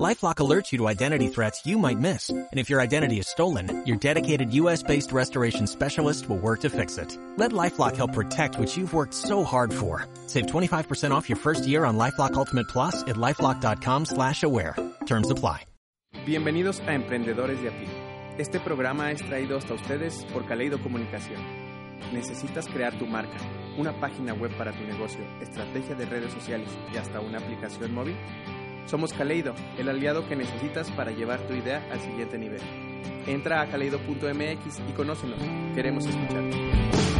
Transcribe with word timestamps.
LifeLock 0.00 0.36
alerts 0.36 0.72
you 0.72 0.78
to 0.78 0.88
identity 0.88 1.28
threats 1.28 1.66
you 1.66 1.76
might 1.76 1.98
miss. 1.98 2.30
And 2.30 2.48
if 2.58 2.70
your 2.70 2.80
identity 2.80 3.18
is 3.18 3.28
stolen, 3.28 3.84
your 3.84 3.98
dedicated 3.98 4.54
US-based 4.54 5.12
restoration 5.12 5.66
specialist 5.66 6.28
will 6.30 6.38
work 6.38 6.60
to 6.60 6.70
fix 6.70 6.96
it. 6.96 7.18
Let 7.36 7.52
LifeLock 7.52 7.96
help 7.96 8.14
protect 8.14 8.58
what 8.58 8.74
you've 8.74 8.94
worked 8.94 9.12
so 9.12 9.44
hard 9.44 9.72
for. 9.72 10.06
Save 10.28 10.46
25% 10.46 11.10
off 11.10 11.28
your 11.28 11.36
first 11.36 11.66
year 11.66 11.84
on 11.84 11.98
LifeLock 11.98 12.34
Ultimate 12.34 12.68
Plus 12.68 13.02
at 13.02 13.16
LifeLock.com 13.16 14.06
slash 14.06 14.42
aware. 14.42 14.76
Terms 15.04 15.30
apply. 15.30 15.66
Bienvenidos 16.26 16.80
a 16.86 16.94
Emprendedores 16.94 17.60
de 17.60 17.68
a 17.68 17.72
pie. 17.72 17.88
Este 18.38 18.60
programa 18.60 19.10
es 19.10 19.20
traído 19.22 19.58
hasta 19.58 19.74
ustedes 19.74 20.24
por 20.32 20.46
Caleido 20.46 20.80
Comunicación. 20.82 21.42
¿Necesitas 22.12 22.66
crear 22.68 22.98
tu 22.98 23.06
marca, 23.06 23.36
una 23.76 23.98
página 24.00 24.32
web 24.32 24.56
para 24.56 24.72
tu 24.72 24.84
negocio, 24.84 25.20
estrategia 25.40 25.94
de 25.94 26.06
redes 26.06 26.32
sociales 26.32 26.68
y 26.94 26.96
hasta 26.96 27.20
una 27.20 27.38
aplicación 27.38 27.92
móvil? 27.92 28.16
Somos 28.86 29.12
Caleido, 29.12 29.54
el 29.78 29.88
aliado 29.88 30.28
que 30.28 30.36
necesitas 30.36 30.90
para 30.90 31.10
llevar 31.10 31.40
tu 31.40 31.54
idea 31.54 31.86
al 31.90 32.00
siguiente 32.00 32.38
nivel. 32.38 32.60
Entra 33.26 33.60
a 33.60 33.66
caleido.mx 33.66 34.80
y 34.88 34.92
conócenos. 34.92 35.38
Queremos 35.74 36.06
escucharte. 36.06 37.11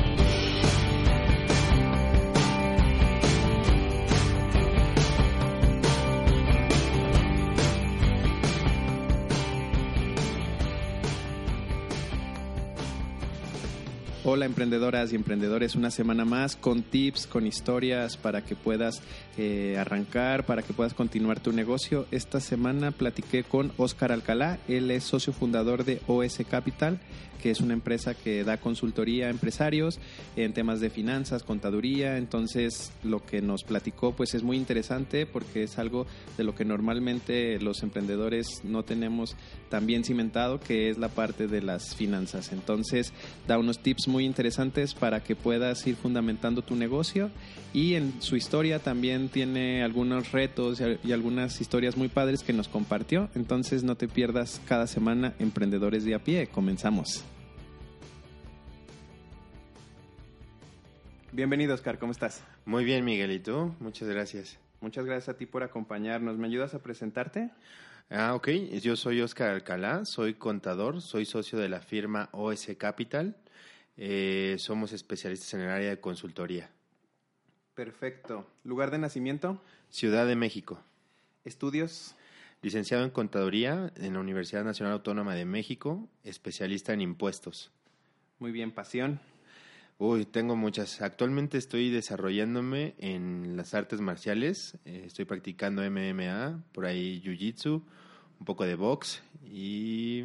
Hola 14.34 14.46
emprendedoras 14.46 15.12
y 15.12 15.16
emprendedores, 15.16 15.74
una 15.74 15.90
semana 15.90 16.24
más 16.24 16.56
con 16.56 16.82
tips, 16.82 17.26
con 17.26 17.46
historias 17.46 18.16
para 18.16 18.42
que 18.42 18.56
puedas 18.56 19.02
eh, 19.36 19.76
arrancar, 19.78 20.46
para 20.46 20.62
que 20.62 20.72
puedas 20.72 20.94
continuar 20.94 21.38
tu 21.40 21.52
negocio. 21.52 22.06
Esta 22.10 22.40
semana 22.40 22.92
platiqué 22.92 23.44
con 23.44 23.72
Oscar 23.76 24.10
Alcalá, 24.10 24.58
él 24.68 24.90
es 24.90 25.04
socio 25.04 25.34
fundador 25.34 25.84
de 25.84 26.00
OS 26.06 26.38
Capital, 26.50 26.98
que 27.42 27.50
es 27.50 27.60
una 27.60 27.74
empresa 27.74 28.14
que 28.14 28.44
da 28.44 28.58
consultoría 28.58 29.26
a 29.26 29.30
empresarios 29.30 29.98
en 30.36 30.52
temas 30.52 30.80
de 30.80 30.90
finanzas, 30.90 31.42
contaduría. 31.42 32.16
Entonces 32.16 32.92
lo 33.02 33.24
que 33.24 33.42
nos 33.42 33.64
platicó 33.64 34.12
pues 34.12 34.34
es 34.34 34.42
muy 34.42 34.56
interesante 34.56 35.26
porque 35.26 35.64
es 35.64 35.78
algo 35.78 36.06
de 36.36 36.44
lo 36.44 36.54
que 36.54 36.64
normalmente 36.64 37.58
los 37.58 37.82
emprendedores 37.82 38.62
no 38.64 38.84
tenemos 38.84 39.36
tan 39.68 39.86
bien 39.86 40.04
cimentado, 40.04 40.60
que 40.60 40.88
es 40.88 40.98
la 40.98 41.08
parte 41.08 41.48
de 41.48 41.62
las 41.62 41.96
finanzas. 41.96 42.52
Entonces 42.52 43.12
da 43.48 43.58
unos 43.58 43.80
tips 43.80 44.06
muy 44.06 44.24
interesantes 44.24 44.94
para 44.94 45.24
que 45.24 45.34
puedas 45.34 45.84
ir 45.86 45.96
fundamentando 45.96 46.62
tu 46.62 46.76
negocio 46.76 47.30
y 47.72 47.94
en 47.94 48.20
su 48.20 48.36
historia 48.36 48.78
también 48.78 49.28
tiene 49.28 49.82
algunos 49.82 50.30
retos 50.30 50.80
y 51.02 51.12
algunas 51.12 51.60
historias 51.60 51.96
muy 51.96 52.08
padres 52.08 52.42
que 52.42 52.52
nos 52.52 52.68
compartió. 52.68 53.30
Entonces 53.34 53.82
no 53.82 53.96
te 53.96 54.08
pierdas 54.08 54.60
cada 54.66 54.86
semana 54.86 55.34
Emprendedores 55.38 56.04
de 56.04 56.14
a 56.14 56.18
pie. 56.18 56.46
Comenzamos. 56.46 57.24
Bienvenido 61.34 61.72
Oscar, 61.72 61.98
¿cómo 61.98 62.12
estás? 62.12 62.44
Muy 62.66 62.84
bien 62.84 63.06
Miguel, 63.06 63.32
¿y 63.32 63.38
tú? 63.38 63.74
Muchas 63.80 64.06
gracias. 64.06 64.58
Muchas 64.82 65.06
gracias 65.06 65.30
a 65.30 65.38
ti 65.38 65.46
por 65.46 65.62
acompañarnos. 65.62 66.36
¿Me 66.36 66.46
ayudas 66.46 66.74
a 66.74 66.82
presentarte? 66.82 67.48
Ah, 68.10 68.34
ok. 68.34 68.48
Yo 68.82 68.96
soy 68.96 69.22
Oscar 69.22 69.48
Alcalá, 69.48 70.04
soy 70.04 70.34
contador, 70.34 71.00
soy 71.00 71.24
socio 71.24 71.58
de 71.58 71.70
la 71.70 71.80
firma 71.80 72.28
OS 72.32 72.68
Capital. 72.76 73.34
Eh, 73.96 74.56
somos 74.58 74.92
especialistas 74.92 75.54
en 75.54 75.60
el 75.60 75.70
área 75.70 75.88
de 75.88 76.00
consultoría. 76.00 76.68
Perfecto. 77.74 78.46
¿Lugar 78.62 78.90
de 78.90 78.98
nacimiento? 78.98 79.58
Ciudad 79.88 80.26
de 80.26 80.36
México. 80.36 80.82
¿Estudios? 81.46 82.14
Licenciado 82.60 83.04
en 83.04 83.10
Contaduría 83.10 83.90
en 83.96 84.12
la 84.12 84.20
Universidad 84.20 84.64
Nacional 84.64 84.92
Autónoma 84.92 85.34
de 85.34 85.46
México, 85.46 86.10
especialista 86.24 86.92
en 86.92 87.00
impuestos. 87.00 87.72
Muy 88.38 88.52
bien, 88.52 88.70
pasión. 88.70 89.18
Uy, 89.98 90.24
tengo 90.24 90.56
muchas. 90.56 91.00
Actualmente 91.00 91.58
estoy 91.58 91.90
desarrollándome 91.90 92.94
en 92.98 93.56
las 93.56 93.74
artes 93.74 94.00
marciales. 94.00 94.78
Eh, 94.84 95.04
estoy 95.06 95.24
practicando 95.24 95.82
MMA, 95.82 96.64
por 96.72 96.86
ahí 96.86 97.22
Jiu-Jitsu, 97.24 97.82
un 98.40 98.44
poco 98.44 98.64
de 98.64 98.74
box 98.74 99.22
y 99.44 100.24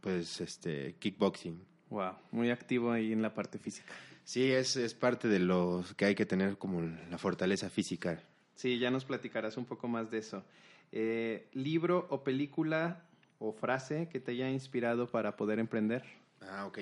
pues 0.00 0.40
este 0.40 0.96
kickboxing. 0.98 1.62
Wow, 1.90 2.14
muy 2.30 2.50
activo 2.50 2.90
ahí 2.90 3.12
en 3.12 3.22
la 3.22 3.34
parte 3.34 3.58
física. 3.58 3.92
Sí, 4.24 4.50
es, 4.50 4.76
es 4.76 4.94
parte 4.94 5.28
de 5.28 5.38
lo 5.38 5.84
que 5.96 6.06
hay 6.06 6.14
que 6.14 6.26
tener 6.26 6.56
como 6.56 6.80
la 6.80 7.18
fortaleza 7.18 7.68
física. 7.70 8.22
Sí, 8.54 8.78
ya 8.78 8.90
nos 8.90 9.04
platicarás 9.04 9.56
un 9.56 9.64
poco 9.64 9.88
más 9.88 10.10
de 10.10 10.18
eso. 10.18 10.44
Eh, 10.90 11.48
¿Libro 11.52 12.06
o 12.10 12.22
película 12.22 13.04
o 13.38 13.52
frase 13.52 14.08
que 14.08 14.20
te 14.20 14.32
haya 14.32 14.50
inspirado 14.50 15.06
para 15.06 15.36
poder 15.36 15.58
emprender? 15.58 16.04
Ah, 16.40 16.66
ok. 16.66 16.78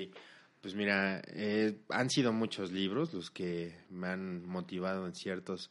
Pues 0.60 0.74
mira, 0.74 1.22
eh, 1.28 1.80
han 1.88 2.10
sido 2.10 2.32
muchos 2.34 2.70
libros 2.70 3.14
los 3.14 3.30
que 3.30 3.74
me 3.88 4.08
han 4.08 4.46
motivado 4.46 5.06
en 5.06 5.14
ciertos 5.14 5.70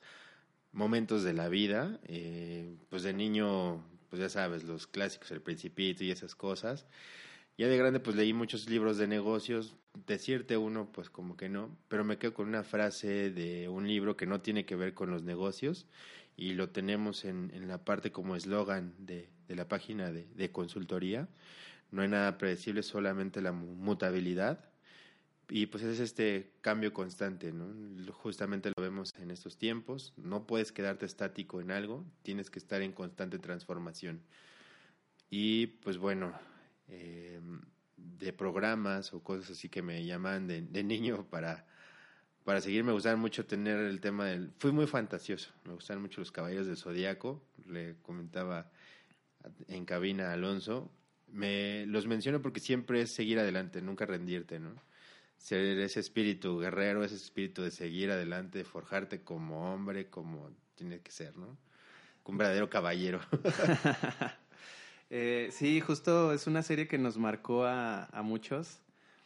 momentos 0.71 1.23
de 1.23 1.33
la 1.33 1.47
vida. 1.47 1.99
Eh, 2.07 2.75
pues 2.89 3.03
de 3.03 3.13
niño, 3.13 3.83
pues 4.09 4.19
ya 4.19 4.29
sabes, 4.29 4.63
los 4.63 4.87
clásicos, 4.87 5.29
El 5.29 5.41
Principito 5.41 6.03
y 6.03 6.09
esas 6.09 6.33
cosas. 6.33 6.87
Ya 7.55 7.67
de 7.67 7.77
grande, 7.77 7.99
pues 7.99 8.15
leí 8.15 8.33
muchos 8.33 8.67
libros 8.67 8.97
de 8.97 9.07
negocios. 9.07 9.75
Decirte 10.07 10.57
uno, 10.57 10.91
pues 10.91 11.11
como 11.11 11.37
que 11.37 11.49
no. 11.49 11.77
Pero 11.87 12.03
me 12.03 12.17
quedo 12.17 12.33
con 12.33 12.47
una 12.47 12.63
frase 12.63 13.29
de 13.29 13.69
un 13.69 13.87
libro 13.87 14.17
que 14.17 14.25
no 14.25 14.41
tiene 14.41 14.65
que 14.65 14.75
ver 14.75 14.95
con 14.95 15.11
los 15.11 15.21
negocios 15.21 15.85
y 16.35 16.53
lo 16.53 16.69
tenemos 16.69 17.25
en, 17.25 17.51
en 17.53 17.67
la 17.67 17.83
parte 17.83 18.11
como 18.11 18.35
eslogan 18.35 18.95
de, 18.97 19.29
de, 19.47 19.55
la 19.55 19.67
página 19.67 20.11
de, 20.11 20.25
de 20.33 20.51
consultoría. 20.51 21.27
No 21.91 22.01
hay 22.01 22.07
nada 22.07 22.37
predecible, 22.39 22.81
solamente 22.81 23.41
la 23.41 23.51
mutabilidad 23.51 24.69
y 25.49 25.65
pues 25.65 25.83
es 25.83 25.99
este 25.99 26.51
cambio 26.61 26.93
constante, 26.93 27.51
¿no? 27.51 27.67
Justamente 28.13 28.71
lo 28.75 28.83
vemos 28.83 29.13
en 29.17 29.31
estos 29.31 29.57
tiempos, 29.57 30.13
no 30.15 30.45
puedes 30.45 30.71
quedarte 30.71 31.05
estático 31.05 31.59
en 31.59 31.71
algo, 31.71 32.05
tienes 32.21 32.49
que 32.49 32.59
estar 32.59 32.81
en 32.81 32.91
constante 32.91 33.39
transformación. 33.39 34.21
Y 35.31 35.67
pues 35.67 35.97
bueno, 35.97 36.33
eh, 36.87 37.39
de 37.97 38.33
programas 38.33 39.13
o 39.13 39.23
cosas 39.23 39.51
así 39.51 39.69
que 39.69 39.81
me 39.81 40.05
llaman 40.05 40.47
de, 40.47 40.61
de, 40.61 40.83
niño 40.83 41.27
para, 41.29 41.65
para 42.43 42.61
seguir, 42.61 42.83
me 42.83 42.91
gustaba 42.91 43.15
mucho 43.15 43.45
tener 43.45 43.79
el 43.79 43.99
tema 43.99 44.27
del... 44.27 44.51
Fui 44.59 44.71
muy 44.71 44.85
fantasioso, 44.87 45.51
me 45.65 45.73
gustaban 45.73 46.01
mucho 46.01 46.21
los 46.21 46.31
caballos 46.31 46.67
del 46.67 46.77
zodiaco, 46.77 47.43
le 47.67 47.95
comentaba 48.01 48.69
en 49.67 49.85
cabina 49.85 50.29
a 50.29 50.33
Alonso, 50.33 50.91
me 51.27 51.85
los 51.87 52.07
menciono 52.07 52.41
porque 52.41 52.59
siempre 52.59 53.01
es 53.01 53.13
seguir 53.15 53.39
adelante, 53.39 53.81
nunca 53.81 54.05
rendirte, 54.05 54.59
¿no? 54.59 54.75
Ser 55.39 55.79
ese 55.79 55.99
espíritu 55.99 56.59
guerrero, 56.59 57.03
ese 57.03 57.15
espíritu 57.15 57.63
de 57.63 57.71
seguir 57.71 58.11
adelante, 58.11 58.63
forjarte 58.63 59.23
como 59.23 59.73
hombre, 59.73 60.09
como 60.09 60.51
tiene 60.75 60.99
que 60.99 61.11
ser, 61.11 61.35
¿no? 61.37 61.57
Un 62.25 62.37
verdadero 62.37 62.69
caballero. 62.69 63.19
eh, 65.09 65.49
sí, 65.51 65.81
justo 65.81 66.31
es 66.31 66.45
una 66.45 66.61
serie 66.61 66.87
que 66.87 66.99
nos 66.99 67.17
marcó 67.17 67.65
a, 67.65 68.05
a, 68.05 68.21
muchos 68.21 68.79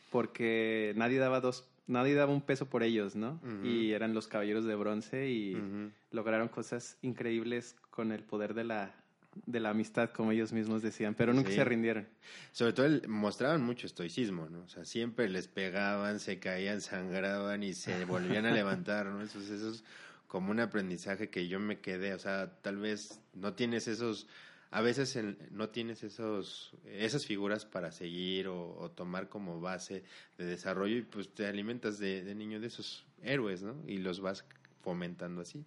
porque 0.09 0.94
nadie 0.96 1.19
daba 1.19 1.41
dos, 1.41 1.68
nadie 1.85 2.13
daba 2.13 2.31
un 2.31 2.41
peso 2.41 2.69
por 2.69 2.81
ellos, 2.84 3.18
¿no? 3.18 3.41
Uh 3.44 3.47
-huh. 3.47 3.66
Y 3.66 3.91
eran 3.91 4.13
los 4.13 4.28
caballeros 4.28 4.63
de 4.63 4.75
bronce 4.75 5.30
y 5.30 5.56
uh 5.56 5.57
-huh. 5.57 5.91
lograron 6.12 6.47
cosas 6.47 6.97
increíbles 7.01 7.75
con 7.90 8.13
el 8.13 8.24
poder 8.24 8.53
de 8.53 8.63
la 8.63 9.03
de 9.46 9.60
la 9.60 9.70
amistad, 9.70 10.12
como 10.12 10.32
ellos 10.32 10.54
mismos 10.54 10.82
decían, 10.82 11.16
pero 11.16 11.34
nunca 11.34 11.50
sí. 11.50 11.56
se 11.56 11.64
rindieron. 11.64 12.07
Sobre 12.52 12.74
todo 12.74 12.86
el, 12.86 13.07
mostraban 13.07 13.63
mucho 13.63 13.88
estoicismo, 13.88 14.50
¿no? 14.50 14.62
O 14.62 14.68
sea, 14.68 14.86
siempre 14.86 15.30
les 15.30 15.48
pegaban, 15.48 16.19
se 16.19 16.40
caían, 16.40 16.81
sangraban 16.81 17.63
y 17.63 17.74
se 17.74 18.06
volvían 18.06 18.46
a 18.46 18.52
levantar, 18.52 19.07
¿no? 19.07 19.22
Eso, 19.22 19.40
eso 19.40 19.72
es 19.72 19.84
como 20.28 20.52
un 20.52 20.60
aprendizaje 20.60 21.30
que 21.30 21.48
yo 21.48 21.60
me 21.60 21.80
quedé, 21.80 22.13
o 22.13 22.19
sea, 22.19 22.52
tal 22.62 22.78
vez 22.78 23.19
no 23.36 23.54
tienes 23.54 23.88
esos, 23.88 24.28
a 24.72 24.81
veces 24.81 25.16
el, 25.16 25.38
no 25.52 25.69
tienes 25.69 26.04
esos, 26.04 26.74
esas 26.86 27.25
figuras 27.28 27.66
para 27.66 27.92
seguir 27.92 28.48
o, 28.48 28.75
o, 28.80 28.90
tomar 28.90 29.30
como 29.30 29.62
base 29.62 30.04
de 30.40 30.46
desarrollo 30.46 30.98
y 30.98 31.04
pues 31.04 31.30
te 31.30 31.46
alimentas 31.46 32.00
de, 32.00 32.24
de 32.24 32.34
niño 32.34 32.60
de 32.60 32.66
esos 32.66 33.06
héroes, 33.22 33.62
¿no? 33.62 33.75
Y 33.86 33.98
los 33.98 34.22
vas 34.22 34.44
fomentando 34.81 35.42
así. 35.42 35.63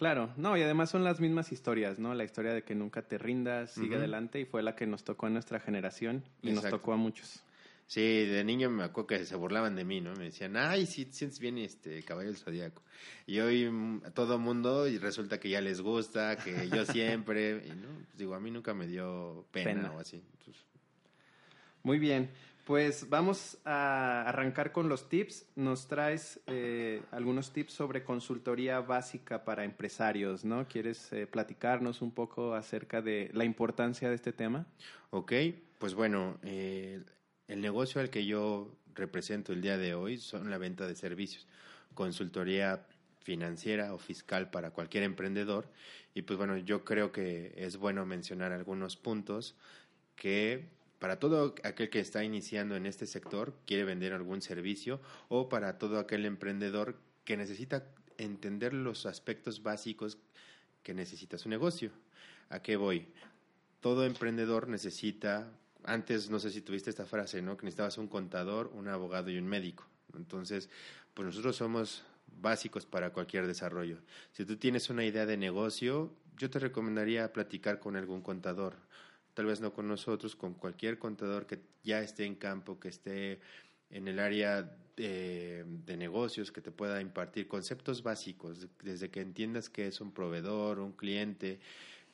Claro, 0.00 0.32
no, 0.38 0.56
y 0.56 0.62
además 0.62 0.88
son 0.88 1.04
las 1.04 1.20
mismas 1.20 1.52
historias, 1.52 1.98
¿no? 1.98 2.14
La 2.14 2.24
historia 2.24 2.54
de 2.54 2.62
que 2.62 2.74
nunca 2.74 3.02
te 3.02 3.18
rindas, 3.18 3.72
sigue 3.74 3.88
uh 3.88 3.92
-huh. 3.92 3.96
adelante, 3.98 4.40
y 4.40 4.46
fue 4.46 4.62
la 4.62 4.74
que 4.74 4.86
nos 4.86 5.04
tocó 5.04 5.26
a 5.26 5.28
nuestra 5.28 5.60
generación 5.60 6.24
y 6.40 6.48
Exacto. 6.48 6.70
nos 6.70 6.80
tocó 6.80 6.92
a 6.94 6.96
muchos. 6.96 7.42
Sí, 7.86 8.00
de 8.24 8.42
niño 8.42 8.70
me 8.70 8.84
acuerdo 8.84 9.08
que 9.08 9.26
se 9.26 9.36
burlaban 9.36 9.76
de 9.76 9.84
mí, 9.84 10.00
¿no? 10.00 10.14
Me 10.14 10.24
decían, 10.24 10.56
ay, 10.56 10.86
sí, 10.86 11.04
te 11.04 11.12
sientes 11.12 11.38
bien 11.38 11.58
este 11.58 12.02
caballero 12.02 12.32
del 12.32 12.40
zodiaco. 12.42 12.82
Y 13.26 13.40
hoy 13.40 13.68
mm, 13.70 14.04
a 14.06 14.10
todo 14.12 14.38
mundo 14.38 14.88
y 14.88 14.96
resulta 14.96 15.38
que 15.38 15.50
ya 15.50 15.60
les 15.60 15.82
gusta, 15.82 16.34
que 16.36 16.70
yo 16.70 16.86
siempre, 16.86 17.62
y 17.66 17.68
no, 17.72 17.88
pues 18.06 18.16
digo, 18.16 18.34
a 18.34 18.40
mí 18.40 18.50
nunca 18.50 18.72
me 18.72 18.86
dio 18.86 19.44
pena, 19.52 19.82
Pena. 19.82 19.92
o 19.92 19.98
así. 20.00 20.16
Entonces, 20.38 20.64
Muy 21.82 21.98
bien, 21.98 22.30
pues 22.64 23.08
vamos 23.08 23.58
a 23.64 24.22
arrancar 24.28 24.72
con 24.72 24.88
los 24.88 25.08
tips. 25.08 25.46
Nos 25.56 25.88
traes 25.88 26.40
eh, 26.46 27.02
algunos 27.10 27.52
tips 27.52 27.72
sobre 27.72 28.04
consultoría 28.04 28.80
básica 28.80 29.44
para 29.44 29.64
empresarios, 29.64 30.44
¿no? 30.44 30.66
¿Quieres 30.68 31.12
eh, 31.12 31.26
platicarnos 31.26 32.02
un 32.02 32.12
poco 32.12 32.54
acerca 32.54 33.02
de 33.02 33.30
la 33.32 33.44
importancia 33.44 34.08
de 34.08 34.14
este 34.14 34.32
tema? 34.32 34.66
ok, 35.10 35.32
pues 35.78 35.94
bueno, 35.94 36.38
eh, 36.42 37.02
el 37.48 37.60
negocio 37.60 38.00
al 38.00 38.10
que 38.10 38.26
yo 38.26 38.76
represento 38.94 39.52
el 39.52 39.60
día 39.60 39.76
de 39.76 39.94
hoy 39.94 40.18
son 40.18 40.50
la 40.50 40.58
venta 40.58 40.86
de 40.86 40.94
servicios, 40.94 41.46
consultoría 41.94 42.86
financiera 43.22 43.92
o 43.94 43.98
fiscal 43.98 44.50
para 44.50 44.70
cualquier 44.70 45.04
emprendedor. 45.04 45.68
Y 46.14 46.22
pues 46.22 46.36
bueno, 46.36 46.56
yo 46.58 46.84
creo 46.84 47.12
que 47.12 47.52
es 47.56 47.76
bueno 47.76 48.06
mencionar 48.06 48.52
algunos 48.52 48.96
puntos 48.96 49.56
que 50.16 50.68
para 51.00 51.18
todo 51.18 51.54
aquel 51.64 51.90
que 51.90 51.98
está 51.98 52.22
iniciando 52.22 52.76
en 52.76 52.86
este 52.86 53.06
sector, 53.06 53.54
quiere 53.66 53.84
vender 53.84 54.12
algún 54.12 54.42
servicio, 54.42 55.00
o 55.28 55.48
para 55.48 55.78
todo 55.78 55.98
aquel 55.98 56.26
emprendedor 56.26 56.94
que 57.24 57.36
necesita 57.36 57.84
entender 58.18 58.74
los 58.74 59.06
aspectos 59.06 59.62
básicos 59.62 60.18
que 60.82 60.94
necesita 60.94 61.38
su 61.38 61.48
negocio. 61.48 61.90
¿A 62.50 62.60
qué 62.60 62.76
voy? 62.76 63.08
Todo 63.80 64.04
emprendedor 64.04 64.68
necesita, 64.68 65.50
antes 65.84 66.28
no 66.28 66.38
sé 66.38 66.50
si 66.50 66.60
tuviste 66.60 66.90
esta 66.90 67.06
frase, 67.06 67.40
¿no? 67.40 67.56
Que 67.56 67.64
necesitabas 67.64 67.96
un 67.96 68.06
contador, 68.06 68.70
un 68.74 68.88
abogado 68.88 69.30
y 69.30 69.38
un 69.38 69.46
médico. 69.46 69.86
Entonces, 70.14 70.68
pues 71.14 71.24
nosotros 71.24 71.56
somos 71.56 72.02
básicos 72.42 72.84
para 72.84 73.10
cualquier 73.10 73.46
desarrollo. 73.46 73.96
Si 74.32 74.44
tú 74.44 74.56
tienes 74.58 74.90
una 74.90 75.04
idea 75.04 75.24
de 75.24 75.38
negocio, 75.38 76.12
yo 76.36 76.50
te 76.50 76.58
recomendaría 76.58 77.32
platicar 77.32 77.80
con 77.80 77.96
algún 77.96 78.20
contador. 78.20 78.76
Tal 79.34 79.46
vez 79.46 79.60
no 79.60 79.72
con 79.72 79.86
nosotros, 79.88 80.36
con 80.36 80.54
cualquier 80.54 80.98
contador 80.98 81.46
que 81.46 81.60
ya 81.82 82.00
esté 82.00 82.24
en 82.24 82.34
campo, 82.34 82.78
que 82.80 82.88
esté 82.88 83.40
en 83.90 84.08
el 84.08 84.18
área 84.18 84.62
de, 84.96 85.96
negocios, 85.96 86.52
que 86.52 86.60
te 86.60 86.70
pueda 86.70 87.00
impartir 87.00 87.48
conceptos 87.48 88.02
básicos, 88.02 88.68
desde 88.82 89.10
que 89.10 89.20
entiendas 89.20 89.70
qué 89.70 89.86
es 89.86 90.00
un 90.00 90.12
proveedor, 90.12 90.78
un 90.78 90.92
cliente, 90.92 91.60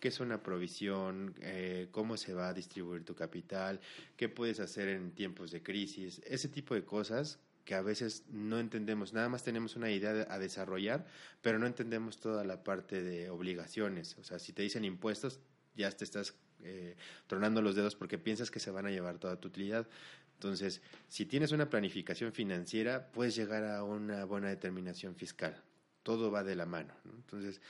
qué 0.00 0.08
es 0.08 0.20
una 0.20 0.42
provisión, 0.42 1.34
eh, 1.40 1.88
cómo 1.90 2.16
se 2.16 2.32
va 2.34 2.48
a 2.48 2.54
distribuir 2.54 3.04
tu 3.04 3.14
capital, 3.14 3.80
qué 4.16 4.28
puedes 4.28 4.60
hacer 4.60 4.88
en 4.88 5.12
tiempos 5.12 5.50
de 5.50 5.62
crisis, 5.62 6.20
ese 6.26 6.48
tipo 6.48 6.74
de 6.74 6.84
cosas 6.84 7.40
que 7.64 7.74
a 7.74 7.82
veces 7.82 8.24
no 8.30 8.60
entendemos, 8.60 9.12
nada 9.12 9.28
más 9.28 9.42
tenemos 9.42 9.74
una 9.74 9.90
idea 9.90 10.12
de- 10.12 10.26
a 10.30 10.38
desarrollar, 10.38 11.04
pero 11.42 11.58
no 11.58 11.66
entendemos 11.66 12.18
toda 12.20 12.44
la 12.44 12.62
parte 12.62 13.02
de 13.02 13.28
obligaciones. 13.30 14.16
O 14.18 14.22
sea, 14.24 14.38
si 14.38 14.52
te 14.52 14.62
dicen 14.62 14.84
impuestos, 14.84 15.40
ya 15.74 15.90
te 15.90 16.04
estás 16.04 16.36
eh, 16.62 16.96
tronando 17.26 17.62
los 17.62 17.74
dedos 17.74 17.94
porque 17.94 18.18
piensas 18.18 18.50
que 18.50 18.60
se 18.60 18.70
van 18.70 18.86
a 18.86 18.90
llevar 18.90 19.18
toda 19.18 19.40
tu 19.40 19.48
utilidad. 19.48 19.86
Entonces, 20.34 20.82
si 21.08 21.24
tienes 21.26 21.52
una 21.52 21.70
planificación 21.70 22.32
financiera, 22.32 23.10
puedes 23.12 23.34
llegar 23.34 23.64
a 23.64 23.82
una 23.84 24.24
buena 24.24 24.48
determinación 24.48 25.14
fiscal. 25.14 25.62
Todo 26.02 26.30
va 26.30 26.44
de 26.44 26.56
la 26.56 26.66
mano. 26.66 26.94
¿no? 27.04 27.12
Entonces, 27.12 27.60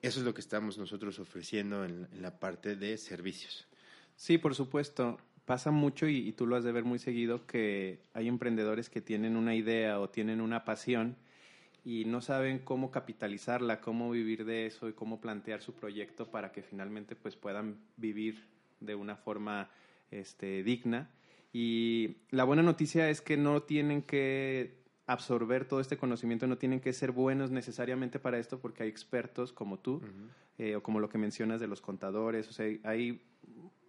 eso 0.00 0.20
es 0.20 0.24
lo 0.24 0.32
que 0.34 0.40
estamos 0.40 0.78
nosotros 0.78 1.18
ofreciendo 1.18 1.84
en, 1.84 2.08
en 2.12 2.22
la 2.22 2.38
parte 2.38 2.76
de 2.76 2.96
servicios. 2.96 3.66
Sí, 4.16 4.38
por 4.38 4.54
supuesto. 4.54 5.18
Pasa 5.44 5.70
mucho 5.70 6.08
y, 6.08 6.16
y 6.16 6.32
tú 6.32 6.46
lo 6.46 6.56
has 6.56 6.64
de 6.64 6.72
ver 6.72 6.84
muy 6.84 6.98
seguido 6.98 7.46
que 7.46 8.00
hay 8.14 8.26
emprendedores 8.26 8.90
que 8.90 9.00
tienen 9.00 9.36
una 9.36 9.54
idea 9.54 10.00
o 10.00 10.10
tienen 10.10 10.40
una 10.40 10.64
pasión 10.64 11.16
y 11.86 12.04
no 12.04 12.20
saben 12.20 12.58
cómo 12.58 12.90
capitalizarla, 12.90 13.80
cómo 13.80 14.10
vivir 14.10 14.44
de 14.44 14.66
eso 14.66 14.88
y 14.88 14.92
cómo 14.92 15.20
plantear 15.20 15.62
su 15.62 15.72
proyecto 15.72 16.32
para 16.32 16.50
que 16.50 16.64
finalmente 16.64 17.14
pues 17.14 17.36
puedan 17.36 17.78
vivir 17.96 18.48
de 18.80 18.96
una 18.96 19.14
forma 19.14 19.70
este, 20.10 20.64
digna. 20.64 21.08
Y 21.52 22.16
la 22.30 22.42
buena 22.42 22.64
noticia 22.64 23.08
es 23.08 23.20
que 23.20 23.36
no 23.36 23.62
tienen 23.62 24.02
que 24.02 24.82
absorber 25.06 25.64
todo 25.64 25.78
este 25.78 25.96
conocimiento, 25.96 26.48
no 26.48 26.58
tienen 26.58 26.80
que 26.80 26.92
ser 26.92 27.12
buenos 27.12 27.52
necesariamente 27.52 28.18
para 28.18 28.40
esto 28.40 28.58
porque 28.58 28.82
hay 28.82 28.88
expertos 28.88 29.52
como 29.52 29.78
tú 29.78 30.02
eh, 30.58 30.74
o 30.74 30.82
como 30.82 30.98
lo 30.98 31.08
que 31.08 31.18
mencionas 31.18 31.60
de 31.60 31.68
los 31.68 31.80
contadores, 31.80 32.48
o 32.48 32.52
sea, 32.52 32.66
hay 32.82 33.22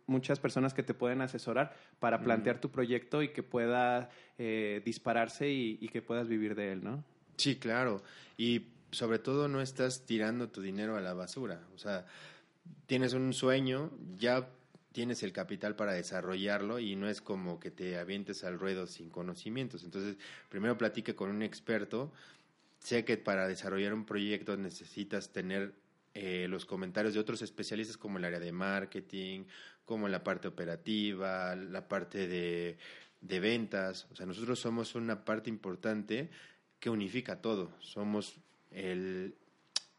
muchas 0.06 0.40
personas 0.40 0.76
que 0.76 0.84
te 0.84 0.94
pueden 0.94 1.22
asesorar 1.22 1.76
para 2.00 2.22
plantear 2.22 2.62
tu 2.62 2.70
proyecto 2.70 3.24
y 3.24 3.30
que 3.30 3.42
pueda 3.42 4.12
eh, 4.38 4.84
dispararse 4.86 5.50
y, 5.50 5.80
y 5.82 5.90
que 5.90 6.04
puedas 6.04 6.28
vivir 6.28 6.54
de 6.54 6.74
él, 6.74 6.84
¿no? 6.84 7.04
Sí, 7.38 7.56
claro. 7.58 8.04
Y 8.38 8.68
sobre 8.92 9.20
todo 9.20 9.48
no 9.48 9.62
estás 9.62 10.06
tirando 10.06 10.50
tu 10.50 10.62
dinero 10.62 10.98
a 10.98 11.02
la 11.02 11.14
basura. 11.14 11.62
O 11.76 11.78
sea, 11.78 12.06
tienes 12.86 13.14
un 13.14 13.34
sueño, 13.34 13.92
ya 14.18 14.50
tienes 14.92 15.22
el 15.22 15.32
capital 15.32 15.76
para 15.76 15.94
desarrollarlo 15.94 16.80
y 16.80 16.96
no 16.96 17.08
es 17.08 17.22
como 17.22 17.60
que 17.60 17.70
te 17.70 17.98
avientes 17.98 18.44
al 18.44 18.60
ruedo 18.60 18.88
sin 18.88 19.10
conocimientos. 19.10 19.84
Entonces, 19.84 20.18
primero 20.50 20.78
platique 20.78 21.16
con 21.16 21.30
un 21.30 21.44
experto. 21.44 22.12
Sé 22.80 23.06
que 23.06 23.18
para 23.18 23.48
desarrollar 23.48 23.94
un 23.94 24.06
proyecto 24.06 24.58
necesitas 24.58 25.32
tener 25.32 25.74
eh, 26.14 26.48
los 26.50 26.66
comentarios 26.66 27.14
de 27.14 27.20
otros 27.20 27.42
especialistas 27.44 27.98
como 27.98 28.18
el 28.18 28.26
área 28.26 28.40
de 28.40 28.52
marketing, 28.52 29.44
como 29.86 30.08
la 30.08 30.24
parte 30.24 30.48
operativa, 30.48 31.56
la 31.56 31.88
parte 31.88 32.28
de, 32.28 32.78
de 33.22 33.40
ventas. 33.40 34.08
O 34.12 34.16
sea, 34.16 34.26
nosotros 34.26 34.60
somos 34.60 34.96
una 34.96 35.24
parte 35.24 35.50
importante 35.50 36.30
que 36.80 36.90
unifica 36.90 37.42
todo. 37.42 37.72
Somos 37.80 38.40
el, 38.72 39.36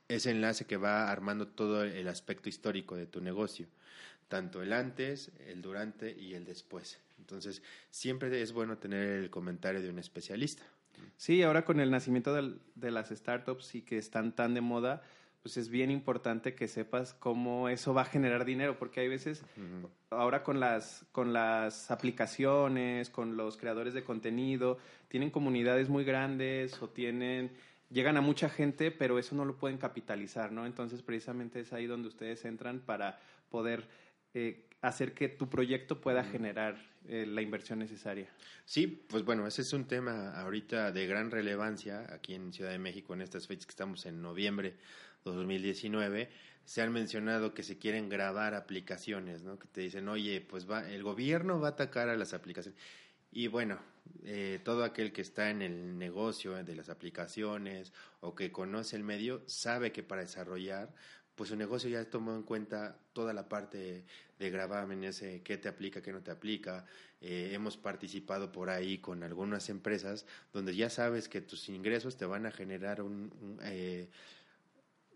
ese 0.08 0.30
enlace 0.30 0.66
que 0.66 0.76
va 0.76 1.10
armando 1.10 1.48
todo 1.48 1.84
el 1.84 2.08
aspecto 2.08 2.48
histórico 2.48 2.96
de 2.96 3.06
tu 3.06 3.20
negocio, 3.20 3.66
tanto 4.28 4.62
el 4.62 4.72
antes, 4.72 5.30
el 5.46 5.62
durante 5.62 6.16
y 6.18 6.34
el 6.34 6.44
después. 6.44 6.98
Entonces, 7.18 7.62
siempre 7.90 8.40
es 8.40 8.52
bueno 8.52 8.78
tener 8.78 9.08
el 9.18 9.30
comentario 9.30 9.82
de 9.82 9.90
un 9.90 9.98
especialista. 9.98 10.64
Sí, 11.16 11.42
ahora 11.42 11.64
con 11.64 11.80
el 11.80 11.90
nacimiento 11.90 12.34
de 12.74 12.90
las 12.90 13.10
startups 13.10 13.74
y 13.74 13.82
que 13.82 13.98
están 13.98 14.34
tan 14.34 14.54
de 14.54 14.60
moda, 14.60 15.02
pues 15.48 15.56
es 15.56 15.70
bien 15.70 15.90
importante 15.90 16.54
que 16.54 16.68
sepas 16.68 17.14
cómo 17.14 17.70
eso 17.70 17.94
va 17.94 18.02
a 18.02 18.04
generar 18.04 18.44
dinero, 18.44 18.78
porque 18.78 19.00
hay 19.00 19.08
veces, 19.08 19.42
ahora 20.10 20.42
con 20.42 20.60
las, 20.60 21.06
con 21.10 21.32
las 21.32 21.90
aplicaciones, 21.90 23.08
con 23.08 23.38
los 23.38 23.56
creadores 23.56 23.94
de 23.94 24.04
contenido, 24.04 24.76
tienen 25.08 25.30
comunidades 25.30 25.88
muy 25.88 26.04
grandes 26.04 26.82
o 26.82 26.90
tienen, 26.90 27.50
llegan 27.88 28.18
a 28.18 28.20
mucha 28.20 28.50
gente, 28.50 28.90
pero 28.90 29.18
eso 29.18 29.34
no 29.34 29.46
lo 29.46 29.56
pueden 29.56 29.78
capitalizar, 29.78 30.52
¿no? 30.52 30.66
Entonces 30.66 31.00
precisamente 31.00 31.60
es 31.60 31.72
ahí 31.72 31.86
donde 31.86 32.08
ustedes 32.08 32.44
entran 32.44 32.80
para 32.80 33.18
poder 33.48 33.88
eh, 34.34 34.66
hacer 34.82 35.14
que 35.14 35.30
tu 35.30 35.48
proyecto 35.48 35.98
pueda 35.98 36.24
generar 36.24 36.76
eh, 37.08 37.24
la 37.26 37.40
inversión 37.40 37.78
necesaria. 37.78 38.28
Sí, 38.66 38.86
pues 38.86 39.24
bueno, 39.24 39.46
ese 39.46 39.62
es 39.62 39.72
un 39.72 39.86
tema 39.86 40.38
ahorita 40.38 40.92
de 40.92 41.06
gran 41.06 41.30
relevancia 41.30 42.04
aquí 42.12 42.34
en 42.34 42.52
Ciudad 42.52 42.70
de 42.70 42.78
México 42.78 43.14
en 43.14 43.22
estas 43.22 43.46
fechas 43.46 43.64
que 43.64 43.70
estamos 43.70 44.04
en 44.04 44.20
noviembre 44.20 44.76
2019. 45.24 46.30
Se 46.64 46.82
han 46.82 46.92
mencionado 46.92 47.54
que 47.54 47.62
se 47.62 47.78
quieren 47.78 48.08
grabar 48.08 48.54
aplicaciones, 48.54 49.42
¿no? 49.42 49.58
Que 49.58 49.68
te 49.68 49.80
dicen, 49.80 50.08
oye, 50.08 50.40
pues 50.40 50.70
va, 50.70 50.88
el 50.90 51.02
gobierno 51.02 51.60
va 51.60 51.68
a 51.68 51.70
atacar 51.72 52.08
a 52.08 52.16
las 52.16 52.34
aplicaciones. 52.34 52.78
Y 53.30 53.46
bueno, 53.48 53.78
eh, 54.24 54.60
todo 54.64 54.84
aquel 54.84 55.12
que 55.12 55.22
está 55.22 55.50
en 55.50 55.62
el 55.62 55.98
negocio 55.98 56.62
de 56.62 56.74
las 56.74 56.88
aplicaciones 56.88 57.92
o 58.20 58.34
que 58.34 58.52
conoce 58.52 58.96
el 58.96 59.04
medio 59.04 59.42
sabe 59.46 59.92
que 59.92 60.02
para 60.02 60.22
desarrollar, 60.22 60.92
pues 61.34 61.50
su 61.50 61.56
negocio 61.56 61.88
ya 61.88 62.04
tomó 62.04 62.34
en 62.34 62.42
cuenta 62.42 62.98
toda 63.12 63.32
la 63.32 63.48
parte 63.48 64.04
de 64.38 64.50
gravámenes, 64.50 65.22
eh, 65.22 65.40
qué 65.44 65.56
te 65.56 65.68
aplica, 65.68 66.02
qué 66.02 66.12
no 66.12 66.20
te 66.22 66.32
aplica. 66.32 66.84
Eh, 67.20 67.50
hemos 67.52 67.76
participado 67.76 68.50
por 68.50 68.70
ahí 68.70 68.98
con 68.98 69.22
algunas 69.22 69.68
empresas 69.68 70.26
donde 70.52 70.74
ya 70.74 70.90
sabes 70.90 71.28
que 71.28 71.40
tus 71.40 71.68
ingresos 71.68 72.16
te 72.16 72.24
van 72.24 72.46
a 72.46 72.50
generar 72.50 73.02
un, 73.02 73.32
un, 73.40 73.58
eh, 73.62 74.08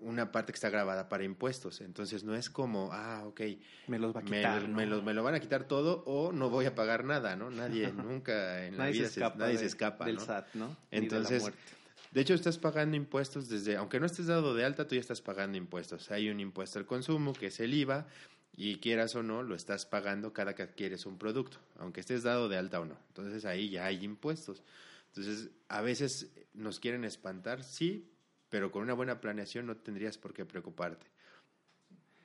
una 0.02 0.32
parte 0.32 0.52
que 0.52 0.56
está 0.56 0.70
grabada 0.70 1.08
para 1.08 1.24
impuestos. 1.24 1.80
Entonces 1.80 2.24
no 2.24 2.34
es 2.34 2.50
como, 2.50 2.90
ah, 2.92 3.22
ok, 3.26 3.40
Me 3.86 3.98
los 3.98 4.14
va 4.14 4.20
a 4.20 4.22
me, 4.22 4.38
quitar. 4.38 4.68
¿no? 4.68 4.76
me 4.76 4.86
lo, 4.86 5.02
me 5.02 5.14
lo 5.14 5.22
van 5.22 5.34
a 5.34 5.40
quitar 5.40 5.64
todo 5.68 6.02
o 6.06 6.32
no 6.32 6.50
voy 6.50 6.66
a 6.66 6.74
pagar 6.74 7.04
nada, 7.04 7.36
¿no? 7.36 7.50
Nadie, 7.50 7.92
nunca 7.96 8.66
en 8.66 8.76
la 8.76 8.84
nadie 8.84 8.92
vida 9.00 9.08
se 9.08 9.20
escapa, 9.20 9.38
nadie 9.38 9.52
de- 9.54 9.58
se 9.60 9.66
escapa, 9.66 10.04
del 10.06 10.16
¿no? 10.16 10.20
SAT, 10.24 10.54
¿no? 10.54 10.68
De 10.68 10.98
Entonces, 10.98 11.42
muerte. 11.42 11.58
De 12.10 12.20
hecho, 12.20 12.34
estás 12.34 12.58
pagando 12.58 12.94
impuestos 12.96 13.48
desde, 13.48 13.76
aunque 13.76 13.98
no 13.98 14.04
estés 14.04 14.26
dado 14.26 14.54
de 14.54 14.64
alta, 14.66 14.86
tú 14.86 14.94
ya 14.96 15.00
estás 15.00 15.22
pagando 15.22 15.56
impuestos. 15.56 16.10
Hay 16.10 16.28
un 16.28 16.40
impuesto 16.40 16.78
al 16.78 16.84
consumo, 16.84 17.32
que 17.32 17.46
es 17.46 17.58
el 17.60 17.72
IVA, 17.72 18.06
y 18.54 18.76
quieras 18.80 19.14
o 19.14 19.22
no, 19.22 19.42
lo 19.42 19.54
estás 19.54 19.86
pagando 19.86 20.34
cada 20.34 20.54
que 20.54 20.62
adquieres 20.62 21.06
un 21.06 21.16
producto, 21.16 21.56
aunque 21.78 22.00
estés 22.00 22.22
dado 22.22 22.50
de 22.50 22.58
alta 22.58 22.80
o 22.80 22.84
no. 22.84 22.98
Entonces 23.08 23.46
ahí 23.46 23.70
ya 23.70 23.86
hay 23.86 24.04
impuestos. 24.04 24.62
Entonces, 25.08 25.50
a 25.68 25.80
veces 25.80 26.30
nos 26.52 26.80
quieren 26.80 27.04
espantar, 27.04 27.62
sí, 27.64 28.10
pero 28.52 28.70
con 28.70 28.82
una 28.82 28.92
buena 28.92 29.18
planeación 29.18 29.64
no 29.64 29.78
tendrías 29.78 30.18
por 30.18 30.34
qué 30.34 30.44
preocuparte. 30.44 31.06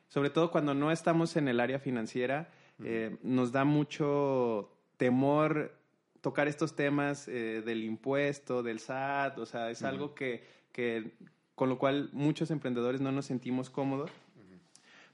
Sobre 0.09 0.29
todo 0.29 0.51
cuando 0.51 0.73
no 0.73 0.91
estamos 0.91 1.37
en 1.37 1.47
el 1.47 1.61
área 1.61 1.79
financiera, 1.79 2.49
eh, 2.83 3.15
nos 3.23 3.53
da 3.53 3.63
mucho 3.63 4.69
temor 4.97 5.73
tocar 6.19 6.49
estos 6.49 6.75
temas 6.75 7.29
eh, 7.29 7.63
del 7.65 7.85
impuesto, 7.85 8.61
del 8.61 8.81
SAT, 8.81 9.37
o 9.37 9.45
sea, 9.45 9.71
es 9.71 9.83
algo 9.83 10.13
que, 10.13 10.43
que, 10.73 11.13
con 11.55 11.69
lo 11.69 11.79
cual 11.79 12.09
muchos 12.11 12.51
emprendedores 12.51 12.99
no 12.99 13.13
nos 13.13 13.25
sentimos 13.25 13.69
cómodos, 13.69 14.11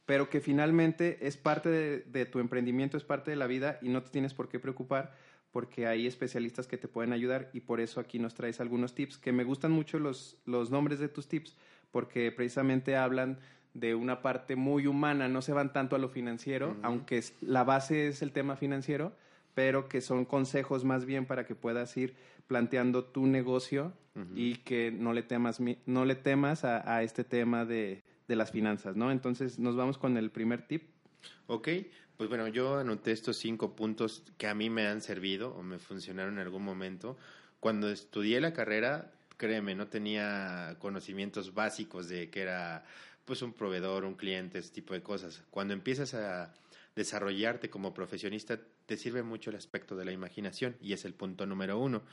pero 0.07 0.31
que 0.31 0.41
finalmente 0.41 1.19
es 1.27 1.37
parte 1.37 1.69
de, 1.69 2.25
tu 2.25 2.39
emprendimiento, 2.39 2.97
es 2.97 3.03
parte 3.03 3.29
de 3.29 3.37
la 3.37 3.45
vida 3.45 3.77
y 3.83 3.89
no 3.89 4.01
te 4.01 4.09
tienes 4.09 4.33
por 4.33 4.49
qué 4.49 4.59
preocupar 4.59 5.13
porque 5.53 5.85
hay 5.85 6.07
especialistas 6.07 6.67
que 6.67 6.77
te 6.77 6.87
pueden 6.87 7.13
ayudar 7.13 7.51
y 7.53 7.61
por 7.61 7.79
eso 7.79 7.99
aquí 7.99 8.17
nos 8.17 8.33
traes 8.33 8.59
algunos 8.59 8.95
tips, 8.95 9.19
que 9.19 9.31
me 9.31 9.43
gustan 9.43 9.71
mucho 9.71 9.99
los, 9.99 10.37
los 10.45 10.71
nombres 10.71 10.99
de 10.99 11.07
tus 11.07 11.27
tips, 11.27 11.55
porque 11.91 12.31
precisamente 12.31 12.97
hablan 12.97 13.37
de 13.75 13.93
una 13.93 14.23
parte 14.23 14.55
muy 14.55 14.87
humana, 14.87 15.29
no 15.29 15.43
se 15.43 15.53
van 15.53 15.71
tanto 15.71 15.95
a 15.95 15.99
lo 15.99 16.09
financiero, 16.09 16.75
aunque 16.81 17.23
la 17.41 17.63
base 17.63 18.07
es 18.07 18.23
el 18.23 18.31
tema 18.31 18.55
financiero, 18.55 19.13
pero 19.53 19.87
que 19.87 20.01
son 20.01 20.25
consejos 20.25 20.83
más 20.85 21.05
bien 21.05 21.27
para 21.27 21.45
que 21.45 21.53
puedas 21.53 21.95
ir 21.97 22.15
planteando 22.47 23.05
tu 23.05 23.27
negocio 23.27 23.93
y 24.35 24.55
que 24.57 24.91
no 24.91 25.13
le 25.13 25.21
temas, 25.21 25.59
no 25.85 26.05
le 26.05 26.15
temas 26.15 26.65
a, 26.65 26.95
a 26.95 27.03
este 27.03 27.23
tema 27.23 27.63
de, 27.63 28.03
de, 28.27 28.35
las 28.35 28.51
finanzas, 28.51 28.95
¿no? 28.95 29.11
Entonces 29.11 29.59
nos 29.59 29.75
vamos 29.75 29.97
con 29.99 30.17
el 30.17 30.29
primer 30.31 30.67
tip. 30.67 30.83
Ok, 31.47 31.67
pues 32.17 32.29
bueno, 32.29 32.47
yo 32.47 32.77
anoté 32.77 33.11
estos 33.11 33.37
cinco 33.37 33.75
puntos 33.75 34.23
que 34.37 34.47
a 34.47 34.53
mí 34.53 34.69
me 34.69 34.87
han 34.87 35.01
servido 35.01 35.53
o 35.55 35.63
me 35.63 35.79
funcionaron 35.79 36.35
en 36.35 36.39
algún 36.39 36.63
momento. 36.63 37.17
Cuando 37.59 37.89
estudié 37.89 38.39
la 38.41 38.53
carrera, 38.53 39.11
créeme, 39.37 39.75
no 39.75 39.87
tenía 39.87 40.75
conocimientos 40.79 41.53
básicos 41.53 42.07
de 42.07 42.29
que 42.29 42.41
era 42.41 42.85
pues 43.25 43.41
un 43.41 43.53
proveedor, 43.53 44.05
un 44.05 44.15
cliente, 44.15 44.59
ese 44.59 44.71
tipo 44.71 44.93
de 44.93 45.01
cosas. 45.01 45.43
Cuando 45.49 45.73
empiezas 45.73 46.13
a 46.13 46.53
desarrollarte 46.95 47.69
como 47.69 47.93
profesionista, 47.93 48.59
te 48.85 48.97
sirve 48.97 49.23
mucho 49.23 49.49
el 49.49 49.55
aspecto 49.55 49.95
de 49.95 50.05
la 50.05 50.11
imaginación 50.11 50.75
y 50.81 50.93
es 50.93 51.05
el 51.05 51.13
punto 51.13 51.45
número 51.45 51.79
uno. 51.79 52.03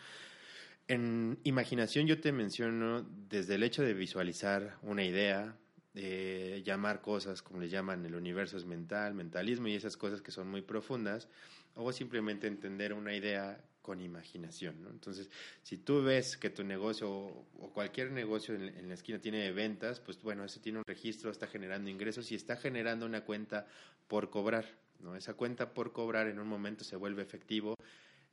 En 0.89 1.39
imaginación 1.45 2.07
yo 2.07 2.21
te 2.21 2.33
menciono 2.33 3.07
desde 3.29 3.57
el 3.57 3.63
hecho 3.63 3.83
de 3.83 3.95
visualizar 3.95 4.79
una 4.83 5.05
idea, 5.05 5.57
de 5.95 6.63
llamar 6.65 7.01
cosas 7.01 7.43
como 7.43 7.61
le 7.61 7.69
llaman 7.69 8.05
el 8.07 8.15
universo 8.15 8.57
es 8.57 8.65
mental, 8.65 9.15
mentalismo 9.15 9.69
y 9.69 9.75
esas 9.75 9.97
cosas 9.97 10.23
que 10.23 10.31
son 10.31 10.49
muy 10.49 10.63
profundas, 10.63 11.29
o 11.75 11.93
simplemente 11.93 12.47
entender 12.47 12.93
una 12.93 13.15
idea 13.15 13.63
con 13.83 14.01
imaginación. 14.01 14.87
Entonces, 14.91 15.31
si 15.63 15.79
tú 15.79 16.03
ves 16.03 16.37
que 16.37 16.51
tu 16.51 16.63
negocio 16.65 17.11
o 17.11 17.71
cualquier 17.73 18.13
negocio 18.13 18.55
en, 18.55 18.89
la 18.89 18.95
esquina 18.95 19.19
tiene 19.19 19.51
ventas, 19.53 20.01
pues 20.01 20.23
bueno, 20.23 20.45
ese 20.45 20.61
tiene 20.61 20.79
un 20.79 20.85
registro, 20.87 21.31
está 21.31 21.47
generando 21.47 21.91
ingresos 21.91 22.31
y 22.31 22.35
está 22.35 22.57
generando 22.57 23.07
una 23.07 23.25
cuenta 23.25 23.67
por 24.07 24.31
cobrar. 24.31 24.67
¿no? 25.01 25.17
Esa 25.17 25.35
cuenta 25.35 25.73
por 25.73 25.93
cobrar 25.93 26.27
en 26.27 26.39
un 26.39 26.47
momento 26.47 26.85
se 26.85 26.97
vuelve 26.97 27.23
efectivo 27.23 27.75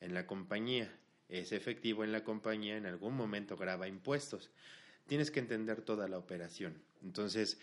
en 0.02 0.14
la 0.14 0.28
compañía. 0.28 0.94
Ese 1.30 1.56
efectivo 1.56 2.04
en 2.04 2.12
la 2.12 2.24
compañía 2.24 2.78
en 2.78 2.86
algún 2.86 3.16
momento 3.16 3.58
graba 3.58 3.88
impuestos. 3.88 4.52
Tienes 5.08 5.32
que 5.32 5.40
entender 5.40 5.82
toda 5.82 6.08
la 6.08 6.18
operación. 6.18 6.82
Entonces, 7.04 7.60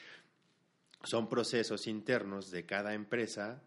son 1.03 1.29
procesos 1.29 1.87
internos 1.87 2.51
de 2.51 2.67
cada 2.67 2.95
empresa 2.95 3.63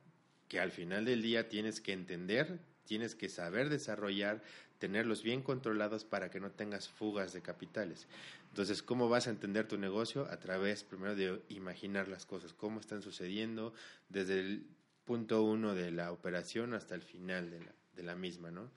que 0.48 0.60
al 0.60 0.72
final 0.72 1.06
del 1.06 1.22
día 1.22 1.50
tienes 1.50 1.82
que 1.82 1.94
entender 1.94 2.60
tienes 2.88 3.14
que 3.14 3.30
saber 3.30 3.70
desarrollar, 3.70 4.42
tenerlos 4.80 5.22
bien 5.22 5.44
controlados 5.44 6.06
para 6.06 6.32
que 6.32 6.40
no 6.40 6.52
tengas 6.52 6.90
fugas 6.90 7.34
de 7.34 7.42
capitales. 7.42 8.08
Entonces, 8.50 8.82
¿cómo 8.82 9.10
vas 9.10 9.28
a 9.28 9.30
entender 9.30 9.68
tu 9.68 9.78
negocio? 9.78 10.26
A 10.32 10.40
través, 10.40 10.84
primero, 10.84 11.16
de 11.16 11.42
imaginar 11.50 12.08
las 12.08 12.26
cosas, 12.26 12.54
cómo 12.54 12.80
están 12.80 13.04
sucediendo 13.04 13.74
desde 14.10 14.40
el 14.40 14.66
punto 15.06 15.44
uno 15.44 15.76
de 15.76 15.92
la 15.92 16.12
operación 16.12 16.74
hasta 16.74 16.96
el 16.96 17.02
final 17.02 17.52
de 17.52 17.60
la, 17.60 17.72
de 17.96 18.04
la 18.04 18.16
misma, 18.16 18.50
¿no? 18.50 18.72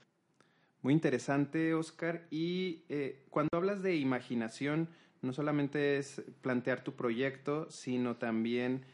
Muy 0.82 0.92
interesante, 0.94 1.74
Oscar. 1.74 2.26
Y 2.30 2.84
eh, 2.88 3.24
cuando 3.30 3.50
hablas 3.52 3.82
de 3.82 3.96
imaginación, 3.96 4.88
no 5.22 5.32
solamente 5.32 5.98
es 5.98 6.22
plantear 6.40 6.82
tu 6.82 6.94
proyecto, 6.94 7.70
sino 7.70 8.16
también 8.16 8.84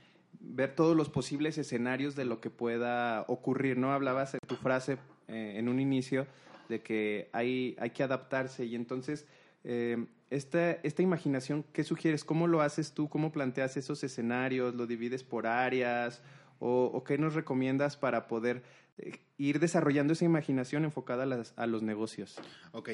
ver 0.40 0.74
todos 0.74 0.96
los 0.96 1.08
posibles 1.08 1.58
escenarios 1.58 2.14
de 2.16 2.24
lo 2.24 2.40
que 2.40 2.50
pueda 2.50 3.24
ocurrir, 3.28 3.78
¿no? 3.78 3.92
Hablabas 3.92 4.34
en 4.34 4.40
tu 4.46 4.56
frase 4.56 4.98
eh, 5.28 5.54
en 5.56 5.68
un 5.68 5.80
inicio 5.80 6.26
de 6.68 6.82
que 6.82 7.28
hay, 7.32 7.76
hay 7.78 7.90
que 7.90 8.02
adaptarse 8.02 8.64
y 8.64 8.74
entonces 8.74 9.26
eh, 9.64 10.06
esta, 10.30 10.72
esta 10.72 11.02
imaginación, 11.02 11.64
¿qué 11.72 11.84
sugieres? 11.84 12.24
¿Cómo 12.24 12.46
lo 12.46 12.60
haces 12.60 12.92
tú? 12.92 13.08
¿Cómo 13.08 13.32
planteas 13.32 13.76
esos 13.76 14.02
escenarios? 14.02 14.74
¿Lo 14.74 14.86
divides 14.86 15.22
por 15.22 15.46
áreas? 15.46 16.22
¿O, 16.58 17.04
qué 17.04 17.18
nos 17.18 17.34
recomiendas 17.34 17.96
para 17.96 18.26
poder 18.26 18.62
eh, 18.98 19.20
ir 19.36 19.60
desarrollando 19.60 20.14
esa 20.14 20.24
imaginación 20.24 20.84
enfocada 20.84 21.24
a, 21.24 21.26
las, 21.26 21.52
a 21.56 21.66
los 21.66 21.82
negocios? 21.82 22.36
Ok, 22.72 22.90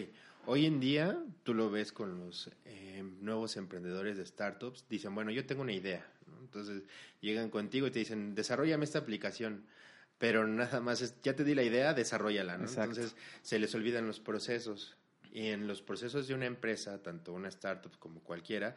hoy 0.47 0.67
en 0.67 0.81
día 0.81 1.19
tú 1.43 1.55
lo 1.55 1.71
ves 1.71 1.93
con 1.93 2.19
los 2.19 2.51
nuevos 3.21 3.57
emprendedores 3.57 4.17
de 4.17 4.27
startups, 4.27 4.85
dicen, 4.89 5.15
bueno, 5.15 5.31
yo 5.31 5.47
tengo 5.47 5.63
una 5.63 5.73
idea, 5.73 6.07
entonces 6.41 6.83
llegan 7.21 7.51
contigo 7.51 7.87
y 7.87 7.91
te 7.91 8.01
dicen, 8.01 8.35
desarrollame 8.35 8.85
esta 8.85 8.99
aplicación, 8.99 9.65
pero 10.19 10.47
nada 10.47 10.81
más, 10.81 11.21
ya 11.23 11.35
te 11.35 11.45
di 11.45 11.55
la 11.55 11.63
idea, 11.63 11.95
desarrollala, 11.95 12.59
¿no? 12.59 12.69
Entonces 12.69 13.17
se 13.43 13.59
les 13.59 13.75
olvidan 13.75 14.07
los 14.07 14.21
procesos. 14.21 14.97
Y 15.33 15.47
en 15.49 15.67
los 15.67 15.83
procesos 15.83 16.29
de 16.29 16.35
una 16.35 16.47
empresa, 16.47 17.03
tanto 17.03 17.33
una 17.33 17.49
startup 17.49 17.99
como 17.99 18.21
cualquiera, 18.21 18.77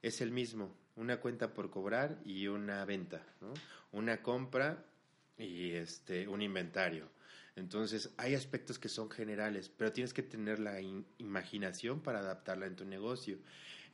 es 0.00 0.20
el 0.20 0.30
mismo, 0.30 0.72
una 0.96 1.20
cuenta 1.20 1.52
por 1.52 1.70
cobrar 1.70 2.18
y 2.24 2.46
una 2.46 2.84
venta, 2.84 3.20
¿no? 3.40 3.52
Una 3.92 4.22
compra 4.22 4.84
y 5.36 5.72
este 5.72 6.28
un 6.28 6.40
inventario. 6.40 7.08
Entonces, 7.58 8.10
hay 8.16 8.34
aspectos 8.34 8.78
que 8.78 8.88
son 8.88 9.10
generales, 9.10 9.70
pero 9.76 9.92
tienes 9.92 10.14
que 10.14 10.22
tener 10.22 10.58
la 10.58 10.80
imaginación 11.18 12.00
para 12.00 12.20
adaptarla 12.20 12.66
en 12.66 12.76
tu 12.76 12.84
negocio. 12.84 13.38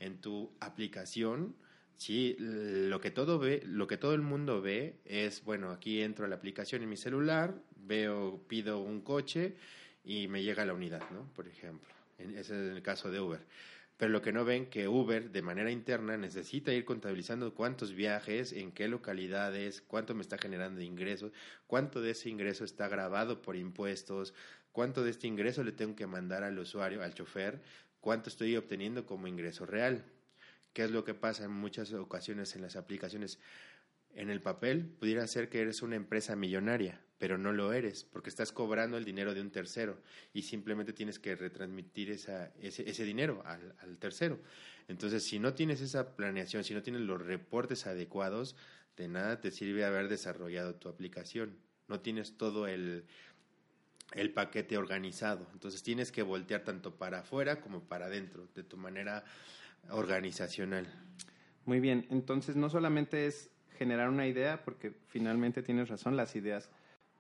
En 0.01 0.21
tu 0.21 0.53
aplicación, 0.61 1.55
Sí, 1.97 2.37
lo 2.39 3.01
que 3.01 3.11
todo 3.11 3.39
ve, 3.39 3.63
lo 3.65 3.87
que 3.87 3.97
todo 3.97 4.15
el 4.15 4.21
mundo 4.21 4.61
ve 4.61 4.97
es, 5.05 5.45
bueno, 5.45 5.71
aquí 5.71 6.03
entro 6.03 6.25
a 6.25 6.29
la 6.29 6.37
aplicación 6.37 6.83
en 6.83 6.89
mi 6.89 6.97
celular, 6.97 7.55
veo, 7.77 8.43
pido 8.49 8.81
un 8.81 9.01
coche 9.01 9.55
y 10.05 10.27
me 10.29 10.43
llega 10.43 10.67
la 10.67 10.75
unidad, 10.75 11.03
¿no? 11.11 11.33
Por 11.35 11.47
ejemplo, 11.47 11.89
ese 12.19 12.39
es 12.41 12.51
el 12.51 12.83
caso 12.83 13.11
de 13.11 13.21
Uber. 13.21 13.41
Pero 13.97 14.11
lo 14.11 14.23
que 14.23 14.33
no 14.33 14.45
ven 14.45 14.67
que 14.67 14.89
Uber 14.89 15.31
de 15.31 15.43
manera 15.43 15.71
interna 15.71 16.17
necesita 16.17 16.73
ir 16.73 16.85
contabilizando 16.85 17.55
cuántos 17.55 17.95
viajes, 17.95 18.53
en 18.53 18.73
qué 18.73 18.89
localidades, 18.89 19.83
cuánto 19.83 20.15
me 20.15 20.23
está 20.23 20.37
generando 20.37 20.81
de 20.81 20.85
ingresos, 20.85 21.33
cuánto 21.67 22.01
de 22.01 22.11
ese 22.11 22.29
ingreso 22.29 22.65
está 22.65 22.89
grabado 22.89 23.41
por 23.41 23.55
impuestos, 23.55 24.35
cuánto 24.73 25.05
de 25.05 25.11
este 25.11 25.29
ingreso 25.29 25.63
le 25.63 25.73
tengo 25.73 25.95
que 25.95 26.09
mandar 26.09 26.43
al 26.43 26.59
usuario, 26.59 27.03
al 27.03 27.15
chofer, 27.15 27.63
cuánto 28.01 28.31
estoy 28.31 28.57
obteniendo 28.57 29.07
como 29.07 29.29
ingreso 29.29 29.65
real. 29.65 30.05
¿Qué 30.73 30.83
es 30.83 30.91
lo 30.91 31.05
que 31.05 31.15
pasa 31.15 31.45
en 31.45 31.53
muchas 31.53 31.93
ocasiones 31.93 32.57
en 32.57 32.63
las 32.63 32.75
aplicaciones? 32.75 33.39
En 34.17 34.29
el 34.29 34.43
papel 34.43 34.87
pudiera 34.87 35.25
ser 35.29 35.49
que 35.49 35.61
eres 35.61 35.83
una 35.83 35.95
empresa 35.95 36.35
millonaria, 36.35 37.01
pero 37.25 37.39
no 37.39 37.53
lo 37.53 37.73
eres, 37.73 38.05
porque 38.05 38.29
estás 38.29 38.53
cobrando 38.53 38.99
el 38.99 39.05
dinero 39.07 39.33
de 39.33 39.41
un 39.41 39.51
tercero 39.51 39.97
y 40.35 40.43
simplemente 40.43 40.93
tienes 40.93 41.19
que 41.19 41.35
retransmitir 41.35 42.11
ese, 42.11 42.51
ese, 42.61 43.03
dinero 43.03 43.43
al, 43.47 43.75
al, 43.81 43.97
tercero. 43.97 44.39
Entonces, 44.89 45.25
si 45.25 45.39
no 45.39 45.55
tienes 45.55 45.81
esa 45.81 46.17
planeación, 46.17 46.65
si 46.65 46.75
no 46.75 46.83
tienes 46.83 47.01
los 47.01 47.19
reportes 47.23 47.87
adecuados, 47.87 48.57
de 48.99 49.09
nada 49.09 49.41
te 49.41 49.51
sirve 49.51 49.87
haber 49.87 50.09
desarrollado 50.09 50.75
tu 50.75 50.91
aplicación. 50.91 51.57
No 51.89 52.01
tienes 52.01 52.37
todo 52.37 52.67
el, 52.67 53.07
el 54.13 54.31
paquete 54.31 54.77
organizado. 54.77 55.49
Entonces, 55.55 55.83
tienes 55.83 56.13
que 56.13 56.23
voltear 56.23 56.63
tanto 56.63 56.97
para 56.97 57.21
afuera 57.21 57.63
como 57.63 57.85
para 57.85 58.05
adentro, 58.05 58.49
de 58.55 58.65
tu 58.65 58.77
manera 58.77 59.25
organizacional. 59.89 60.87
Muy 61.65 61.81
bien, 61.81 62.07
entonces 62.11 62.55
no 62.55 62.69
solamente 62.69 63.25
es 63.25 63.49
generar 63.79 64.11
una 64.11 64.27
idea, 64.27 64.63
porque 64.63 64.93
finalmente 65.07 65.63
tienes 65.63 65.89
razón, 65.89 66.19
las 66.19 66.37
ideas, 66.37 66.69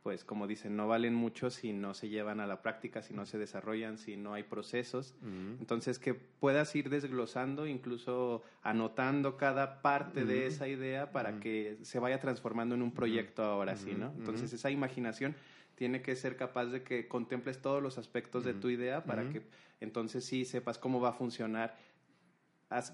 pues 0.04 0.22
como 0.22 0.46
dicen, 0.46 0.76
no 0.76 0.86
valen 0.86 1.14
mucho 1.14 1.48
si 1.48 1.72
no 1.72 1.94
se 1.94 2.10
llevan 2.10 2.38
a 2.38 2.46
la 2.46 2.60
práctica, 2.60 3.00
si 3.00 3.14
no 3.14 3.24
se 3.24 3.38
desarrollan, 3.38 3.96
si 3.96 4.18
no 4.18 4.34
hay 4.34 4.42
procesos. 4.42 5.14
Entonces, 5.58 5.98
que 5.98 6.12
puedas 6.12 6.76
ir 6.76 6.90
desglosando, 6.90 7.66
incluso 7.66 8.42
anotando 8.62 9.38
cada 9.38 9.80
parte 9.80 10.26
de 10.26 10.46
esa 10.46 10.68
idea 10.68 11.10
para 11.10 11.40
que 11.40 11.78
se 11.80 11.98
vaya 11.98 12.20
transformando 12.20 12.74
en 12.74 12.82
un 12.82 12.92
proyecto 12.92 13.42
ahora 13.44 13.76
sí, 13.76 13.94
¿no? 13.94 14.12
Entonces, 14.18 14.52
esa 14.52 14.70
imaginación 14.70 15.34
tiene 15.74 16.02
que 16.02 16.14
ser 16.16 16.36
capaz 16.36 16.66
de 16.66 16.82
que 16.82 17.08
contemples 17.08 17.62
todos 17.62 17.82
los 17.82 17.96
aspectos 17.96 18.44
de 18.44 18.52
tu 18.52 18.68
idea 18.68 19.04
para 19.04 19.30
que 19.30 19.40
entonces 19.80 20.22
sí 20.22 20.44
sepas 20.44 20.76
cómo 20.76 21.00
va 21.00 21.08
a 21.08 21.14
funcionar 21.14 21.78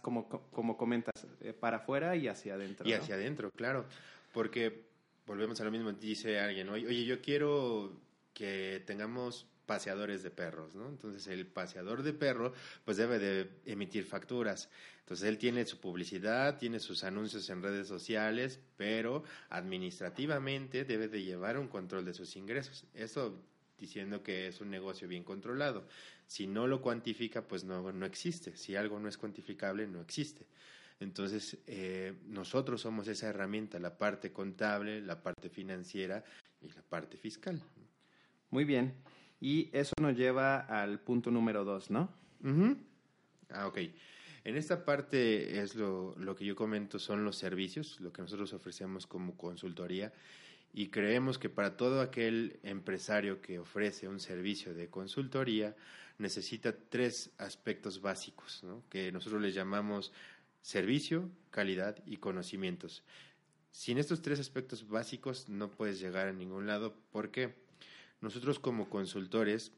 como, 0.00 0.28
como 0.28 0.76
comentas, 0.76 1.26
eh, 1.40 1.54
para 1.54 1.78
afuera 1.78 2.14
y 2.14 2.28
hacia 2.28 2.54
adentro. 2.54 2.88
Y 2.88 2.92
hacia 2.92 3.16
adentro, 3.16 3.50
claro. 3.50 3.86
Porque 4.32 4.89
volvemos 5.30 5.60
a 5.60 5.64
lo 5.64 5.70
mismo, 5.70 5.92
dice 5.92 6.40
alguien, 6.40 6.68
oye, 6.70 7.04
yo 7.04 7.22
quiero 7.22 8.00
que 8.34 8.82
tengamos 8.84 9.46
paseadores 9.64 10.24
de 10.24 10.32
perros, 10.32 10.74
¿no? 10.74 10.88
Entonces 10.88 11.28
el 11.28 11.46
paseador 11.46 12.02
de 12.02 12.12
perro 12.12 12.52
pues 12.84 12.96
debe 12.96 13.20
de 13.20 13.48
emitir 13.64 14.04
facturas. 14.04 14.68
Entonces 14.98 15.28
él 15.28 15.38
tiene 15.38 15.64
su 15.66 15.78
publicidad, 15.78 16.58
tiene 16.58 16.80
sus 16.80 17.04
anuncios 17.04 17.48
en 17.48 17.62
redes 17.62 17.86
sociales, 17.86 18.58
pero 18.76 19.22
administrativamente 19.50 20.84
debe 20.84 21.06
de 21.06 21.22
llevar 21.22 21.58
un 21.58 21.68
control 21.68 22.04
de 22.04 22.14
sus 22.14 22.34
ingresos. 22.34 22.84
Eso 22.92 23.40
diciendo 23.78 24.24
que 24.24 24.48
es 24.48 24.60
un 24.60 24.68
negocio 24.68 25.06
bien 25.06 25.22
controlado. 25.22 25.86
Si 26.26 26.48
no 26.48 26.66
lo 26.66 26.82
cuantifica, 26.82 27.46
pues 27.46 27.62
no, 27.62 27.92
no 27.92 28.04
existe. 28.04 28.56
Si 28.56 28.74
algo 28.74 28.98
no 28.98 29.08
es 29.08 29.16
cuantificable, 29.16 29.86
no 29.86 30.00
existe. 30.00 30.44
Entonces, 31.00 31.58
eh, 31.66 32.14
nosotros 32.26 32.82
somos 32.82 33.08
esa 33.08 33.28
herramienta, 33.28 33.78
la 33.78 33.96
parte 33.96 34.32
contable, 34.32 35.00
la 35.00 35.22
parte 35.22 35.48
financiera 35.48 36.22
y 36.60 36.68
la 36.68 36.82
parte 36.82 37.16
fiscal. 37.16 37.60
Muy 38.50 38.64
bien. 38.64 38.94
Y 39.40 39.70
eso 39.72 39.94
nos 40.00 40.16
lleva 40.16 40.60
al 40.60 41.00
punto 41.00 41.30
número 41.30 41.64
dos, 41.64 41.90
¿no? 41.90 42.12
Ah, 43.48 43.66
ok. 43.66 43.78
En 44.44 44.56
esta 44.56 44.84
parte 44.84 45.60
es 45.60 45.74
lo, 45.74 46.14
lo, 46.18 46.36
que 46.36 46.44
yo 46.44 46.54
comento, 46.54 46.98
son 46.98 47.24
los 47.24 47.36
servicios, 47.36 47.98
lo 48.00 48.12
que 48.12 48.22
nosotros 48.22 48.52
ofrecemos 48.52 49.06
como 49.06 49.36
consultoría 49.36 50.12
y 50.72 50.88
creemos 50.88 51.38
que 51.38 51.48
para 51.48 51.76
todo 51.76 52.00
aquel 52.00 52.60
empresario 52.62 53.40
que 53.40 53.58
ofrece 53.58 54.08
un 54.08 54.20
servicio 54.20 54.74
de 54.74 54.88
consultoría 54.88 55.74
necesita 56.18 56.72
tres 56.72 57.32
aspectos 57.38 58.00
básicos, 58.00 58.62
¿no? 58.62 58.84
que 58.88 59.10
nosotros 59.10 59.42
les 59.42 59.54
llamamos 59.54 60.12
servicio, 60.62 61.30
calidad 61.50 61.96
y 62.06 62.18
conocimientos. 62.18 63.02
Sin 63.70 63.98
estos 63.98 64.22
tres 64.22 64.40
aspectos 64.40 64.88
básicos 64.88 65.48
no 65.48 65.70
puedes 65.70 66.00
llegar 66.00 66.28
a 66.28 66.32
ningún 66.32 66.66
lado 66.66 66.94
porque 67.12 67.54
nosotros 68.20 68.58
como 68.58 68.90
consultores 68.90 69.72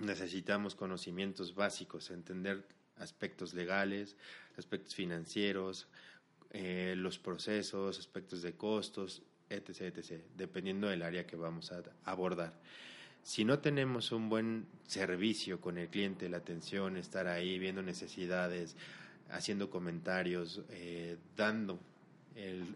necesitamos 0.00 0.74
conocimientos 0.74 1.54
básicos, 1.54 2.10
entender 2.10 2.66
aspectos 2.96 3.54
legales, 3.54 4.16
aspectos 4.56 4.94
financieros, 4.94 5.88
eh, 6.50 6.94
los 6.96 7.18
procesos, 7.18 7.98
aspectos 7.98 8.42
de 8.42 8.54
costos, 8.54 9.22
etc., 9.50 9.96
etc., 9.96 10.22
dependiendo 10.36 10.88
del 10.88 11.02
área 11.02 11.26
que 11.26 11.36
vamos 11.36 11.72
a 11.72 11.82
abordar. 12.04 12.60
Si 13.22 13.44
no 13.44 13.58
tenemos 13.58 14.12
un 14.12 14.28
buen 14.28 14.66
servicio 14.86 15.60
con 15.60 15.78
el 15.78 15.88
cliente, 15.88 16.28
la 16.28 16.36
atención, 16.36 16.96
estar 16.96 17.26
ahí 17.26 17.58
viendo 17.58 17.82
necesidades, 17.82 18.76
haciendo 19.30 19.70
comentarios, 19.70 20.62
eh, 20.70 21.16
dando 21.36 21.78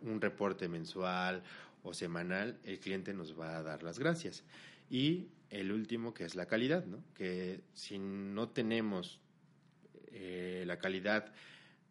un 0.05 0.21
reporte 0.21 0.69
mensual 0.69 1.43
o 1.83 1.93
semanal, 1.93 2.59
el 2.65 2.79
cliente 2.79 3.13
nos 3.13 3.39
va 3.39 3.57
a 3.57 3.63
dar 3.63 3.83
las 3.83 3.99
gracias. 3.99 4.45
Y 4.89 5.27
el 5.51 5.73
último, 5.73 6.15
que 6.15 6.25
es 6.25 6.35
la 6.37 6.47
calidad, 6.47 6.85
¿no? 6.85 7.03
que 7.15 7.61
si 7.75 7.99
no 7.99 8.51
tenemos 8.51 9.21
eh, 10.13 10.65
la 10.67 10.79
calidad 10.79 11.33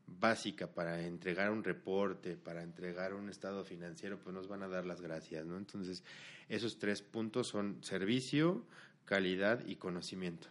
básica 0.08 0.68
para 0.68 1.06
entregar 1.06 1.52
un 1.52 1.64
reporte, 1.64 2.38
para 2.38 2.64
entregar 2.64 3.14
un 3.14 3.30
estado 3.30 3.66
financiero, 3.66 4.20
pues 4.20 4.34
nos 4.34 4.48
van 4.48 4.64
a 4.64 4.68
dar 4.68 4.86
las 4.86 5.02
gracias, 5.02 5.46
¿no? 5.46 5.58
Entonces, 5.58 6.04
esos 6.48 6.80
tres 6.80 7.02
puntos 7.02 7.48
son 7.48 7.84
servicio, 7.84 8.66
calidad 9.06 9.66
y 9.68 9.76
conocimiento. 9.76 10.48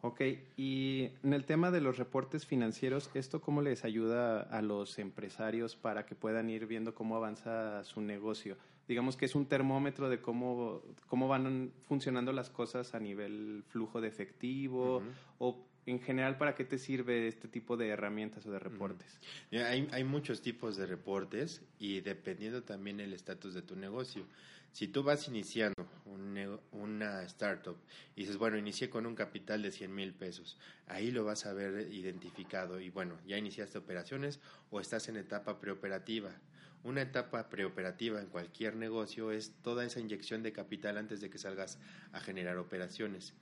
Ok, 0.00 0.20
y 0.56 1.10
en 1.24 1.32
el 1.32 1.44
tema 1.44 1.72
de 1.72 1.80
los 1.80 1.98
reportes 1.98 2.46
financieros, 2.46 3.10
¿esto 3.14 3.40
cómo 3.40 3.62
les 3.62 3.84
ayuda 3.84 4.42
a 4.42 4.62
los 4.62 4.98
empresarios 5.00 5.74
para 5.74 6.06
que 6.06 6.14
puedan 6.14 6.50
ir 6.50 6.66
viendo 6.66 6.94
cómo 6.94 7.16
avanza 7.16 7.82
su 7.82 8.00
negocio? 8.00 8.56
Digamos 8.86 9.16
que 9.16 9.24
es 9.26 9.34
un 9.34 9.46
termómetro 9.46 10.08
de 10.08 10.20
cómo, 10.20 10.82
cómo 11.08 11.26
van 11.26 11.72
funcionando 11.88 12.32
las 12.32 12.48
cosas 12.48 12.94
a 12.94 13.00
nivel 13.00 13.64
flujo 13.68 14.00
de 14.00 14.08
efectivo 14.08 15.02
o 15.38 15.66
en 15.84 16.00
general, 16.00 16.36
¿para 16.36 16.54
qué 16.54 16.64
te 16.64 16.78
sirve 16.78 17.28
este 17.28 17.48
tipo 17.48 17.76
de 17.76 17.88
herramientas 17.88 18.46
o 18.46 18.50
de 18.50 18.58
reportes? 18.58 19.18
hay, 19.52 19.88
hay, 19.90 20.04
muchos 20.04 20.42
tipos 20.42 20.76
de 20.76 20.86
reportes 20.86 21.62
y 21.78 22.02
dependiendo 22.02 22.62
también 22.62 23.00
el 23.00 23.14
estatus 23.14 23.54
de 23.54 23.62
tu 23.62 23.74
negocio. 23.74 24.24
Si 24.72 24.88
tú 24.88 25.02
vas 25.02 25.26
iniciando 25.28 25.74
una 26.72 27.22
startup 27.24 27.76
y 28.14 28.22
dices, 28.22 28.36
bueno, 28.36 28.56
inicié 28.56 28.90
con 28.90 29.06
un 29.06 29.14
capital 29.14 29.62
de 29.62 29.72
100 29.72 29.94
mil 29.94 30.14
pesos, 30.14 30.58
ahí 30.86 31.10
lo 31.10 31.24
vas 31.24 31.46
a 31.46 31.52
ver 31.52 31.92
identificado 31.92 32.80
y 32.80 32.90
bueno, 32.90 33.18
ya 33.26 33.36
iniciaste 33.36 33.78
operaciones 33.78 34.40
o 34.70 34.80
estás 34.80 35.08
en 35.08 35.16
etapa 35.16 35.58
preoperativa. 35.58 36.30
Una 36.84 37.02
etapa 37.02 37.48
preoperativa 37.48 38.20
en 38.20 38.28
cualquier 38.28 38.76
negocio 38.76 39.32
es 39.32 39.52
toda 39.62 39.84
esa 39.84 40.00
inyección 40.00 40.42
de 40.42 40.52
capital 40.52 40.96
antes 40.96 41.20
de 41.20 41.28
que 41.28 41.38
salgas 41.38 41.78
a 42.12 42.20
generar 42.20 42.56
operaciones. 42.56 43.34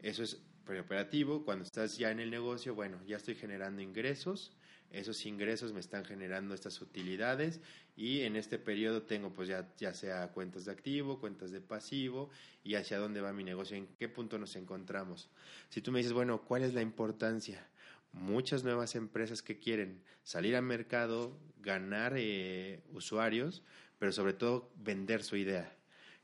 Eso 0.00 0.22
es 0.22 0.40
preoperativo, 0.64 1.44
cuando 1.44 1.64
estás 1.64 1.98
ya 1.98 2.10
en 2.10 2.20
el 2.20 2.30
negocio, 2.30 2.74
bueno, 2.74 2.98
ya 3.06 3.16
estoy 3.16 3.34
generando 3.34 3.82
ingresos, 3.82 4.52
esos 4.92 5.24
ingresos 5.26 5.72
me 5.72 5.80
están 5.80 6.04
generando 6.04 6.54
estas 6.54 6.80
utilidades 6.80 7.60
y 7.96 8.20
en 8.20 8.36
este 8.36 8.58
periodo 8.58 9.02
tengo 9.02 9.32
pues 9.32 9.48
ya, 9.48 9.72
ya 9.76 9.94
sea 9.94 10.28
cuentas 10.28 10.64
de 10.64 10.72
activo, 10.72 11.20
cuentas 11.20 11.50
de 11.50 11.60
pasivo 11.60 12.30
y 12.62 12.74
hacia 12.74 12.98
dónde 12.98 13.20
va 13.20 13.32
mi 13.32 13.44
negocio, 13.44 13.76
en 13.76 13.88
qué 13.98 14.08
punto 14.08 14.38
nos 14.38 14.56
encontramos. 14.56 15.30
Si 15.68 15.80
tú 15.80 15.92
me 15.92 15.98
dices, 15.98 16.12
bueno, 16.12 16.42
¿cuál 16.42 16.62
es 16.62 16.74
la 16.74 16.82
importancia? 16.82 17.66
Muchas 18.12 18.64
nuevas 18.64 18.94
empresas 18.94 19.42
que 19.42 19.58
quieren 19.58 20.02
salir 20.22 20.54
al 20.56 20.64
mercado, 20.64 21.38
ganar 21.60 22.14
eh, 22.16 22.82
usuarios, 22.92 23.62
pero 23.98 24.12
sobre 24.12 24.34
todo 24.34 24.70
vender 24.76 25.22
su 25.22 25.36
idea, 25.36 25.74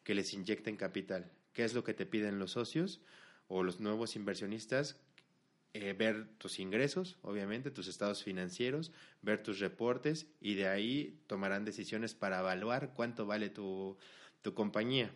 que 0.05 0.15
les 0.15 0.33
inyecten 0.33 0.77
capital. 0.77 1.31
¿Qué 1.53 1.65
es 1.65 1.75
lo 1.75 1.85
que 1.85 1.95
te 1.95 2.07
piden 2.07 2.39
los 2.39 2.53
socios? 2.53 3.01
o 3.49 3.63
los 3.63 3.81
nuevos 3.81 4.15
inversionistas 4.15 5.01
eh, 5.75 5.93
ver 5.93 6.29
tus 6.39 6.59
ingresos, 6.59 7.19
obviamente, 7.23 7.71
tus 7.71 7.89
estados 7.89 8.23
financieros, 8.23 8.93
ver 9.23 9.43
tus 9.43 9.59
reportes 9.61 10.27
y 10.41 10.55
de 10.55 10.69
ahí 10.69 11.21
tomarán 11.27 11.65
decisiones 11.65 12.15
para 12.15 12.41
evaluar 12.41 12.93
cuánto 12.95 13.27
vale 13.27 13.51
tu, 13.51 13.97
tu 14.43 14.55
compañía. 14.55 15.13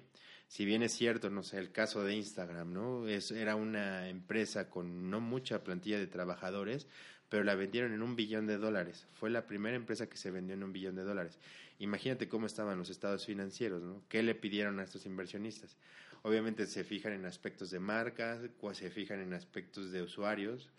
Si 0.49 0.67
bien 0.67 0.83
es 0.83 0.93
cierto, 0.93 1.31
no 1.31 1.43
sé, 1.43 1.59
el 1.59 1.73
caso 1.73 2.05
de 2.05 2.15
Instagram, 2.15 2.75
¿no? 2.75 3.09
Es, 3.09 3.31
era 3.31 3.57
una 3.57 4.09
empresa 4.11 4.69
con 4.69 5.09
no 5.09 5.19
mucha 5.19 5.65
plantilla 5.65 5.99
de 5.99 6.07
trabajadores, 6.07 6.87
pero 7.31 7.45
la 7.45 7.55
vendieron 7.55 7.95
en 7.95 8.03
un 8.03 8.15
billón 8.15 8.47
de 8.47 8.59
dólares. 8.59 9.07
Fue 9.15 9.31
la 9.31 9.47
primera 9.47 9.75
empresa 9.75 10.11
que 10.11 10.19
se 10.19 10.31
vendió 10.31 10.55
en 10.55 10.63
un 10.63 10.75
billón 10.75 10.95
de 10.95 11.05
dólares. 11.05 11.39
Imagínate 11.79 12.29
cómo 12.29 12.45
estaban 12.45 12.77
los 12.77 12.91
estados 12.91 13.25
financieros, 13.25 13.83
¿no? 13.83 14.03
¿Qué 14.11 14.23
le 14.23 14.35
pidieron 14.35 14.79
a 14.79 14.85
estos 14.85 15.07
inversionistas? 15.07 15.79
Obviamente 16.23 16.67
se 16.67 16.85
fijan 16.85 17.13
en 17.13 17.27
aspectos 17.27 17.71
de 17.71 17.81
marcas, 17.81 18.41
se 18.73 18.91
fijan 18.91 19.21
en 19.21 19.33
aspectos 19.33 19.91
de 19.91 20.03
usuarios, 20.03 20.71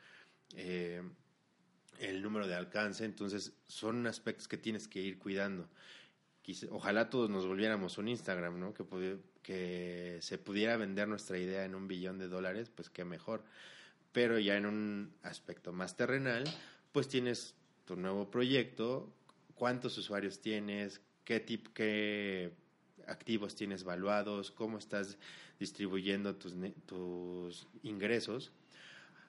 eh, 0.56 1.02
el 2.00 2.22
número 2.22 2.48
de 2.48 2.56
alcance, 2.56 3.04
entonces 3.06 3.54
son 3.68 4.08
aspectos 4.08 4.48
que 4.48 4.58
tienes 4.58 4.88
que 4.88 5.02
ir 5.02 5.20
cuidando. 5.20 5.70
Ojalá 6.72 7.10
todos 7.10 7.30
nos 7.30 7.46
volviéramos 7.46 7.98
un 7.98 8.08
Instagram, 8.08 8.60
¿no? 8.60 8.74
Que, 8.74 9.18
que 9.42 10.18
se 10.22 10.38
pudiera 10.38 10.76
vender 10.78 11.08
nuestra 11.08 11.38
idea 11.38 11.66
en 11.66 11.76
un 11.76 11.88
billón 11.88 12.18
de 12.20 12.28
dólares, 12.28 12.70
pues 12.74 12.90
qué 12.90 13.06
mejor. 13.06 13.44
Pero 14.12 14.40
ya 14.40 14.58
en 14.58 14.66
un 14.66 15.14
aspecto 15.24 15.74
más 15.74 15.96
terrenal, 15.96 16.44
pues 16.92 17.08
tienes 17.08 17.56
tu 17.86 17.96
nuevo 17.96 18.30
proyecto, 18.30 19.14
cuántos 19.56 19.98
usuarios 19.98 20.42
tienes, 20.42 21.02
qué 21.24 21.40
tipo, 21.40 21.72
qué 21.74 22.52
activos 23.08 23.56
tienes 23.56 23.84
valuados, 23.84 24.52
cómo 24.52 24.78
estás 24.78 25.18
distribuyendo 25.60 26.36
tus, 26.36 26.54
tus 26.86 27.68
ingresos. 27.84 28.52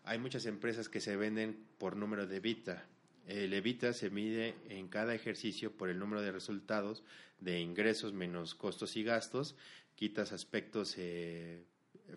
Hay 0.04 0.18
muchas 0.18 0.46
empresas 0.46 0.88
que 0.88 1.00
se 1.00 1.16
venden 1.16 1.64
por 1.78 1.96
número 1.96 2.26
de 2.26 2.36
EBITDA. 2.36 2.84
El 3.26 3.54
EBITDA 3.54 3.94
se 3.94 4.10
mide 4.10 4.54
en 4.68 4.88
cada 4.88 5.14
ejercicio 5.14 5.72
por 5.72 5.88
el 5.88 5.98
número 5.98 6.20
de 6.20 6.32
resultados 6.32 7.02
de 7.40 7.60
ingresos 7.60 8.12
menos 8.12 8.54
costos 8.54 8.96
y 8.96 9.02
gastos, 9.02 9.56
quitas 9.94 10.32
aspectos 10.32 10.94
eh, 10.98 11.64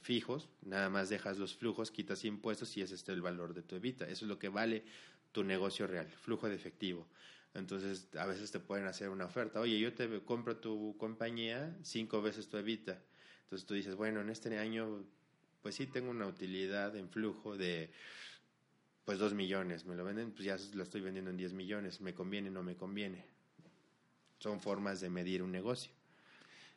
fijos, 0.02 0.50
nada 0.62 0.90
más 0.90 1.10
dejas 1.10 1.38
los 1.38 1.56
flujos, 1.56 1.92
quitas 1.92 2.26
impuestos 2.26 2.76
y 2.78 2.82
ese 2.82 2.96
es 2.96 3.08
el 3.10 3.22
valor 3.22 3.54
de 3.54 3.64
tu 3.64 3.76
EBITDA. 3.76 4.06
Eso 4.06 4.26
es 4.26 4.30
lo 4.30 4.40
que 4.40 4.50
vale 4.50 4.84
tu 5.32 5.44
negocio 5.44 5.88
real, 5.88 6.08
flujo 6.08 6.50
de 6.50 6.56
efectivo. 6.56 7.08
Entonces, 7.58 8.08
a 8.16 8.28
veces 8.28 8.52
te 8.52 8.60
pueden 8.60 8.86
hacer 8.86 9.10
una 9.10 9.26
oferta. 9.26 9.60
Oye, 9.60 9.80
yo 9.80 9.92
te 9.94 10.22
compro 10.22 10.58
tu 10.58 10.96
compañía 10.98 11.76
cinco 11.82 12.22
veces 12.22 12.48
tu 12.50 12.58
evita. 12.58 13.02
Entonces 13.44 13.66
tú 13.66 13.74
dices, 13.74 13.96
bueno, 13.96 14.22
en 14.22 14.30
este 14.30 14.56
año, 14.60 15.04
pues 15.64 15.74
sí 15.76 15.88
tengo 15.88 16.12
una 16.12 16.28
utilidad 16.28 16.96
en 16.96 17.10
flujo 17.10 17.58
de, 17.58 17.90
pues 19.06 19.18
dos 19.18 19.34
millones. 19.34 19.86
Me 19.86 19.96
lo 19.96 20.04
venden, 20.04 20.32
pues 20.32 20.46
ya 20.46 20.56
lo 20.76 20.84
estoy 20.84 21.02
vendiendo 21.02 21.32
en 21.32 21.38
diez 21.38 21.54
millones. 21.54 22.00
¿Me 22.00 22.14
conviene 22.14 22.52
no 22.52 22.62
me 22.62 22.76
conviene? 22.76 23.26
Son 24.38 24.60
formas 24.60 25.02
de 25.02 25.10
medir 25.10 25.42
un 25.42 25.52
negocio. 25.52 25.92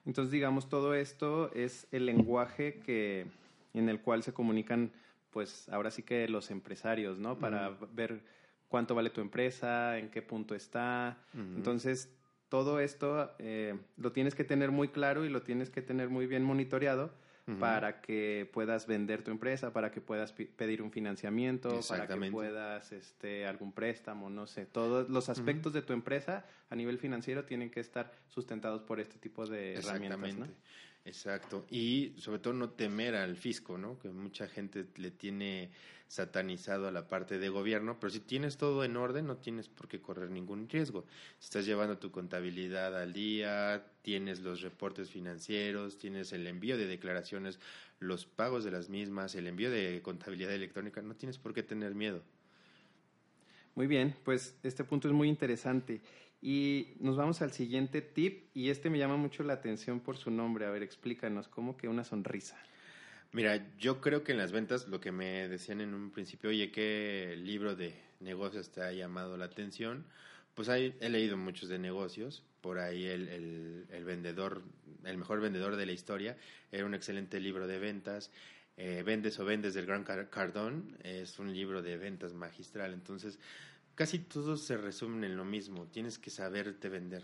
Entonces, 0.06 0.32
digamos, 0.32 0.70
todo 0.70 0.94
esto 0.94 1.52
es 1.52 1.86
el 1.92 2.06
lenguaje 2.06 2.80
que, 2.80 3.26
en 3.74 3.90
el 3.90 4.00
cual 4.00 4.22
se 4.22 4.32
comunican, 4.32 4.92
pues 5.30 5.68
ahora 5.68 5.90
sí 5.90 6.02
que 6.02 6.26
los 6.26 6.50
empresarios, 6.50 7.18
¿no? 7.18 7.38
Para 7.38 7.68
ver 7.92 8.22
cuánto 8.70 8.94
vale 8.94 9.10
tu 9.10 9.20
empresa, 9.20 9.98
en 9.98 10.08
qué 10.08 10.22
punto 10.22 10.54
está. 10.54 11.18
Entonces, 11.34 12.08
todo 12.48 12.80
esto 12.80 13.32
eh, 13.38 13.76
lo 13.98 14.12
tienes 14.12 14.34
que 14.34 14.44
tener 14.44 14.70
muy 14.70 14.88
claro 14.88 15.26
y 15.26 15.28
lo 15.28 15.42
tienes 15.42 15.68
que 15.68 15.82
tener 15.82 16.08
muy 16.08 16.26
bien 16.26 16.44
monitoreado 16.44 17.12
para 17.58 18.00
que 18.00 18.48
puedas 18.52 18.86
vender 18.86 19.24
tu 19.24 19.32
empresa, 19.32 19.72
para 19.72 19.90
que 19.90 20.00
puedas 20.00 20.32
pedir 20.32 20.82
un 20.82 20.92
financiamiento, 20.92 21.80
para 21.88 22.06
que 22.06 22.30
puedas 22.30 22.92
este, 22.92 23.44
algún 23.44 23.72
préstamo, 23.72 24.30
no 24.30 24.46
sé. 24.46 24.66
Todos 24.66 25.10
los 25.10 25.28
aspectos 25.28 25.72
de 25.72 25.82
tu 25.82 25.92
empresa 25.92 26.44
a 26.68 26.76
nivel 26.76 26.98
financiero 26.98 27.44
tienen 27.44 27.68
que 27.70 27.80
estar 27.80 28.12
sustentados 28.28 28.82
por 28.82 29.00
este 29.00 29.18
tipo 29.18 29.46
de 29.46 29.74
herramientas. 29.74 30.36
¿no? 30.36 30.46
Exacto. 31.04 31.66
Y 31.70 32.12
sobre 32.18 32.38
todo 32.40 32.54
no 32.54 32.70
temer 32.70 33.14
al 33.14 33.36
fisco, 33.36 33.78
¿no? 33.78 33.98
Que 33.98 34.10
mucha 34.10 34.48
gente 34.48 34.86
le 34.96 35.10
tiene 35.10 35.70
satanizado 36.08 36.88
a 36.88 36.92
la 36.92 37.08
parte 37.08 37.38
de 37.38 37.48
gobierno, 37.48 37.98
pero 38.00 38.10
si 38.10 38.18
tienes 38.18 38.56
todo 38.56 38.82
en 38.82 38.96
orden, 38.96 39.26
no 39.26 39.36
tienes 39.36 39.68
por 39.68 39.86
qué 39.86 40.00
correr 40.00 40.30
ningún 40.30 40.68
riesgo. 40.68 41.04
Si 41.38 41.44
estás 41.44 41.66
llevando 41.66 41.98
tu 41.98 42.10
contabilidad 42.10 43.00
al 43.00 43.12
día, 43.12 43.86
tienes 44.02 44.40
los 44.40 44.60
reportes 44.60 45.08
financieros, 45.10 45.98
tienes 45.98 46.32
el 46.32 46.46
envío 46.48 46.76
de 46.76 46.86
declaraciones, 46.86 47.60
los 48.00 48.26
pagos 48.26 48.64
de 48.64 48.72
las 48.72 48.88
mismas, 48.88 49.36
el 49.36 49.46
envío 49.46 49.70
de 49.70 50.02
contabilidad 50.02 50.52
electrónica, 50.52 51.00
no 51.00 51.14
tienes 51.14 51.38
por 51.38 51.54
qué 51.54 51.62
tener 51.62 51.94
miedo. 51.94 52.22
Muy 53.76 53.86
bien, 53.86 54.16
pues 54.24 54.56
este 54.64 54.82
punto 54.82 55.06
es 55.06 55.14
muy 55.14 55.28
interesante. 55.28 56.00
Y 56.42 56.94
nos 57.00 57.16
vamos 57.16 57.42
al 57.42 57.52
siguiente 57.52 58.00
tip 58.00 58.48
y 58.54 58.70
este 58.70 58.88
me 58.88 58.98
llama 58.98 59.16
mucho 59.16 59.42
la 59.42 59.52
atención 59.54 60.00
por 60.00 60.16
su 60.16 60.30
nombre. 60.30 60.64
A 60.64 60.70
ver, 60.70 60.82
explícanos, 60.82 61.48
¿cómo 61.48 61.76
que 61.76 61.88
una 61.88 62.04
sonrisa? 62.04 62.56
Mira, 63.32 63.76
yo 63.78 64.00
creo 64.00 64.24
que 64.24 64.32
en 64.32 64.38
las 64.38 64.50
ventas 64.50 64.88
lo 64.88 65.00
que 65.00 65.12
me 65.12 65.48
decían 65.48 65.80
en 65.80 65.94
un 65.94 66.10
principio, 66.10 66.50
oye, 66.50 66.72
¿qué 66.72 67.36
libro 67.38 67.76
de 67.76 67.94
negocios 68.20 68.70
te 68.70 68.82
ha 68.82 68.92
llamado 68.92 69.36
la 69.36 69.44
atención? 69.44 70.04
Pues 70.54 70.68
he 70.68 71.08
leído 71.08 71.36
muchos 71.36 71.68
de 71.68 71.78
negocios, 71.78 72.42
por 72.60 72.78
ahí 72.78 73.06
el, 73.06 73.86
el, 73.88 74.04
vendedor, 74.04 74.62
el 75.04 75.16
mejor 75.16 75.40
vendedor 75.40 75.76
de 75.76 75.86
la 75.86 75.92
historia, 75.92 76.36
era 76.72 76.84
un 76.84 76.94
excelente 76.94 77.38
libro 77.38 77.66
de 77.66 77.78
ventas. 77.78 78.32
Eh, 78.76 79.02
Vendes 79.04 79.38
o 79.38 79.44
Vendes 79.44 79.74
del 79.74 79.86
Gran 79.86 80.04
Cardón 80.04 80.96
es 81.04 81.38
un 81.38 81.52
libro 81.52 81.82
de 81.82 81.98
ventas 81.98 82.34
magistral, 82.34 82.94
entonces 82.94 83.38
casi 84.00 84.18
todos 84.18 84.62
se 84.62 84.78
resumen 84.78 85.24
en 85.24 85.36
lo 85.36 85.44
mismo, 85.44 85.86
tienes 85.88 86.16
que 86.16 86.30
saberte 86.30 86.88
vender. 86.88 87.22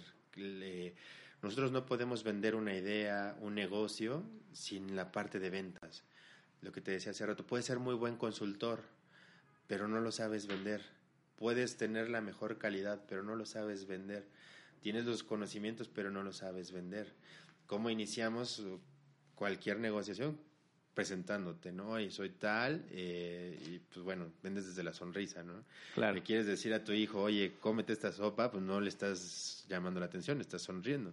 nosotros 1.40 1.72
no 1.72 1.86
podemos 1.86 2.22
vender 2.22 2.54
una 2.54 2.74
idea, 2.74 3.34
un 3.40 3.54
negocio, 3.54 4.22
sin 4.52 4.94
la 4.94 5.10
parte 5.10 5.38
de 5.38 5.48
ventas. 5.48 6.04
Lo 6.60 6.72
que 6.72 6.82
te 6.82 6.90
decía 6.90 7.12
hace 7.12 7.24
rato, 7.24 7.46
puedes 7.46 7.64
ser 7.64 7.78
muy 7.78 7.94
buen 7.94 8.16
consultor, 8.16 8.82
pero 9.66 9.88
no 9.88 10.02
lo 10.02 10.12
sabes 10.12 10.46
vender. 10.46 10.82
Puedes 11.36 11.78
tener 11.78 12.10
la 12.10 12.20
mejor 12.20 12.58
calidad, 12.58 13.06
pero 13.08 13.22
no 13.22 13.36
lo 13.36 13.46
sabes 13.46 13.86
vender. 13.86 14.28
Tienes 14.82 15.06
los 15.06 15.22
conocimientos, 15.22 15.88
pero 15.88 16.10
no 16.10 16.22
lo 16.22 16.34
sabes 16.34 16.72
vender. 16.72 17.10
¿Cómo 17.66 17.88
iniciamos 17.88 18.62
cualquier 19.34 19.78
negociación? 19.78 20.38
Presentándote, 20.96 21.72
¿no? 21.72 22.00
Y 22.00 22.10
soy 22.10 22.30
tal, 22.30 22.82
eh, 22.90 23.60
y 23.66 23.78
pues 23.80 24.02
bueno, 24.02 24.32
vendes 24.42 24.64
desde 24.64 24.82
la 24.82 24.94
sonrisa, 24.94 25.42
¿no? 25.42 25.62
Claro. 25.94 26.14
Le 26.14 26.22
quieres 26.22 26.46
decir 26.46 26.72
a 26.72 26.82
tu 26.82 26.92
hijo, 26.92 27.20
oye, 27.20 27.52
cómete 27.60 27.92
esta 27.92 28.12
sopa, 28.12 28.50
pues 28.50 28.62
no 28.62 28.80
le 28.80 28.88
estás 28.88 29.66
llamando 29.68 30.00
la 30.00 30.06
atención, 30.06 30.38
le 30.38 30.42
estás 30.42 30.62
sonriendo. 30.62 31.12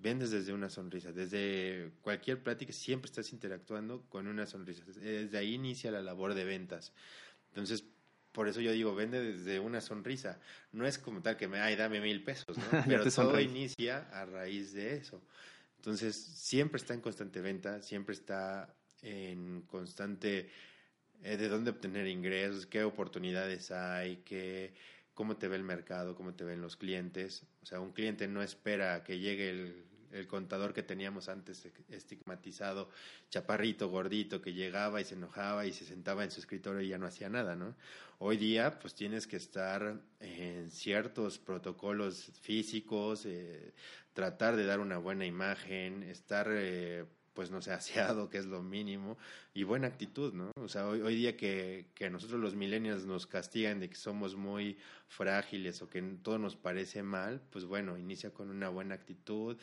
Vendes 0.00 0.30
desde 0.30 0.54
una 0.54 0.70
sonrisa, 0.70 1.12
desde 1.12 1.92
cualquier 2.00 2.42
plática 2.42 2.72
siempre 2.72 3.10
estás 3.10 3.34
interactuando 3.34 4.00
con 4.08 4.26
una 4.28 4.46
sonrisa. 4.46 4.82
Desde 4.86 5.36
ahí 5.36 5.52
inicia 5.52 5.90
la 5.90 6.00
labor 6.00 6.32
de 6.32 6.44
ventas. 6.46 6.94
Entonces, 7.48 7.84
por 8.32 8.48
eso 8.48 8.62
yo 8.62 8.72
digo, 8.72 8.94
vende 8.94 9.20
desde 9.20 9.60
una 9.60 9.82
sonrisa. 9.82 10.40
No 10.72 10.86
es 10.86 10.96
como 10.96 11.20
tal 11.20 11.36
que 11.36 11.48
me, 11.48 11.60
ay, 11.60 11.76
dame 11.76 12.00
mil 12.00 12.24
pesos, 12.24 12.56
¿no? 12.56 12.64
Pero 12.88 13.04
todo 13.10 13.38
inicia 13.38 14.08
a 14.10 14.24
raíz 14.24 14.72
de 14.72 14.96
eso. 14.96 15.20
Entonces, 15.76 16.16
siempre 16.16 16.78
está 16.78 16.94
en 16.94 17.02
constante 17.02 17.42
venta, 17.42 17.82
siempre 17.82 18.14
está 18.14 18.74
en 19.02 19.62
constante 19.62 20.48
eh, 21.22 21.36
de 21.36 21.48
dónde 21.48 21.70
obtener 21.70 22.06
ingresos, 22.06 22.66
qué 22.66 22.82
oportunidades 22.82 23.70
hay, 23.70 24.18
qué, 24.24 24.74
cómo 25.14 25.36
te 25.36 25.48
ve 25.48 25.56
el 25.56 25.62
mercado, 25.62 26.16
cómo 26.16 26.34
te 26.34 26.44
ven 26.44 26.60
los 26.60 26.76
clientes. 26.76 27.46
O 27.62 27.66
sea, 27.66 27.80
un 27.80 27.92
cliente 27.92 28.26
no 28.26 28.42
espera 28.42 29.04
que 29.04 29.18
llegue 29.18 29.50
el, 29.50 29.86
contador 30.28 30.74
que 30.74 30.82
teníamos 30.82 31.30
antes 31.30 31.66
estigmatizado, 31.88 32.90
chaparrito, 33.30 33.88
gordito, 33.88 34.42
que 34.42 34.52
llegaba 34.52 35.00
y 35.00 35.04
se 35.04 35.14
enojaba 35.14 35.64
y 35.64 35.72
se 35.72 35.86
sentaba 35.86 36.22
en 36.22 36.30
su 36.30 36.38
escritorio 36.38 36.82
y 36.82 36.88
ya 36.88 36.98
no 36.98 37.06
hacía 37.06 37.30
nada, 37.30 37.56
¿no? 37.56 37.74
Hoy 38.18 38.36
día, 38.36 38.78
pues 38.78 38.94
tienes 38.94 39.26
que 39.26 39.36
estar 39.36 40.02
en 40.20 40.70
ciertos 40.70 41.38
protocolos 41.38 42.30
físicos, 42.42 43.24
eh, 43.24 43.72
tratar 44.12 44.54
de 44.54 44.66
dar 44.66 44.80
una 44.80 44.98
buena 44.98 45.24
imagen, 45.24 46.02
estar... 46.02 46.46
Eh, 46.50 47.06
pues 47.34 47.50
no 47.50 47.62
sé, 47.62 47.72
aseado, 47.72 48.28
que 48.28 48.38
es 48.38 48.46
lo 48.46 48.62
mínimo, 48.62 49.18
y 49.54 49.62
buena 49.64 49.86
actitud, 49.86 50.32
¿no? 50.32 50.50
O 50.56 50.68
sea, 50.68 50.86
hoy, 50.88 51.00
hoy 51.00 51.16
día 51.16 51.36
que, 51.36 51.88
que 51.94 52.10
nosotros 52.10 52.40
los 52.40 52.54
millennials 52.54 53.06
nos 53.06 53.26
castigan 53.26 53.80
de 53.80 53.88
que 53.88 53.96
somos 53.96 54.36
muy 54.36 54.78
frágiles 55.08 55.82
o 55.82 55.88
que 55.88 56.02
todo 56.22 56.38
nos 56.38 56.56
parece 56.56 57.02
mal, 57.02 57.40
pues 57.50 57.64
bueno, 57.64 57.98
inicia 57.98 58.30
con 58.30 58.50
una 58.50 58.68
buena 58.68 58.94
actitud, 58.94 59.56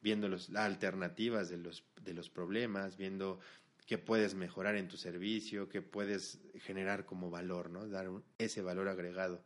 viendo 0.00 0.28
las 0.28 0.54
alternativas 0.54 1.48
de 1.48 1.58
los, 1.58 1.84
de 2.02 2.14
los 2.14 2.30
problemas, 2.30 2.96
viendo 2.96 3.40
qué 3.86 3.98
puedes 3.98 4.34
mejorar 4.34 4.76
en 4.76 4.88
tu 4.88 4.96
servicio, 4.96 5.68
qué 5.68 5.82
puedes 5.82 6.40
generar 6.60 7.04
como 7.04 7.30
valor, 7.30 7.70
¿no? 7.70 7.88
Dar 7.88 8.08
ese 8.36 8.62
valor 8.62 8.88
agregado 8.88 9.42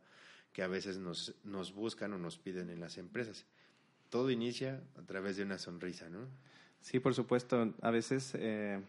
que 0.51 0.61
a 0.61 0.67
veces 0.67 0.97
nos, 0.97 1.33
nos 1.43 1.73
buscan 1.73 2.13
o 2.13 2.17
nos 2.17 2.37
piden 2.37 2.69
en 2.69 2.79
las 2.79 2.97
empresas. 2.97 3.45
Todo 4.09 4.29
inicia 4.29 4.83
a 4.95 5.01
través 5.01 5.37
de 5.37 5.43
una 5.43 5.57
sonrisa, 5.57 6.09
¿no? 6.09 6.27
Sí, 6.83 6.99
por 6.99 7.15
supuesto. 7.15 7.73
A 7.81 7.91
veces 7.91 8.33
eh, 8.37 8.79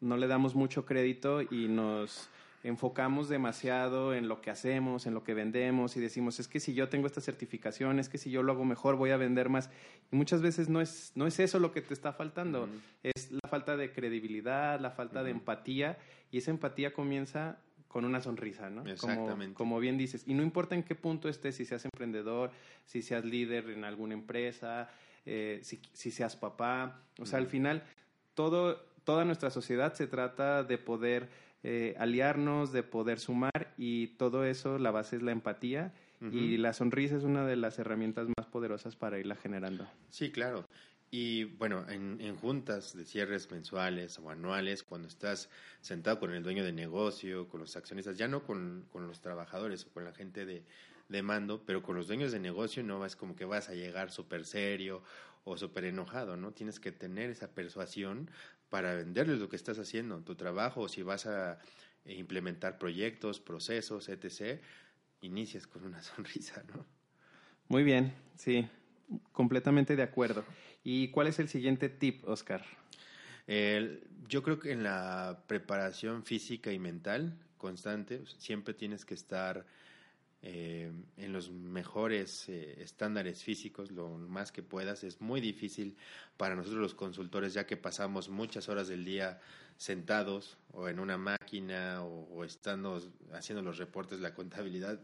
no 0.00 0.16
le 0.16 0.26
damos 0.26 0.54
mucho 0.54 0.86
crédito 0.86 1.42
y 1.42 1.68
nos 1.68 2.30
enfocamos 2.64 3.28
demasiado 3.28 4.14
en 4.14 4.26
lo 4.26 4.40
que 4.40 4.50
hacemos, 4.50 5.06
en 5.06 5.12
lo 5.12 5.22
que 5.22 5.34
vendemos 5.34 5.96
y 5.96 6.00
decimos, 6.00 6.40
es 6.40 6.48
que 6.48 6.60
si 6.60 6.72
yo 6.72 6.88
tengo 6.88 7.06
esta 7.06 7.20
certificación, 7.20 8.00
es 8.00 8.08
que 8.08 8.16
si 8.16 8.30
yo 8.30 8.42
lo 8.42 8.52
hago 8.52 8.64
mejor 8.64 8.96
voy 8.96 9.10
a 9.10 9.18
vender 9.18 9.50
más. 9.50 9.70
Y 10.10 10.16
muchas 10.16 10.40
veces 10.40 10.70
no 10.70 10.80
es, 10.80 11.12
no 11.14 11.26
es 11.26 11.38
eso 11.38 11.60
lo 11.60 11.72
que 11.72 11.82
te 11.82 11.92
está 11.92 12.14
faltando, 12.14 12.68
es 13.02 13.30
la 13.30 13.48
falta 13.48 13.76
de 13.76 13.92
credibilidad, 13.92 14.80
la 14.80 14.90
falta 14.90 15.22
de 15.22 15.30
empatía 15.30 15.98
y 16.32 16.38
esa 16.38 16.50
empatía 16.50 16.94
comienza 16.94 17.58
con 17.86 18.06
una 18.06 18.20
sonrisa, 18.22 18.70
¿no? 18.70 18.84
Exactamente. 18.86 19.54
Como, 19.54 19.70
como, 19.70 19.80
bien 19.80 19.96
dices. 19.98 20.24
Y 20.26 20.34
no 20.34 20.42
importa 20.42 20.74
en 20.74 20.82
qué 20.82 20.94
punto 20.94 21.28
estés, 21.28 21.54
si 21.54 21.66
seas 21.66 21.84
emprendedor, 21.84 22.50
si 22.86 23.02
seas 23.02 23.24
líder 23.24 23.70
en 23.70 23.84
alguna 23.84 24.14
empresa, 24.14 24.88
eh, 25.26 25.60
si, 25.62 25.80
si, 25.92 26.10
seas 26.10 26.36
papá. 26.36 27.02
O 27.18 27.26
sea, 27.26 27.38
al 27.38 27.46
final, 27.46 27.82
todo, 28.34 28.76
toda 29.04 29.24
nuestra 29.24 29.50
sociedad 29.50 29.92
se 29.94 30.06
trata 30.06 30.62
de 30.62 30.78
poder 30.78 31.28
eh, 31.62 31.96
aliarnos, 31.98 32.72
de 32.72 32.84
poder 32.84 33.18
sumar 33.18 33.74
y 33.76 34.08
todo 34.18 34.44
eso, 34.44 34.78
la 34.78 34.92
base 34.92 35.16
es 35.16 35.22
la 35.22 35.32
empatía. 35.32 35.92
Y 36.32 36.56
la 36.56 36.72
sonrisa 36.72 37.16
es 37.16 37.24
una 37.24 37.46
de 37.46 37.56
las 37.56 37.78
herramientas 37.78 38.26
más 38.38 38.46
poderosas 38.46 38.96
para 38.96 39.18
irla 39.18 39.36
generando. 39.36 39.86
Sí, 40.08 40.32
claro. 40.32 40.66
Y 41.10 41.44
bueno, 41.44 41.84
en, 41.90 42.20
en, 42.20 42.36
juntas 42.36 42.96
de 42.96 43.04
cierres 43.04 43.50
mensuales 43.50 44.18
o 44.18 44.30
anuales, 44.30 44.82
cuando 44.82 45.08
estás 45.08 45.50
sentado 45.82 46.18
con 46.18 46.32
el 46.32 46.42
dueño 46.42 46.64
de 46.64 46.72
negocio, 46.72 47.48
con 47.48 47.60
los 47.60 47.76
accionistas, 47.76 48.16
ya 48.16 48.28
no 48.28 48.44
con, 48.44 48.86
con 48.90 49.06
los 49.06 49.20
trabajadores 49.20 49.84
o 49.84 49.90
con 49.90 50.04
la 50.04 50.12
gente 50.12 50.46
de, 50.46 50.64
de 51.08 51.22
mando, 51.22 51.62
pero 51.64 51.82
con 51.82 51.96
los 51.96 52.08
dueños 52.08 52.32
de 52.32 52.40
negocio 52.40 52.82
no 52.82 53.04
es 53.04 53.16
como 53.16 53.36
que 53.36 53.44
vas 53.44 53.68
a 53.68 53.74
llegar 53.74 54.10
súper 54.10 54.44
serio 54.44 55.02
o 55.44 55.56
súper 55.56 55.84
enojado, 55.84 56.36
¿no? 56.36 56.52
Tienes 56.52 56.80
que 56.80 56.92
tener 56.92 57.30
esa 57.30 57.52
persuasión 57.52 58.30
para 58.68 58.94
venderles 58.94 59.38
lo 59.38 59.48
que 59.48 59.56
estás 59.56 59.78
haciendo, 59.78 60.20
tu 60.20 60.34
trabajo, 60.34 60.82
o 60.82 60.88
si 60.88 61.02
vas 61.02 61.26
a 61.26 61.60
implementar 62.04 62.78
proyectos, 62.78 63.40
procesos, 63.40 64.08
etc., 64.08 64.60
inicias 65.20 65.66
con 65.66 65.84
una 65.84 66.02
sonrisa, 66.02 66.62
¿no? 66.74 66.84
Muy 67.68 67.82
bien, 67.82 68.12
sí, 68.36 68.68
completamente 69.32 69.96
de 69.96 70.02
acuerdo. 70.02 70.44
¿Y 70.82 71.08
cuál 71.08 71.26
es 71.26 71.38
el 71.38 71.48
siguiente 71.48 71.88
tip, 71.88 72.26
Oscar? 72.28 72.64
yo 74.28 74.42
creo 74.42 74.58
que 74.58 74.72
en 74.72 74.82
la 74.82 75.44
preparación 75.46 76.24
física 76.24 76.72
y 76.72 76.80
mental 76.80 77.38
constante, 77.56 78.22
siempre 78.38 78.74
tienes 78.74 79.04
que 79.04 79.14
estar 79.14 79.66
eh, 80.48 80.92
en 81.16 81.32
los 81.32 81.50
mejores 81.50 82.48
eh, 82.48 82.80
estándares 82.80 83.42
físicos 83.42 83.90
lo 83.90 84.10
más 84.10 84.52
que 84.52 84.62
puedas. 84.62 85.02
Es 85.02 85.20
muy 85.20 85.40
difícil 85.40 85.96
para 86.36 86.54
nosotros 86.54 86.80
los 86.80 86.94
consultores 86.94 87.52
ya 87.52 87.66
que 87.66 87.76
pasamos 87.76 88.28
muchas 88.28 88.68
horas 88.68 88.86
del 88.86 89.04
día 89.04 89.40
sentados 89.76 90.56
o 90.70 90.88
en 90.88 91.00
una 91.00 91.18
máquina 91.18 92.04
o, 92.04 92.44
estando 92.44 93.02
haciendo 93.32 93.60
los 93.60 93.78
reportes, 93.78 94.20
la 94.20 94.34
contabilidad. 94.34 95.00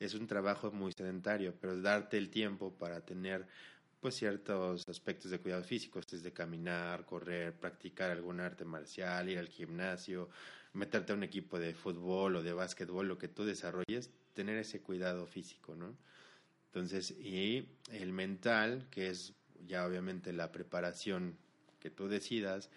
Es 0.00 0.14
un 0.14 0.26
trabajo 0.26 0.72
muy 0.72 0.92
sedentario, 0.92 1.54
pero 1.60 1.78
darte 1.82 2.16
el 2.16 2.30
tiempo 2.30 2.72
para 2.72 3.02
tener 3.02 3.46
pues 4.00 4.14
ciertos 4.14 4.88
aspectos 4.88 5.30
de 5.30 5.40
cuidado 5.40 5.62
físico, 5.62 6.00
desde 6.10 6.32
caminar, 6.32 7.04
correr, 7.04 7.52
practicar 7.52 8.10
algún 8.10 8.40
arte 8.40 8.64
marcial, 8.64 9.28
ir 9.28 9.38
al 9.38 9.48
gimnasio, 9.48 10.30
meterte 10.76 11.12
a 11.12 11.16
un 11.16 11.22
equipo 11.22 11.58
de 11.58 11.74
fútbol 11.74 12.36
o 12.36 12.42
de 12.42 12.52
básquetbol, 12.52 13.08
lo 13.08 13.18
que 13.18 13.28
tú 13.28 13.44
desarrolles, 13.44 14.10
tener 14.34 14.58
ese 14.58 14.80
cuidado 14.80 15.26
físico, 15.26 15.74
¿no? 15.74 15.96
Entonces, 16.66 17.12
y 17.12 17.66
el 17.90 18.12
mental, 18.12 18.86
que 18.90 19.08
es 19.08 19.32
ya 19.66 19.86
obviamente 19.86 20.32
la 20.32 20.52
preparación 20.52 21.36
que 21.80 21.90
tú 21.90 22.08
decidas, 22.08 22.70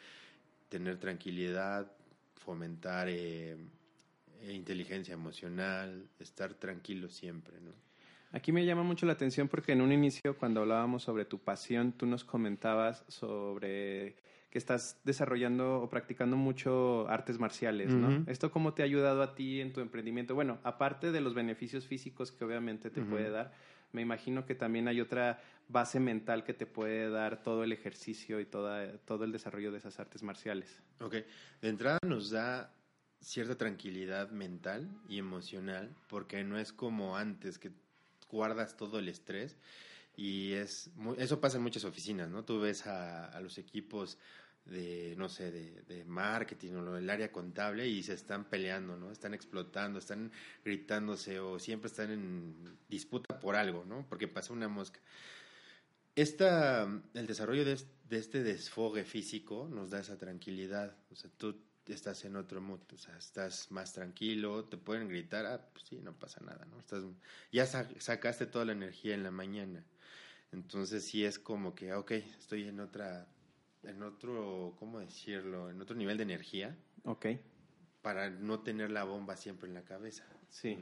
tener 0.70 0.98
tranquilidad, 0.98 1.92
fomentar 2.36 3.08
eh, 3.10 3.58
inteligencia 4.48 5.14
emocional, 5.14 6.08
estar 6.20 6.54
tranquilo 6.54 7.10
siempre, 7.10 7.60
¿no? 7.60 7.72
Aquí 8.32 8.52
me 8.52 8.64
llama 8.64 8.84
mucho 8.84 9.08
la 9.08 9.14
atención 9.14 9.48
porque 9.48 9.72
en 9.72 9.82
un 9.82 9.92
inicio, 9.92 10.38
cuando 10.38 10.62
hablábamos 10.62 11.04
sobre 11.04 11.26
tu 11.26 11.40
pasión, 11.40 11.92
tú 11.94 12.06
nos 12.06 12.24
comentabas 12.24 13.04
sobre 13.08 14.16
que 14.50 14.58
estás 14.58 15.00
desarrollando 15.04 15.82
o 15.82 15.90
practicando 15.90 16.36
mucho 16.36 17.08
artes 17.08 17.38
marciales, 17.38 17.94
¿no? 17.94 18.24
¿Esto 18.28 18.52
cómo 18.52 18.74
te 18.74 18.82
ha 18.82 18.86
ayudado 18.86 19.22
a 19.22 19.36
ti 19.36 19.62
en 19.62 19.74
tu 19.74 19.80
emprendimiento? 19.80 20.34
Bueno, 20.34 20.60
aparte 20.64 21.12
de 21.12 21.22
los 21.22 21.36
beneficios 21.36 21.86
físicos 21.86 22.32
que 22.32 22.44
obviamente 22.46 22.90
te 22.90 23.02
puede 23.02 23.30
dar, 23.30 23.54
me 23.92 24.02
imagino 24.02 24.46
que 24.46 24.56
también 24.56 24.88
hay 24.88 25.02
otra 25.02 25.40
base 25.68 26.00
mental 26.00 26.44
que 26.44 26.54
te 26.54 26.66
puede 26.66 27.12
dar 27.12 27.44
todo 27.44 27.64
el 27.64 27.72
ejercicio 27.72 28.40
y 28.40 28.46
toda, 28.46 28.98
todo 29.00 29.24
el 29.24 29.32
desarrollo 29.32 29.72
de 29.72 29.78
esas 29.78 30.00
artes 30.00 30.24
marciales. 30.24 30.82
Ok, 31.00 31.14
de 31.62 31.70
entrada 31.70 32.00
nos 32.06 32.32
da 32.32 32.74
cierta 33.22 33.56
tranquilidad 33.56 34.32
mental 34.32 34.90
y 35.08 35.20
emocional, 35.20 35.94
porque 36.08 36.44
no 36.44 36.58
es 36.58 36.74
como 36.74 37.18
antes 37.18 37.60
que 37.60 37.72
guardas 38.32 38.78
todo 38.78 38.98
el 38.98 39.10
estrés 39.10 39.58
y 40.20 40.52
es 40.52 40.92
eso 41.18 41.40
pasa 41.40 41.56
en 41.58 41.64
muchas 41.64 41.86
oficinas, 41.86 42.30
¿no? 42.30 42.44
Tú 42.44 42.60
ves 42.60 42.86
a, 42.88 43.40
los 43.40 43.58
equipos 43.58 44.18
de, 44.66 45.16
no 45.18 45.30
sé, 45.30 45.50
de, 45.50 46.04
marketing 46.06 46.74
o 46.74 46.98
el 46.98 47.10
área 47.10 47.32
contable 47.32 47.88
y 47.88 48.04
se 48.04 48.16
están 48.16 48.44
peleando, 48.50 48.98
¿no? 48.98 49.12
Están 49.12 49.34
explotando, 49.34 49.98
están 49.98 50.34
gritándose 50.66 51.40
o 51.40 51.58
siempre 51.58 51.88
están 51.88 52.12
en 52.12 52.78
disputa 52.90 53.40
por 53.40 53.56
algo, 53.56 53.86
¿no? 53.86 54.06
Porque 54.10 54.28
pasa 54.28 54.52
una 54.52 54.68
mosca. 54.68 55.00
Esta, 56.16 56.84
el 57.14 57.26
desarrollo 57.26 57.64
de, 57.64 57.80
de 58.10 58.18
este 58.18 58.44
desfogue 58.44 59.06
físico 59.06 59.70
nos 59.72 59.90
da 59.90 60.02
esa 60.02 60.18
tranquilidad. 60.18 60.98
O 61.12 61.16
sea, 61.16 61.32
tú 61.38 61.56
estás 61.86 62.26
en 62.26 62.36
otro 62.36 62.60
mood, 62.60 62.82
o 62.94 62.98
sea, 62.98 63.18
estás 63.18 63.72
más 63.72 63.94
tranquilo, 63.94 64.66
te 64.66 64.76
pueden 64.76 65.08
gritar, 65.08 65.46
ah, 65.46 65.66
pues 65.72 65.86
sí, 65.86 66.02
no 66.02 66.14
pasa 66.14 66.42
nada, 66.42 66.66
¿no? 66.66 66.78
Estás, 66.78 67.04
ya 67.54 67.66
sacaste 67.66 68.48
toda 68.48 68.66
la 68.66 68.74
energía 68.74 69.16
en 69.16 69.24
la 69.24 69.32
mañana. 69.32 69.86
Entonces 70.52 71.06
sí 71.06 71.24
es 71.26 71.38
como 71.40 71.76
que, 71.76 71.94
ok, 71.94 72.12
estoy 72.12 72.68
en 72.68 72.80
otra, 72.80 73.28
en 73.84 74.04
otro, 74.04 74.76
¿cómo 74.80 75.00
decirlo? 75.00 75.70
En 75.70 75.82
otro 75.82 75.96
nivel 75.96 76.18
de 76.18 76.24
energía. 76.24 76.78
Ok. 77.04 77.28
Para 78.02 78.30
no 78.30 78.62
tener 78.62 78.92
la 78.92 79.04
bomba 79.04 79.36
siempre 79.36 79.68
en 79.68 79.76
la 79.76 79.84
cabeza. 79.84 80.26
Sí. 80.50 80.78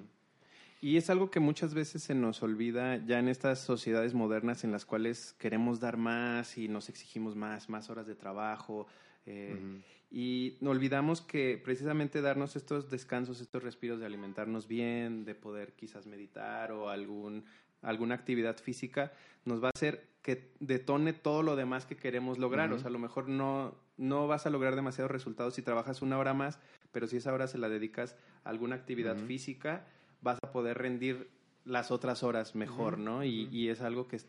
Y 0.79 0.97
es 0.97 1.09
algo 1.09 1.31
que 1.31 1.39
muchas 1.39 1.73
veces 1.73 2.03
se 2.03 2.13
nos 2.13 2.43
olvida 2.43 2.97
ya 2.97 3.19
en 3.19 3.27
estas 3.27 3.59
sociedades 3.59 4.13
modernas 4.13 4.63
en 4.63 4.71
las 4.71 4.85
cuales 4.85 5.33
queremos 5.39 5.79
dar 5.79 5.97
más 5.97 6.57
y 6.57 6.67
nos 6.67 6.89
exigimos 6.89 7.35
más, 7.35 7.67
más 7.67 7.89
horas 7.89 8.05
de 8.05 8.15
trabajo. 8.15 8.87
Eh, 9.25 9.81
y 10.09 10.57
olvidamos 10.65 11.21
que 11.21 11.59
precisamente 11.61 12.21
darnos 12.21 12.55
estos 12.55 12.89
descansos, 12.89 13.41
estos 13.41 13.63
respiros 13.63 13.99
de 13.99 14.05
alimentarnos 14.05 14.67
bien, 14.67 15.25
de 15.25 15.35
poder 15.35 15.73
quizás 15.73 16.05
meditar 16.05 16.71
o 16.71 16.89
algún 16.89 17.43
alguna 17.81 18.15
actividad 18.15 18.57
física, 18.57 19.13
nos 19.45 19.63
va 19.63 19.67
a 19.67 19.71
hacer 19.75 20.07
que 20.21 20.51
detone 20.59 21.13
todo 21.13 21.41
lo 21.41 21.55
demás 21.55 21.85
que 21.85 21.95
queremos 21.95 22.37
lograr. 22.37 22.73
O 22.73 22.79
sea, 22.79 22.87
a 22.87 22.91
lo 22.91 22.99
mejor 22.99 23.29
no, 23.29 23.75
no 23.95 24.27
vas 24.27 24.45
a 24.45 24.49
lograr 24.49 24.75
demasiados 24.75 25.11
resultados 25.11 25.55
si 25.55 25.61
trabajas 25.61 26.01
una 26.01 26.17
hora 26.17 26.33
más, 26.33 26.59
pero 26.91 27.07
si 27.07 27.17
esa 27.17 27.33
hora 27.33 27.47
se 27.47 27.57
la 27.57 27.69
dedicas 27.69 28.15
a 28.43 28.49
alguna 28.49 28.75
actividad 28.75 29.15
física, 29.15 29.85
vas 30.21 30.37
a 30.41 30.51
poder 30.51 30.77
rendir 30.77 31.29
las 31.63 31.91
otras 31.91 32.23
horas 32.23 32.55
mejor, 32.55 32.97
¿no? 32.97 33.23
Y, 33.23 33.47
y, 33.51 33.69
es 33.69 33.81
algo 33.81 34.07
que, 34.07 34.19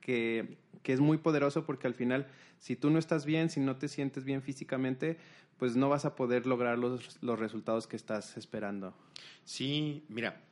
que, 0.00 0.58
que 0.82 0.92
es 0.92 1.00
muy 1.00 1.18
poderoso 1.18 1.64
porque 1.66 1.86
al 1.86 1.94
final, 1.94 2.26
si 2.58 2.76
tú 2.76 2.90
no 2.90 2.98
estás 2.98 3.26
bien, 3.26 3.50
si 3.50 3.60
no 3.60 3.76
te 3.76 3.88
sientes 3.88 4.24
bien 4.24 4.42
físicamente, 4.42 5.18
pues 5.58 5.76
no 5.76 5.88
vas 5.88 6.04
a 6.04 6.16
poder 6.16 6.46
lograr 6.46 6.78
los, 6.78 7.22
los 7.22 7.38
resultados 7.38 7.86
que 7.86 7.96
estás 7.96 8.36
esperando. 8.36 8.94
Sí, 9.44 10.04
mira, 10.08 10.42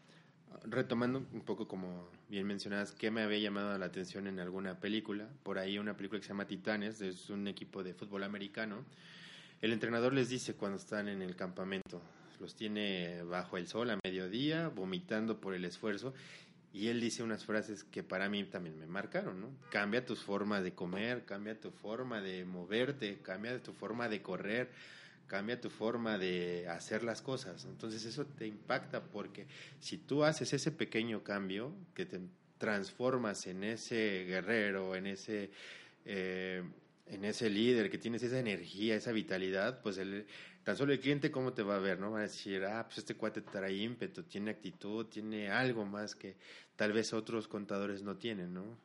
retomando 0.65 1.27
un 1.33 1.41
poco 1.41 1.69
como 1.69 2.09
bien 2.29 2.47
mencionadas, 2.47 2.93
¿qué 2.93 3.11
me 3.11 3.23
había 3.23 3.39
llamado 3.39 3.77
la 3.79 3.87
atención 3.87 4.27
en 4.27 4.41
alguna 4.41 4.79
película? 4.81 5.29
Por 5.43 5.59
ahí 5.59 5.79
una 5.79 5.97
película 5.97 6.21
que 6.21 6.27
se 6.27 6.31
llama 6.31 6.47
Titanes, 6.47 7.01
es 7.01 7.31
un 7.31 7.49
equipo 7.49 7.83
de 7.83 7.95
fútbol 7.95 8.25
americano. 8.25 8.85
El 9.61 9.73
entrenador 9.73 10.13
les 10.13 10.29
dice 10.29 10.55
cuando 10.55 10.79
están 10.79 11.09
en 11.09 11.23
el 11.23 11.37
campamento, 11.37 12.03
los 12.41 12.55
tiene 12.55 13.23
bajo 13.23 13.57
el 13.57 13.67
sol 13.67 13.91
a 13.91 13.99
mediodía, 14.05 14.69
vomitando 14.69 15.41
por 15.41 15.55
el 15.55 15.65
esfuerzo, 15.65 16.13
y 16.73 16.89
él 16.89 17.01
dice 17.01 17.23
unas 17.23 17.45
frases 17.45 17.85
que 17.85 18.03
para 18.03 18.29
mí 18.29 18.43
también 18.45 18.79
me 18.79 18.87
marcaron, 18.87 19.41
¿no? 19.41 19.51
Cambia 19.71 20.05
tus 20.05 20.21
formas 20.21 20.65
de 20.65 20.75
comer, 20.75 21.25
cambia 21.25 21.59
tu 21.59 21.71
forma 21.71 22.21
de 22.21 22.45
moverte, 22.45 23.21
cambia 23.23 23.63
tu 23.63 23.73
forma 23.73 24.09
de 24.09 24.23
correr, 24.23 24.71
cambia 25.27 25.61
tu 25.61 25.71
forma 25.71 26.19
de 26.19 26.69
hacer 26.69 27.03
las 27.03 27.23
cosas. 27.23 27.65
Entonces 27.65 28.05
eso 28.05 28.27
te 28.27 28.47
impacta 28.47 29.03
porque 29.03 29.47
si 29.81 29.99
tú 29.99 30.25
haces 30.25 30.53
ese 30.53 30.71
pequeño 30.71 31.23
cambio, 31.23 31.73
que 31.95 32.07
te 32.07 32.21
transformas 32.59 33.47
en 33.47 33.65
ese 33.65 34.25
guerrero, 34.27 34.95
en 34.95 35.07
ese, 35.07 35.51
eh, 36.05 36.63
en 37.07 37.25
ese 37.25 37.51
líder, 37.51 37.91
que 37.91 37.99
tienes 37.99 38.23
esa 38.23 38.39
energía, 38.39 38.97
esa 38.97 39.13
vitalidad, 39.13 39.83
pues 39.83 39.99
el, 39.99 40.27
tan 40.63 40.77
solo 40.77 40.93
el 40.93 41.01
cliente 41.01 41.31
cómo 41.31 41.53
te 41.53 41.63
va 41.63 41.77
a 41.77 41.81
ver, 41.81 41.99
¿no? 41.99 42.13
Va 42.13 42.21
a 42.21 42.23
decir, 42.23 42.65
ah, 42.65 42.85
pues 42.87 42.99
este 42.99 43.15
cuate 43.15 43.43
trae 43.43 43.75
ímpetu, 43.75 44.23
tiene 44.23 44.51
actitud, 44.51 45.07
tiene 45.07 45.51
algo 45.51 45.85
más 45.85 46.15
que 46.15 46.37
tal 46.77 46.93
vez 46.93 47.13
otros 47.13 47.49
contadores 47.49 48.03
no 48.03 48.17
tienen, 48.17 48.55
¿no? 48.55 48.79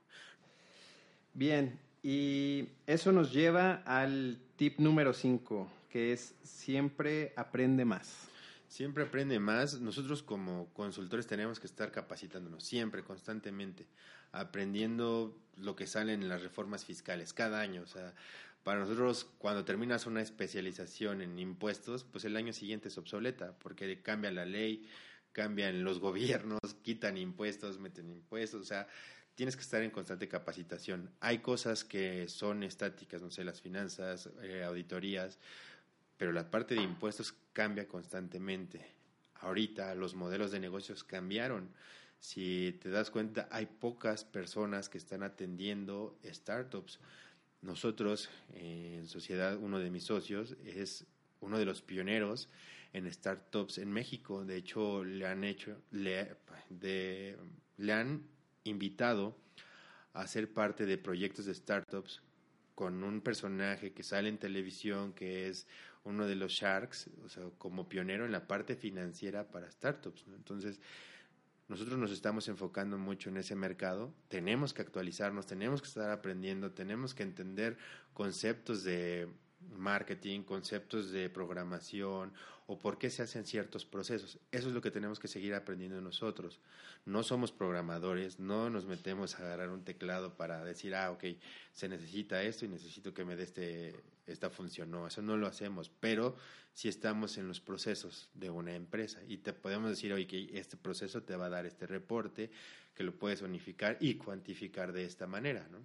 Bien, 1.34 1.80
y 2.04 2.68
eso 2.88 3.12
nos 3.12 3.32
lleva 3.32 3.84
al 3.86 4.40
tip 4.56 4.80
número 4.80 5.14
5 5.14 5.79
que 5.90 6.14
es 6.14 6.36
siempre 6.44 7.34
aprende 7.36 7.86
más. 7.86 8.28
Siempre 8.68 9.04
aprende 9.04 9.40
más. 9.40 9.80
Nosotros 9.82 10.22
como 10.24 10.72
consultores 10.74 11.28
tenemos 11.28 11.60
que 11.60 11.68
estar 11.68 11.92
capacitándonos 11.92 12.64
siempre, 12.64 13.04
constantemente, 13.04 13.88
aprendiendo 14.32 15.36
lo 15.58 15.76
que 15.76 15.88
sale 15.88 16.14
en 16.14 16.30
las 16.30 16.44
reformas 16.44 16.86
fiscales 16.86 17.34
cada 17.34 17.60
año. 17.60 17.82
O 17.82 17.88
sea, 17.88 18.14
para 18.64 18.80
nosotros 18.80 19.26
cuando 19.40 19.66
terminas 19.66 20.06
una 20.06 20.22
especialización 20.22 21.22
en 21.22 21.40
impuestos, 21.40 22.04
pues 22.04 22.26
el 22.26 22.36
año 22.36 22.54
siguiente 22.54 22.90
es 22.90 22.98
obsoleta 22.98 23.58
porque 23.60 24.02
cambia 24.02 24.32
la 24.32 24.46
ley, 24.46 24.88
cambian 25.32 25.84
los 25.84 26.00
gobiernos, 26.00 26.60
quitan 26.84 27.18
impuestos, 27.18 27.80
meten 27.80 28.10
impuestos, 28.10 28.62
o 28.62 28.66
sea, 28.66 28.88
tienes 29.34 29.56
que 29.56 29.62
estar 29.62 29.82
en 29.82 29.90
constante 29.90 30.28
capacitación. 30.28 31.10
Hay 31.22 31.40
cosas 31.40 31.86
que 31.86 32.28
son 32.28 32.62
estáticas, 32.62 33.22
no 33.22 33.32
sé, 33.32 33.46
las 33.46 33.62
finanzas, 33.62 34.30
eh, 34.44 34.64
auditorías, 34.66 35.40
pero 36.20 36.34
la 36.34 36.52
parte 36.52 36.76
de 36.76 36.84
impuestos 36.84 37.34
cambia 37.54 37.88
constantemente. 37.88 38.86
Ahorita 39.36 39.96
los 39.96 40.16
modelos 40.16 40.52
de 40.52 40.60
negocios 40.60 41.06
cambiaron. 41.06 41.70
Si 42.20 42.78
te 42.82 42.90
das 42.90 43.10
cuenta, 43.10 43.48
hay 43.52 43.68
pocas 43.68 44.26
personas 44.26 44.90
que 44.90 44.98
están 44.98 45.24
atendiendo 45.24 46.20
startups. 46.26 47.00
Nosotros, 47.62 48.30
en 48.54 49.08
Sociedad, 49.08 49.56
uno 49.56 49.80
de 49.80 49.92
mis 49.92 50.04
socios 50.04 50.58
es 50.66 51.06
uno 51.40 51.58
de 51.58 51.64
los 51.64 51.82
pioneros 51.82 52.50
en 52.92 53.10
startups 53.10 53.78
en 53.78 53.90
México. 53.90 54.44
De 54.44 54.58
hecho, 54.58 55.06
le 55.06 55.26
han 55.26 55.46
hecho, 55.46 55.82
le, 55.92 56.36
le 57.78 57.94
han 57.94 58.24
invitado 58.66 59.38
a 60.12 60.28
ser 60.28 60.52
parte 60.52 60.86
de 60.86 60.98
proyectos 60.98 61.46
de 61.46 61.54
startups 61.56 62.22
con 62.76 63.04
un 63.04 63.20
personaje 63.20 63.92
que 63.92 64.04
sale 64.04 64.30
en 64.30 64.38
televisión 64.38 65.12
que 65.12 65.50
es 65.50 65.68
uno 66.04 66.26
de 66.26 66.36
los 66.36 66.52
Sharks, 66.54 67.10
o 67.24 67.30
sea, 67.30 67.44
como 67.58 67.88
pionero 67.90 68.26
en 68.26 68.32
la 68.32 68.48
parte 68.48 68.76
financiera 68.76 69.48
para 69.48 69.70
startups. 69.70 70.26
Entonces, 70.36 70.80
nosotros 71.68 72.00
nos 72.00 72.12
estamos 72.12 72.48
enfocando 72.48 72.98
mucho 72.98 73.30
en 73.30 73.38
ese 73.38 73.56
mercado, 73.56 74.12
tenemos 74.28 74.74
que 74.74 74.82
actualizarnos, 74.82 75.46
tenemos 75.46 75.82
que 75.82 75.88
estar 75.88 76.10
aprendiendo, 76.10 76.72
tenemos 76.72 77.14
que 77.14 77.24
entender 77.24 77.78
conceptos 78.14 78.84
de 78.84 79.30
marketing, 79.78 80.42
conceptos 80.42 81.12
de 81.12 81.30
programación 81.30 82.34
o 82.68 82.78
por 82.78 83.00
qué 83.00 83.10
se 83.10 83.24
hacen 83.24 83.46
ciertos 83.46 83.86
procesos. 83.86 84.40
Eso 84.52 84.68
es 84.68 84.74
lo 84.74 84.82
que 84.82 84.92
tenemos 84.92 85.20
que 85.20 85.28
seguir 85.28 85.56
aprendiendo 85.56 86.00
nosotros. 86.02 86.60
No 87.06 87.24
somos 87.24 87.52
programadores, 87.52 88.40
no 88.40 88.70
nos 88.70 88.86
metemos 88.86 89.36
a 89.36 89.44
agarrar 89.44 89.70
un 89.70 89.84
teclado 89.84 90.36
para 90.36 90.64
decir, 90.64 90.94
ah, 90.94 91.12
ok, 91.12 91.24
se 91.74 91.90
necesita 91.90 92.44
esto 92.44 92.66
y 92.66 92.68
necesito 92.68 93.14
que 93.14 93.26
me 93.26 93.36
dé 93.36 93.44
este, 93.44 93.96
esta 94.28 94.50
función. 94.52 94.92
No, 94.92 95.08
eso 95.08 95.22
no 95.22 95.36
lo 95.36 95.48
hacemos, 95.48 95.90
pero 96.00 96.36
si 96.74 96.88
estamos 96.88 97.38
en 97.38 97.48
los 97.48 97.60
procesos 97.60 98.30
de 98.36 98.50
una 98.52 98.76
empresa 98.76 99.20
y 99.28 99.38
te 99.38 99.52
podemos 99.54 99.90
decir, 99.90 100.14
oye, 100.14 100.28
que 100.28 100.50
este 100.54 100.78
proceso 100.78 101.24
te 101.24 101.36
va 101.36 101.48
a 101.48 101.50
dar 101.50 101.66
este 101.66 101.88
reporte, 101.88 102.52
que 102.94 103.04
lo 103.04 103.18
puedes 103.18 103.42
unificar 103.42 103.98
y 104.00 104.16
cuantificar 104.16 104.94
de 104.94 105.06
esta 105.06 105.26
manera, 105.26 105.68
¿no? 105.72 105.80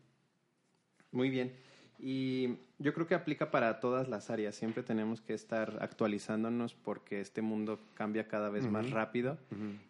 Muy 1.12 1.30
bien. 1.30 1.54
Y 1.98 2.56
yo 2.78 2.92
creo 2.92 3.06
que 3.06 3.14
aplica 3.14 3.50
para 3.50 3.80
todas 3.80 4.08
las 4.08 4.30
áreas. 4.30 4.54
Siempre 4.54 4.82
tenemos 4.82 5.20
que 5.20 5.34
estar 5.34 5.78
actualizándonos 5.80 6.74
porque 6.74 7.20
este 7.20 7.40
mundo 7.40 7.80
cambia 7.94 8.28
cada 8.28 8.50
vez 8.50 8.66
más 8.66 8.90
rápido. 8.90 9.38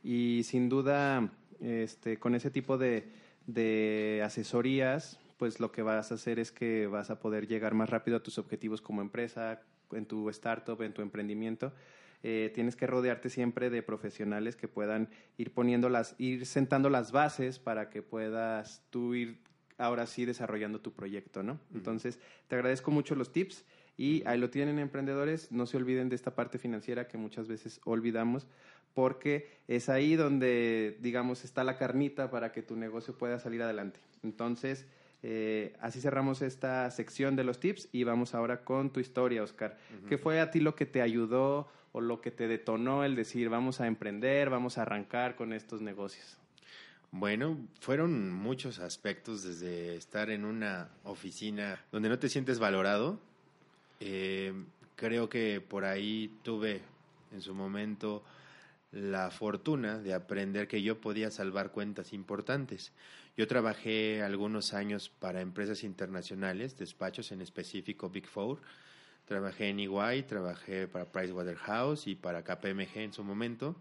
Y 0.03 0.43
sin 0.45 0.69
duda, 0.69 1.31
este, 1.61 2.19
con 2.19 2.35
ese 2.35 2.51
tipo 2.51 2.79
de, 2.79 3.09
de 3.47 4.23
asesorías, 4.25 5.19
pues 5.39 5.61
lo 5.61 5.73
que 5.73 5.83
vas 5.83 6.13
a 6.13 6.15
hacer 6.15 6.39
es 6.39 6.53
que 6.53 6.87
vas 6.87 7.11
a 7.11 7.19
poder 7.19 7.47
llegar 7.47 7.75
más 7.75 7.91
rápido 7.91 8.17
a 8.19 8.23
tus 8.23 8.39
objetivos 8.39 8.81
como 8.81 9.03
empresa, 9.03 9.61
en 9.93 10.07
tu 10.07 10.29
startup, 10.31 10.81
en 10.83 10.93
tu 10.93 11.03
emprendimiento. 11.03 11.73
Eh, 12.27 12.51
tienes 12.55 12.75
que 12.75 12.87
rodearte 12.87 13.29
siempre 13.29 13.69
de 13.69 13.83
profesionales 13.83 14.57
que 14.57 14.67
puedan 14.67 15.11
ir 15.37 15.53
poniendo 15.53 15.91
las, 15.91 16.15
ir 16.19 16.47
sentando 16.47 16.89
las 16.89 17.13
bases 17.13 17.59
para 17.59 17.91
que 17.91 18.01
puedas 18.01 18.83
tú 18.89 19.15
ir 19.15 19.44
ahora 19.79 20.07
sí 20.07 20.25
desarrollando 20.25 20.81
tu 20.81 20.93
proyecto, 20.93 21.43
¿no? 21.43 21.59
Entonces, 21.75 22.19
te 22.49 22.57
agradezco 22.57 22.91
mucho 22.91 23.15
los 23.15 23.33
tips. 23.33 23.65
Y 23.97 24.27
ahí 24.27 24.39
lo 24.39 24.51
tienen 24.51 24.81
emprendedores, 24.81 25.53
no 25.53 25.67
se 25.67 25.77
olviden 25.77 26.09
de 26.09 26.17
esta 26.17 26.35
parte 26.35 26.59
financiera 26.59 27.07
que 27.07 27.17
muchas 27.17 27.47
veces 27.47 27.81
olvidamos, 27.85 28.49
porque 28.93 29.49
es 29.69 29.89
ahí 29.89 30.17
donde, 30.17 30.99
digamos, 31.01 31.45
está 31.45 31.63
la 31.63 31.79
carnita 31.79 32.31
para 32.31 32.51
que 32.51 32.63
tu 32.63 32.75
negocio 32.77 33.17
pueda 33.17 33.39
salir 33.39 33.63
adelante. 33.63 34.01
Entonces, 34.25 34.87
eh, 35.23 35.75
así 35.81 36.01
cerramos 36.01 36.43
esta 36.43 36.91
sección 36.91 37.35
de 37.35 37.45
los 37.45 37.61
tips 37.61 37.89
y 37.93 38.05
vamos 38.05 38.35
ahora 38.35 38.65
con 38.65 38.91
tu 38.91 39.01
historia, 39.01 39.43
Oscar. 39.43 39.79
¿Qué 40.09 40.19
fue 40.19 40.41
a 40.41 40.51
ti 40.51 40.61
lo 40.61 40.75
que 40.75 40.87
te 40.87 41.01
ayudó 41.01 41.69
o 41.93 42.01
lo 42.01 42.21
que 42.21 42.31
te 42.31 42.49
detonó 42.49 43.05
el 43.05 43.15
decir 43.15 43.49
vamos 43.49 43.81
a 43.81 43.87
emprender, 43.87 44.51
vamos 44.51 44.77
a 44.77 44.83
arrancar 44.83 45.37
con 45.37 45.53
estos 45.53 45.81
negocios? 45.81 46.39
Bueno, 47.17 47.57
fueron 47.79 48.33
muchos 48.33 48.81
aspectos 48.81 49.45
desde 49.45 49.95
estar 49.95 50.31
en 50.31 50.45
una 50.45 50.89
oficina 51.05 51.81
donde 51.93 52.09
no 52.09 52.19
te 52.19 52.29
sientes 52.29 52.59
valorado. 52.59 53.21
Eh, 54.01 54.53
creo 54.97 55.29
que 55.29 55.61
por 55.61 55.85
ahí 55.85 56.37
tuve 56.43 56.81
en 57.33 57.41
su 57.41 57.55
momento 57.55 58.25
la 58.91 59.31
fortuna 59.31 60.01
de 60.01 60.13
aprender 60.13 60.67
que 60.67 60.83
yo 60.83 61.01
podía 61.01 61.31
salvar 61.31 61.71
cuentas 61.71 62.13
importantes. 62.13 62.91
Yo 63.37 63.47
trabajé 63.47 64.21
algunos 64.25 64.75
años 64.75 65.09
para 65.09 65.41
empresas 65.41 65.85
internacionales, 65.85 66.77
despachos 66.77 67.31
en 67.31 67.43
específico 67.43 68.11
Big 68.11 68.27
Four. 68.27 68.61
Trabajé 69.25 69.69
en 69.69 69.79
EY, 69.79 70.25
trabajé 70.25 70.89
para 70.89 71.13
Pricewaterhouse 71.13 72.09
y 72.09 72.17
para 72.17 72.43
KPMG 72.43 72.97
en 72.97 73.13
su 73.13 73.23
momento 73.23 73.77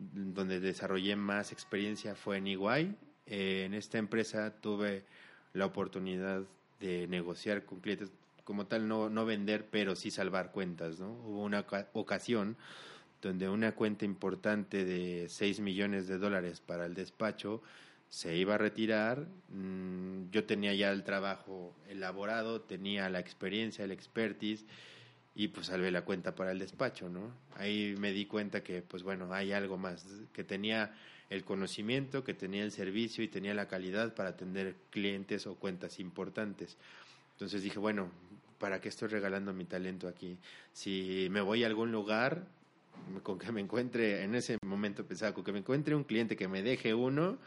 donde 0.00 0.60
desarrollé 0.60 1.14
más 1.14 1.52
experiencia 1.52 2.14
fue 2.14 2.38
en 2.38 2.46
Iguay. 2.46 2.96
Eh, 3.26 3.64
en 3.66 3.74
esta 3.74 3.98
empresa 3.98 4.54
tuve 4.60 5.04
la 5.52 5.66
oportunidad 5.66 6.42
de 6.80 7.06
negociar 7.06 7.64
con 7.64 7.80
clientes, 7.80 8.10
como 8.44 8.66
tal, 8.66 8.88
no, 8.88 9.10
no 9.10 9.26
vender, 9.26 9.66
pero 9.70 9.94
sí 9.94 10.10
salvar 10.10 10.50
cuentas. 10.52 10.98
¿no? 10.98 11.10
Hubo 11.10 11.44
una 11.44 11.64
ocasión 11.92 12.56
donde 13.20 13.48
una 13.48 13.72
cuenta 13.72 14.06
importante 14.06 14.84
de 14.84 15.28
6 15.28 15.60
millones 15.60 16.08
de 16.08 16.18
dólares 16.18 16.60
para 16.60 16.86
el 16.86 16.94
despacho 16.94 17.62
se 18.08 18.36
iba 18.36 18.54
a 18.54 18.58
retirar. 18.58 19.26
Mm, 19.50 20.30
yo 20.30 20.44
tenía 20.44 20.74
ya 20.74 20.90
el 20.90 21.04
trabajo 21.04 21.74
elaborado, 21.88 22.62
tenía 22.62 23.08
la 23.10 23.20
experiencia, 23.20 23.84
el 23.84 23.92
expertise 23.92 24.64
y 25.34 25.48
pues 25.48 25.66
salvé 25.66 25.90
la 25.90 26.02
cuenta 26.02 26.34
para 26.34 26.52
el 26.52 26.58
despacho, 26.58 27.08
¿no? 27.08 27.32
Ahí 27.56 27.94
me 27.98 28.12
di 28.12 28.26
cuenta 28.26 28.62
que, 28.62 28.82
pues 28.82 29.02
bueno, 29.02 29.32
hay 29.32 29.52
algo 29.52 29.78
más, 29.78 30.06
que 30.32 30.44
tenía 30.44 30.94
el 31.30 31.44
conocimiento, 31.44 32.24
que 32.24 32.34
tenía 32.34 32.64
el 32.64 32.72
servicio 32.72 33.22
y 33.22 33.28
tenía 33.28 33.54
la 33.54 33.68
calidad 33.68 34.14
para 34.14 34.30
atender 34.30 34.74
clientes 34.90 35.46
o 35.46 35.54
cuentas 35.54 36.00
importantes. 36.00 36.76
Entonces 37.32 37.62
dije, 37.62 37.78
bueno, 37.78 38.10
¿para 38.58 38.80
qué 38.80 38.88
estoy 38.88 39.08
regalando 39.08 39.52
mi 39.52 39.64
talento 39.64 40.08
aquí? 40.08 40.36
Si 40.72 41.28
me 41.30 41.40
voy 41.40 41.62
a 41.62 41.68
algún 41.68 41.92
lugar, 41.92 42.44
con 43.22 43.38
que 43.38 43.50
me 43.52 43.60
encuentre, 43.60 44.24
en 44.24 44.34
ese 44.34 44.58
momento 44.66 45.06
pensaba, 45.06 45.32
con 45.32 45.44
que 45.44 45.52
me 45.52 45.60
encuentre 45.60 45.94
un 45.94 46.04
cliente 46.04 46.36
que 46.36 46.48
me 46.48 46.62
deje 46.62 46.92
uno, 46.92 47.38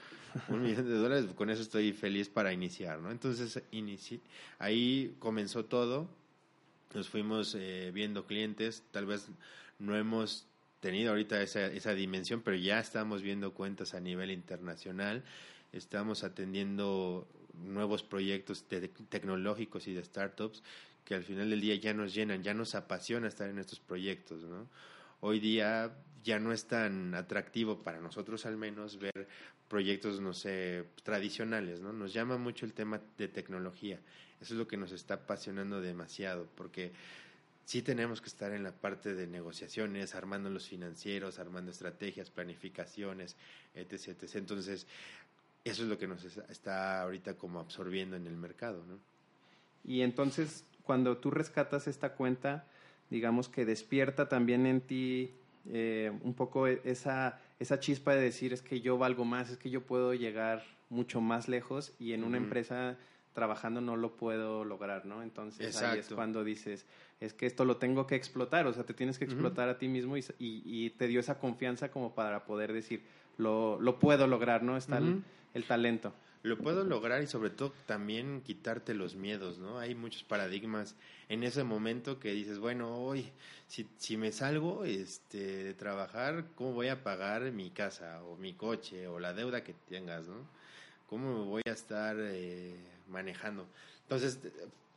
un 0.48 0.64
millón 0.64 0.88
de 0.88 0.96
dólares, 0.96 1.26
con 1.36 1.50
eso 1.50 1.62
estoy 1.62 1.92
feliz 1.92 2.30
para 2.30 2.54
iniciar, 2.54 3.00
¿no? 3.00 3.12
Entonces, 3.12 3.62
ahí 4.58 5.16
comenzó 5.20 5.66
todo 5.66 6.08
nos 6.94 7.10
fuimos 7.10 7.56
eh, 7.56 7.92
viendo 7.94 8.26
clientes, 8.26 8.84
tal 8.92 9.06
vez 9.06 9.28
no 9.80 9.96
hemos 9.96 10.46
tenido 10.80 11.12
ahorita 11.12 11.42
esa, 11.42 11.66
esa 11.68 11.94
dimensión, 11.94 12.42
pero 12.42 12.58
ya 12.58 12.80
estamos 12.80 13.22
viendo 13.22 13.54
cuentas 13.54 13.94
a 13.94 14.00
nivel 14.00 14.32
internacional, 14.32 15.24
estamos 15.72 16.24
atendiendo 16.24 17.28
nuevos 17.54 18.04
proyectos 18.04 18.66
tecnológicos 19.10 19.88
y 19.88 19.94
de 19.94 20.04
startups 20.04 20.64
que 21.06 21.16
al 21.16 21.24
final 21.24 21.50
del 21.50 21.62
día 21.62 21.76
ya 21.76 21.94
nos 21.94 22.14
llenan, 22.14 22.44
ya 22.44 22.54
nos 22.54 22.76
apasiona 22.76 23.28
estar 23.28 23.50
en 23.50 23.60
estos 23.60 23.80
proyectos, 23.80 24.44
¿no? 24.44 24.68
Hoy 25.20 25.40
día 25.40 25.92
ya 26.24 26.40
no 26.40 26.54
es 26.54 26.66
tan 26.66 27.14
atractivo 27.16 27.84
para 27.84 28.00
nosotros 28.00 28.46
al 28.46 28.58
menos 28.58 28.98
ver 28.98 29.28
proyectos, 29.68 30.22
no 30.22 30.34
sé, 30.34 30.86
tradicionales, 31.04 31.82
¿no? 31.82 31.94
Nos 31.94 32.14
llama 32.14 32.38
mucho 32.38 32.66
el 32.66 32.74
tema 32.74 33.02
de 33.18 33.28
tecnología. 33.28 34.00
Eso 34.42 34.54
es 34.54 34.58
lo 34.58 34.68
que 34.68 34.78
nos 34.78 34.92
está 34.92 35.16
apasionando 35.16 35.82
demasiado, 35.82 36.48
porque 36.56 36.92
sí 37.66 37.82
tenemos 37.82 38.22
que 38.22 38.28
estar 38.28 38.54
en 38.54 38.64
la 38.64 38.72
parte 38.72 39.14
de 39.14 39.28
negociaciones, 39.28 40.16
armando 40.16 40.50
los 40.50 40.68
financieros, 40.68 41.40
armando 41.40 41.72
estrategias, 41.72 42.30
planificaciones, 42.30 43.36
etc. 43.74 44.24
Entonces, 44.36 44.88
eso 45.64 45.84
es 45.84 45.90
lo 45.90 45.98
que 45.98 46.08
nos 46.08 46.24
está 46.26 47.02
ahorita 47.02 47.36
como 47.36 47.60
absorbiendo 47.60 48.16
en 48.16 48.28
el 48.28 48.36
mercado, 48.36 48.84
¿no? 48.86 49.00
Y 49.86 50.02
entonces, 50.02 50.66
cuando 50.84 51.18
tú 51.18 51.32
rescatas 51.32 51.88
esta 51.88 52.14
cuenta, 52.14 52.68
digamos 53.10 53.50
que 53.50 53.66
despierta 53.66 54.30
también 54.30 54.66
en 54.66 54.82
ti 54.82 55.34
eh, 55.72 56.12
un 56.24 56.34
poco 56.34 56.68
esa, 56.68 57.40
esa 57.60 57.80
chispa 57.80 58.14
de 58.14 58.22
decir 58.22 58.54
es 58.54 58.62
que 58.62 58.82
yo 58.82 58.98
valgo 58.98 59.26
más, 59.26 59.50
es 59.50 59.58
que 59.58 59.70
yo 59.70 59.82
puedo 59.86 60.14
llegar 60.14 60.64
mucho 60.90 61.22
más 61.22 61.48
lejos 61.48 61.94
y 62.00 62.14
en 62.14 62.24
una 62.24 62.38
empresa 62.38 62.98
trabajando 63.34 63.82
no 63.82 63.96
lo 63.98 64.16
puedo 64.16 64.64
lograr, 64.64 65.06
¿no? 65.06 65.24
Entonces 65.24 65.82
ahí 65.82 66.00
es 66.00 66.10
cuando 66.10 66.44
dices, 66.44 66.86
es 67.20 67.34
que 67.34 67.46
esto 67.46 67.66
lo 67.66 67.78
tengo 67.78 68.06
que 68.08 68.16
explotar, 68.16 68.68
o 68.68 68.74
sea, 68.74 68.84
te 68.84 68.94
tienes 68.94 69.18
que 69.18 69.26
explotar 69.26 69.70
a 69.70 69.78
ti 69.78 69.88
mismo 69.88 70.18
y, 70.18 70.24
y, 70.40 70.92
te 70.92 71.08
dio 71.08 71.20
esa 71.20 71.40
confianza 71.40 71.90
como 71.90 72.14
para 72.14 72.46
poder 72.46 72.74
decir, 72.74 73.04
lo, 73.38 73.80
lo 73.82 74.00
puedo 74.00 74.28
lograr, 74.28 74.62
¿no? 74.62 74.78
Está 74.78 75.00
el, 75.00 75.66
talento. 75.66 76.14
Lo 76.44 76.58
puedo 76.58 76.84
lograr 76.84 77.24
y 77.24 77.28
sobre 77.28 77.52
todo 77.52 77.74
también 77.86 78.42
quitarte 78.42 78.94
los 78.94 79.16
miedos, 79.16 79.60
¿no? 79.60 79.80
Hay 79.80 79.96
muchos 79.96 80.24
paradigmas 80.24 80.94
en 81.30 81.44
ese 81.44 81.64
momento 81.64 82.20
que 82.20 82.34
dices, 82.34 82.60
bueno, 82.60 82.98
hoy, 82.98 83.32
si, 83.68 83.88
si 83.98 84.18
me 84.18 84.34
salgo 84.34 84.84
este, 84.84 85.64
de 85.64 85.74
trabajar, 85.74 86.46
¿cómo 86.56 86.74
voy 86.74 86.90
a 86.90 87.02
pagar 87.02 87.50
mi 87.54 87.70
casa 87.70 88.22
o 88.24 88.36
mi 88.36 88.54
coche 88.54 89.08
o 89.08 89.20
la 89.20 89.34
deuda 89.34 89.64
que 89.64 89.74
tengas, 89.88 90.28
¿no? 90.28 90.46
¿Cómo 91.08 91.46
voy 91.46 91.64
a 91.66 91.72
estar 91.72 92.18
eh, 92.20 92.76
manejando? 93.08 93.66
Entonces, 94.02 94.38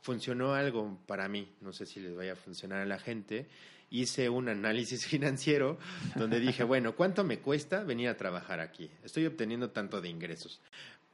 funcionó 0.01 0.53
algo 0.53 0.97
para 1.05 1.27
mí, 1.27 1.49
no 1.61 1.73
sé 1.73 1.85
si 1.85 1.99
les 1.99 2.15
vaya 2.15 2.33
a 2.33 2.35
funcionar 2.35 2.79
a 2.79 2.85
la 2.85 2.99
gente. 2.99 3.45
Hice 3.89 4.29
un 4.29 4.49
análisis 4.49 5.05
financiero 5.07 5.77
donde 6.15 6.39
dije, 6.39 6.63
bueno, 6.63 6.95
¿cuánto 6.95 7.23
me 7.23 7.39
cuesta 7.39 7.83
venir 7.83 8.09
a 8.09 8.17
trabajar 8.17 8.59
aquí? 8.59 8.89
Estoy 9.03 9.25
obteniendo 9.25 9.69
tanto 9.71 10.01
de 10.01 10.09
ingresos, 10.09 10.61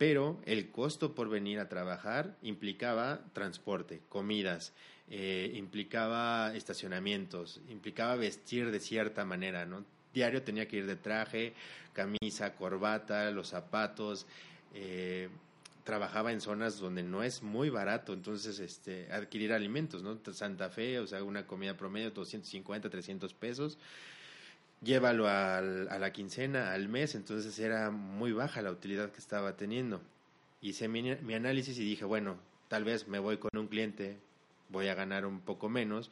pero 0.04 0.38
el 0.44 0.70
costo 0.70 1.16
por 1.16 1.30
venir 1.30 1.62
a 1.62 1.70
trabajar 1.70 2.36
implicaba 2.42 3.22
transporte, 3.32 4.02
comidas, 4.10 4.74
eh, 5.10 5.54
implicaba 5.56 6.54
estacionamientos, 6.54 7.62
implicaba 7.70 8.18
vestir 8.18 8.70
de 8.70 8.82
cierta 8.82 9.24
manera, 9.24 9.66
¿no? 9.66 9.86
Diario 10.14 10.44
tenía 10.44 10.68
que 10.68 10.76
ir 10.76 10.88
de 10.88 10.98
traje, 10.98 11.54
camisa, 11.94 12.54
corbata, 12.54 13.32
los 13.32 13.48
zapatos, 13.48 14.28
eh, 14.74 15.30
trabajaba 15.86 16.34
en 16.34 16.42
zonas 16.42 16.80
donde 16.80 17.04
no 17.04 17.24
es 17.24 17.42
muy 17.42 17.70
barato, 17.70 18.12
entonces, 18.12 18.60
este, 18.60 19.10
adquirir 19.10 19.54
alimentos, 19.54 20.04
¿no? 20.04 20.20
Santa 20.34 20.70
Fe, 20.70 21.00
o 21.00 21.08
sea, 21.08 21.24
una 21.24 21.48
comida 21.48 21.78
promedio, 21.78 22.12
250, 22.12 22.90
300 22.90 23.34
pesos. 23.34 23.78
Llévalo 24.84 25.28
a 25.28 25.62
la 25.62 26.12
quincena, 26.12 26.74
al 26.74 26.90
mes, 26.90 27.16
entonces 27.16 27.58
era 27.60 27.90
muy 27.90 28.32
baja 28.34 28.62
la 28.62 28.72
utilidad 28.72 29.12
que 29.12 29.20
estaba 29.20 29.56
teniendo. 29.56 30.02
Hice 30.62 30.88
mi, 30.88 31.16
mi 31.16 31.34
análisis 31.34 31.78
y 31.78 31.86
dije, 31.86 32.06
bueno, 32.06 32.38
tal 32.68 32.84
vez 32.84 33.08
me 33.08 33.20
voy 33.20 33.38
con 33.38 33.52
un 33.58 33.68
cliente, 33.68 34.18
voy 34.70 34.88
a 34.88 34.96
ganar 34.96 35.26
un 35.26 35.40
poco 35.40 35.70
menos, 35.70 36.12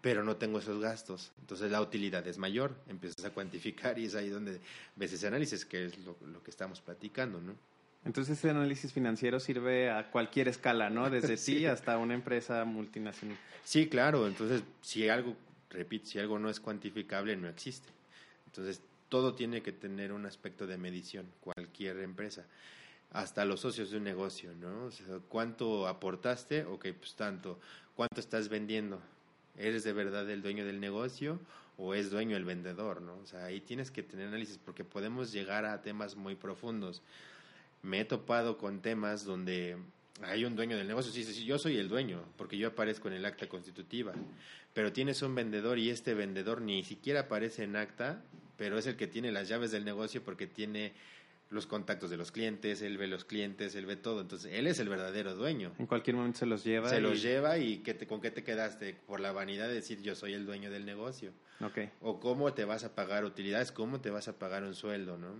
pero 0.00 0.22
no 0.22 0.36
tengo 0.36 0.60
esos 0.60 0.80
gastos. 0.80 1.32
Entonces 1.40 1.70
la 1.70 1.80
utilidad 1.80 2.26
es 2.26 2.38
mayor, 2.38 2.74
empiezas 2.88 3.24
a 3.24 3.30
cuantificar 3.30 3.98
y 3.98 4.06
es 4.06 4.14
ahí 4.14 4.28
donde 4.28 4.60
ves 4.94 5.12
ese 5.12 5.26
análisis, 5.26 5.64
que 5.64 5.86
es 5.86 5.98
lo, 5.98 6.16
lo 6.26 6.42
que 6.42 6.50
estamos 6.50 6.80
platicando, 6.80 7.40
¿no? 7.40 7.54
Entonces 8.06 8.38
ese 8.38 8.50
análisis 8.50 8.92
financiero 8.92 9.40
sirve 9.40 9.90
a 9.90 10.08
cualquier 10.10 10.46
escala, 10.46 10.90
¿no? 10.90 11.10
Desde 11.10 11.36
sí. 11.36 11.66
hasta 11.66 11.98
una 11.98 12.14
empresa 12.14 12.64
multinacional. 12.64 13.36
Sí, 13.64 13.88
claro. 13.88 14.28
Entonces, 14.28 14.62
si 14.80 15.08
algo, 15.08 15.36
repito, 15.70 16.06
si 16.06 16.20
algo 16.20 16.38
no 16.38 16.48
es 16.48 16.60
cuantificable, 16.60 17.36
no 17.36 17.48
existe. 17.48 17.95
Entonces, 18.56 18.82
todo 19.08 19.34
tiene 19.34 19.62
que 19.62 19.72
tener 19.72 20.12
un 20.12 20.26
aspecto 20.26 20.66
de 20.66 20.78
medición, 20.78 21.26
cualquier 21.40 21.98
empresa. 21.98 22.44
Hasta 23.10 23.44
los 23.44 23.60
socios 23.60 23.90
de 23.90 23.98
un 23.98 24.04
negocio, 24.04 24.52
¿no? 24.54 24.86
O 24.86 24.90
sea, 24.90 25.20
¿cuánto 25.28 25.86
aportaste? 25.86 26.64
Ok, 26.64 26.88
pues 26.98 27.14
tanto. 27.14 27.58
¿Cuánto 27.94 28.20
estás 28.20 28.48
vendiendo? 28.48 29.00
¿Eres 29.56 29.84
de 29.84 29.92
verdad 29.92 30.28
el 30.28 30.42
dueño 30.42 30.64
del 30.64 30.80
negocio 30.80 31.40
o 31.78 31.94
es 31.94 32.10
dueño 32.10 32.36
el 32.36 32.44
vendedor, 32.44 33.00
¿no? 33.00 33.16
O 33.18 33.26
sea, 33.26 33.44
ahí 33.44 33.60
tienes 33.60 33.90
que 33.90 34.02
tener 34.02 34.28
análisis 34.28 34.58
porque 34.58 34.84
podemos 34.84 35.32
llegar 35.32 35.64
a 35.64 35.82
temas 35.82 36.16
muy 36.16 36.34
profundos 36.34 37.02
me 37.86 38.00
he 38.00 38.04
topado 38.04 38.58
con 38.58 38.80
temas 38.80 39.24
donde 39.24 39.76
hay 40.22 40.44
un 40.44 40.56
dueño 40.56 40.76
del 40.76 40.88
negocio, 40.88 41.12
sí, 41.12 41.22
sí, 41.24 41.44
yo 41.44 41.58
soy 41.58 41.76
el 41.76 41.88
dueño, 41.88 42.22
porque 42.36 42.58
yo 42.58 42.68
aparezco 42.68 43.08
en 43.08 43.14
el 43.14 43.24
acta 43.24 43.48
constitutiva, 43.48 44.12
pero 44.72 44.92
tienes 44.92 45.22
un 45.22 45.34
vendedor 45.34 45.78
y 45.78 45.90
este 45.90 46.14
vendedor 46.14 46.62
ni 46.62 46.82
siquiera 46.82 47.20
aparece 47.20 47.62
en 47.62 47.76
acta, 47.76 48.22
pero 48.56 48.78
es 48.78 48.86
el 48.86 48.96
que 48.96 49.06
tiene 49.06 49.32
las 49.32 49.48
llaves 49.48 49.70
del 49.70 49.84
negocio 49.84 50.22
porque 50.22 50.46
tiene 50.46 50.92
los 51.48 51.66
contactos 51.66 52.10
de 52.10 52.16
los 52.16 52.32
clientes, 52.32 52.82
él 52.82 52.98
ve 52.98 53.06
los 53.06 53.24
clientes, 53.24 53.76
él 53.76 53.86
ve 53.86 53.94
todo. 53.94 54.20
Entonces, 54.20 54.52
él 54.52 54.66
es 54.66 54.80
el 54.80 54.88
verdadero 54.88 55.36
dueño. 55.36 55.72
En 55.78 55.86
cualquier 55.86 56.16
momento 56.16 56.40
se 56.40 56.46
los 56.46 56.64
lleva. 56.64 56.88
Se 56.90 56.98
y- 56.98 57.00
los 57.00 57.22
lleva 57.22 57.56
y 57.58 57.78
¿qué 57.78 57.94
te, 57.94 58.06
¿con 58.08 58.20
qué 58.20 58.32
te 58.32 58.42
quedaste? 58.42 58.94
Por 59.06 59.20
la 59.20 59.30
vanidad 59.30 59.68
de 59.68 59.74
decir 59.74 60.02
yo 60.02 60.16
soy 60.16 60.32
el 60.34 60.44
dueño 60.44 60.70
del 60.72 60.84
negocio. 60.84 61.32
Ok. 61.60 61.78
O 62.00 62.18
cómo 62.18 62.52
te 62.52 62.64
vas 62.64 62.82
a 62.82 62.96
pagar 62.96 63.24
utilidades, 63.24 63.70
cómo 63.70 64.00
te 64.00 64.10
vas 64.10 64.26
a 64.26 64.38
pagar 64.38 64.64
un 64.64 64.74
sueldo, 64.74 65.18
¿no? 65.18 65.34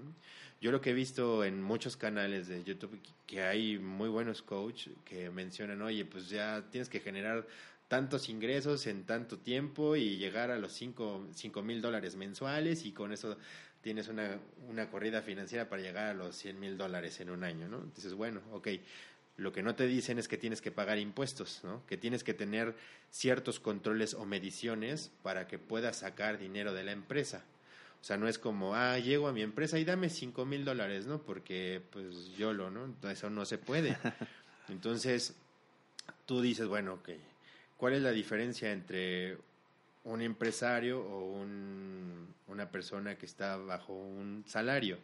Yo 0.60 0.70
lo 0.70 0.80
que 0.80 0.90
he 0.90 0.94
visto 0.94 1.44
en 1.44 1.60
muchos 1.60 1.96
canales 1.96 2.46
de 2.46 2.62
YouTube, 2.62 2.98
que 3.26 3.42
hay 3.42 3.76
muy 3.78 4.08
buenos 4.08 4.42
coach 4.42 4.88
que 5.04 5.28
mencionan, 5.30 5.82
oye, 5.82 6.04
pues 6.04 6.30
ya 6.30 6.64
tienes 6.70 6.88
que 6.88 7.00
generar 7.00 7.46
tantos 7.88 8.28
ingresos 8.28 8.86
en 8.86 9.04
tanto 9.04 9.38
tiempo 9.38 9.96
y 9.96 10.16
llegar 10.16 10.50
a 10.50 10.58
los 10.58 10.72
5 10.72 11.62
mil 11.62 11.80
dólares 11.80 12.16
mensuales 12.16 12.84
y 12.84 12.92
con 12.92 13.12
eso 13.12 13.36
tienes 13.80 14.08
una, 14.08 14.38
una 14.68 14.90
corrida 14.90 15.22
financiera 15.22 15.68
para 15.68 15.82
llegar 15.82 16.06
a 16.06 16.14
los 16.14 16.34
100 16.36 16.58
mil 16.58 16.76
dólares 16.76 17.20
en 17.20 17.30
un 17.30 17.44
año, 17.44 17.68
¿no? 17.68 17.78
Entonces, 17.78 18.14
bueno, 18.14 18.40
ok, 18.52 18.68
lo 19.36 19.52
que 19.52 19.62
no 19.62 19.74
te 19.74 19.86
dicen 19.86 20.18
es 20.18 20.28
que 20.28 20.38
tienes 20.38 20.60
que 20.60 20.72
pagar 20.72 20.98
impuestos, 20.98 21.60
¿no? 21.62 21.86
Que 21.86 21.96
tienes 21.96 22.24
que 22.24 22.34
tener 22.34 22.74
ciertos 23.10 23.60
controles 23.60 24.14
o 24.14 24.24
mediciones 24.24 25.12
para 25.22 25.46
que 25.46 25.58
puedas 25.58 25.98
sacar 25.98 26.38
dinero 26.38 26.72
de 26.72 26.84
la 26.84 26.92
empresa. 26.92 27.44
O 28.00 28.04
sea, 28.04 28.16
no 28.16 28.28
es 28.28 28.38
como, 28.38 28.74
ah, 28.74 28.98
llego 28.98 29.28
a 29.28 29.32
mi 29.32 29.42
empresa 29.42 29.78
y 29.78 29.84
dame 29.84 30.10
5 30.10 30.44
mil 30.46 30.64
dólares, 30.64 31.06
¿no? 31.06 31.20
Porque, 31.22 31.82
pues, 31.90 32.36
yo 32.36 32.52
lo, 32.52 32.70
¿no? 32.70 32.94
Eso 33.08 33.30
no 33.30 33.44
se 33.44 33.58
puede. 33.58 33.96
Entonces, 34.68 35.34
tú 36.24 36.40
dices, 36.40 36.66
bueno, 36.66 36.94
ok, 36.94 37.10
¿cuál 37.76 37.94
es 37.94 38.02
la 38.02 38.10
diferencia 38.12 38.72
entre 38.72 39.38
un 40.04 40.22
empresario 40.22 41.00
o 41.00 41.32
un- 41.40 42.34
una 42.48 42.70
persona 42.70 43.16
que 43.16 43.26
está 43.26 43.56
bajo 43.56 43.92
un 43.92 44.44
salario? 44.46 44.98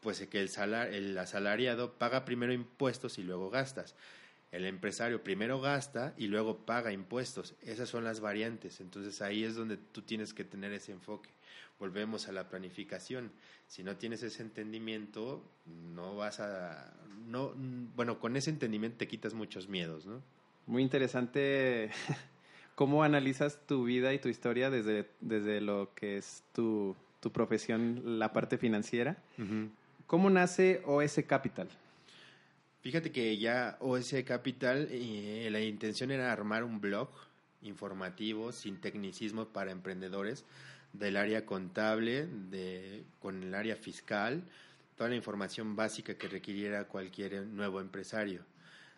Pues 0.00 0.26
que 0.26 0.40
el, 0.40 0.48
salar, 0.50 0.92
el 0.92 1.16
asalariado 1.16 1.94
paga 1.94 2.24
primero 2.24 2.52
impuestos 2.52 3.18
y 3.18 3.22
luego 3.22 3.50
gastas. 3.50 3.94
El 4.52 4.66
empresario 4.66 5.24
primero 5.24 5.60
gasta 5.60 6.14
y 6.16 6.28
luego 6.28 6.58
paga 6.58 6.92
impuestos. 6.92 7.54
Esas 7.62 7.88
son 7.88 8.04
las 8.04 8.20
variantes. 8.20 8.80
Entonces 8.80 9.20
ahí 9.22 9.44
es 9.44 9.54
donde 9.56 9.76
tú 9.78 10.02
tienes 10.02 10.32
que 10.34 10.44
tener 10.44 10.72
ese 10.72 10.92
enfoque. 10.92 11.30
Volvemos 11.80 12.28
a 12.28 12.32
la 12.32 12.48
planificación. 12.48 13.32
Si 13.66 13.82
no 13.82 13.96
tienes 13.96 14.22
ese 14.22 14.42
entendimiento, 14.42 15.42
no 15.66 16.16
vas 16.16 16.38
a... 16.38 16.92
No, 17.26 17.52
bueno, 17.96 18.20
con 18.20 18.36
ese 18.36 18.50
entendimiento 18.50 18.98
te 18.98 19.08
quitas 19.08 19.34
muchos 19.34 19.68
miedos, 19.68 20.06
¿no? 20.06 20.22
Muy 20.66 20.82
interesante 20.82 21.90
cómo 22.74 23.02
analizas 23.02 23.58
tu 23.66 23.84
vida 23.84 24.12
y 24.14 24.18
tu 24.18 24.28
historia 24.28 24.70
desde, 24.70 25.08
desde 25.20 25.60
lo 25.60 25.90
que 25.94 26.16
es 26.16 26.42
tu, 26.52 26.96
tu 27.20 27.30
profesión, 27.30 28.18
la 28.18 28.32
parte 28.32 28.58
financiera. 28.58 29.16
¿Cómo 30.06 30.30
nace 30.30 30.82
OS 30.86 31.20
Capital? 31.26 31.68
Fíjate 32.82 33.10
que 33.10 33.38
ya 33.38 33.78
OS 33.80 34.14
Capital, 34.26 34.88
eh, 34.90 35.48
la 35.50 35.60
intención 35.60 36.10
era 36.10 36.32
armar 36.32 36.64
un 36.64 36.80
blog 36.80 37.08
informativo 37.62 38.52
sin 38.52 38.80
tecnicismo 38.80 39.46
para 39.46 39.70
emprendedores 39.70 40.44
del 40.92 41.16
área 41.16 41.44
contable, 41.46 42.26
de, 42.26 43.04
con 43.20 43.42
el 43.42 43.54
área 43.54 43.76
fiscal, 43.76 44.44
toda 44.96 45.10
la 45.10 45.16
información 45.16 45.76
básica 45.76 46.14
que 46.14 46.28
requiriera 46.28 46.84
cualquier 46.84 47.46
nuevo 47.46 47.80
empresario. 47.80 48.42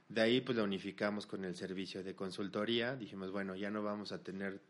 De 0.09 0.21
ahí 0.21 0.41
pues 0.41 0.57
lo 0.57 0.65
unificamos 0.65 1.27
con 1.27 1.45
el 1.45 1.57
servicio 1.57 2.05
de 2.05 2.15
consultoría. 2.15 2.97
Dijimos, 2.97 3.33
bueno, 3.33 3.57
ya 3.57 3.71
no 3.71 3.83
vamos 3.83 4.13
a 4.13 4.23
tener 4.23 4.61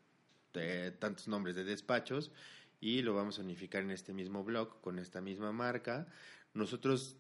eh, 0.54 0.92
tantos 0.98 1.28
nombres 1.28 1.56
de 1.56 1.64
despachos 1.64 2.32
y 2.80 3.02
lo 3.02 3.14
vamos 3.14 3.38
a 3.38 3.42
unificar 3.42 3.82
en 3.82 3.90
este 3.90 4.12
mismo 4.12 4.44
blog 4.44 4.80
con 4.80 4.98
esta 4.98 5.20
misma 5.20 5.52
marca. 5.52 6.06
Nosotros 6.54 7.16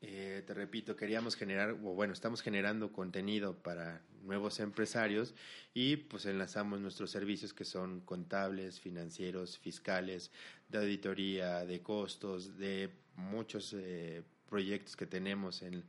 eh, 0.00 0.44
te 0.46 0.54
repito, 0.54 0.94
queríamos 0.94 1.34
generar, 1.34 1.70
o 1.70 1.94
bueno, 1.94 2.12
estamos 2.12 2.40
generando 2.40 2.92
contenido 2.92 3.56
para 3.60 4.02
nuevos 4.22 4.60
empresarios 4.60 5.34
y 5.74 5.96
pues 5.96 6.26
enlazamos 6.26 6.78
nuestros 6.80 7.10
servicios 7.10 7.52
que 7.52 7.64
son 7.64 8.00
contables, 8.02 8.78
financieros, 8.78 9.58
fiscales, 9.58 10.30
de 10.68 10.78
auditoría, 10.78 11.64
de 11.64 11.82
costos, 11.82 12.56
de 12.58 12.90
muchos 13.16 13.74
eh, 13.76 14.22
proyectos 14.48 14.94
que 14.94 15.06
tenemos 15.06 15.62
en, 15.62 15.82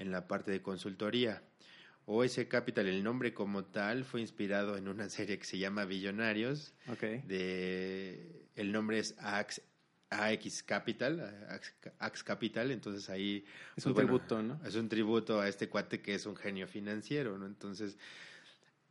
en 0.00 0.10
la 0.10 0.26
parte 0.26 0.50
de 0.50 0.62
consultoría. 0.62 1.42
OS 2.06 2.40
Capital, 2.48 2.88
el 2.88 3.04
nombre 3.04 3.32
como 3.34 3.64
tal, 3.64 4.04
fue 4.04 4.20
inspirado 4.20 4.76
en 4.76 4.88
una 4.88 5.08
serie 5.10 5.38
que 5.38 5.44
se 5.44 5.58
llama 5.58 5.84
Billonarios. 5.84 6.74
Ok. 6.88 7.02
De, 7.24 8.46
el 8.56 8.72
nombre 8.72 8.98
es 8.98 9.14
AX, 9.18 9.60
AX 10.08 10.62
Capital, 10.64 11.20
AX, 11.48 11.74
AX 11.98 12.24
Capital, 12.24 12.70
entonces 12.72 13.08
ahí... 13.10 13.44
Es 13.76 13.86
un 13.86 13.92
pues, 13.92 14.06
bueno, 14.06 14.18
tributo, 14.18 14.42
¿no? 14.42 14.60
Es 14.66 14.74
un 14.74 14.88
tributo 14.88 15.40
a 15.40 15.48
este 15.48 15.68
cuate 15.68 16.00
que 16.00 16.14
es 16.14 16.26
un 16.26 16.34
genio 16.34 16.66
financiero, 16.66 17.38
¿no? 17.38 17.46
Entonces, 17.46 17.96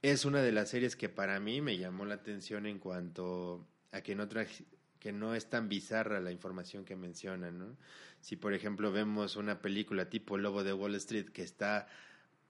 es 0.01 0.23
una 0.23 0.41
de 0.41 0.51
las 0.53 0.69
series 0.69 0.95
que 0.95 1.09
para 1.09 1.39
mí 1.39 1.59
me 1.59 1.77
llamó 1.77 2.05
la 2.05 2.15
atención 2.15 2.65
en 2.67 2.79
cuanto 2.79 3.67
a 3.91 4.01
que 4.01 4.15
no, 4.15 4.29
traje- 4.29 4.63
que 4.99 5.11
no 5.11 5.35
es 5.35 5.49
tan 5.49 5.69
bizarra 5.69 6.19
la 6.19 6.31
información 6.31 6.85
que 6.85 6.95
mencionan, 6.95 7.57
¿no? 7.57 7.77
Si, 8.21 8.35
por 8.35 8.53
ejemplo, 8.53 8.91
vemos 8.91 9.35
una 9.35 9.61
película 9.61 10.09
tipo 10.09 10.37
Lobo 10.37 10.63
de 10.63 10.73
Wall 10.73 10.95
Street 10.95 11.29
que 11.29 11.43
está 11.43 11.87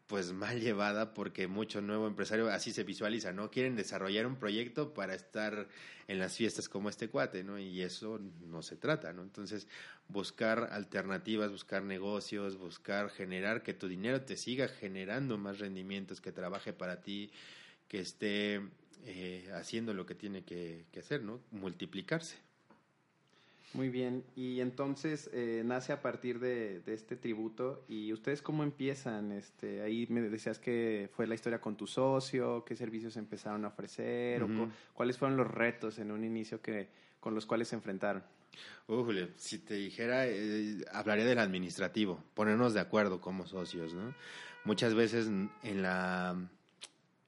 pues 0.09 0.33
mal 0.33 0.59
llevada 0.59 1.13
porque 1.13 1.47
mucho 1.47 1.81
nuevo 1.81 2.07
empresario 2.07 2.49
así 2.49 2.73
se 2.73 2.83
visualiza, 2.83 3.31
¿no? 3.31 3.51
Quieren 3.51 3.75
desarrollar 3.75 4.25
un 4.25 4.37
proyecto 4.37 4.91
para 4.95 5.13
estar 5.13 5.67
en 6.07 6.17
las 6.17 6.35
fiestas 6.35 6.67
como 6.67 6.89
este 6.89 7.09
cuate, 7.09 7.43
¿no? 7.43 7.59
Y 7.59 7.83
eso 7.83 8.19
no 8.47 8.63
se 8.63 8.75
trata, 8.75 9.13
¿no? 9.13 9.21
Entonces, 9.21 9.67
buscar 10.07 10.69
alternativas, 10.71 11.51
buscar 11.51 11.83
negocios, 11.83 12.57
buscar 12.57 13.11
generar 13.11 13.61
que 13.61 13.75
tu 13.75 13.87
dinero 13.87 14.23
te 14.23 14.35
siga 14.35 14.67
generando 14.67 15.37
más 15.37 15.59
rendimientos, 15.59 16.21
que 16.21 16.31
trabaje 16.31 16.73
para 16.73 17.03
ti, 17.03 17.31
que 17.87 17.99
esté 17.99 18.61
eh, 19.05 19.49
haciendo 19.53 19.93
lo 19.93 20.05
que 20.05 20.15
tiene 20.15 20.43
que, 20.43 20.85
que 20.91 20.99
hacer, 20.99 21.23
¿no? 21.23 21.39
Multiplicarse. 21.51 22.37
Muy 23.73 23.89
bien. 23.89 24.23
Y 24.35 24.61
entonces 24.61 25.29
eh, 25.31 25.61
nace 25.63 25.93
a 25.93 26.01
partir 26.01 26.39
de, 26.39 26.79
de 26.79 26.93
este 26.93 27.15
tributo. 27.15 27.83
¿Y 27.87 28.11
ustedes 28.13 28.41
cómo 28.41 28.63
empiezan? 28.63 29.31
Este, 29.31 29.81
ahí 29.81 30.07
me 30.09 30.21
decías 30.21 30.57
que 30.57 31.09
fue 31.13 31.27
la 31.27 31.35
historia 31.35 31.61
con 31.61 31.77
tu 31.77 31.85
socio, 31.85 32.65
qué 32.65 32.75
servicios 32.75 33.15
empezaron 33.15 33.65
a 33.65 33.67
ofrecer, 33.67 34.41
o 34.43 34.49
cuáles 34.93 35.17
fueron 35.17 35.37
los 35.37 35.47
retos 35.47 35.99
en 35.99 36.11
un 36.11 36.23
inicio 36.23 36.61
que, 36.61 36.87
con 37.19 37.35
los 37.35 37.45
cuales 37.45 37.67
se 37.67 37.75
enfrentaron. 37.75 38.23
Ujule, 38.87 39.29
si 39.35 39.59
te 39.59 39.75
dijera, 39.75 40.25
eh, 40.25 40.83
hablaría 40.91 41.25
del 41.25 41.37
administrativo, 41.37 42.23
ponernos 42.33 42.73
de 42.73 42.79
acuerdo 42.79 43.21
como 43.21 43.45
socios, 43.45 43.93
¿no? 43.93 44.15
Muchas 44.65 44.95
veces 44.95 45.27
en 45.27 45.81
la, 45.81 46.35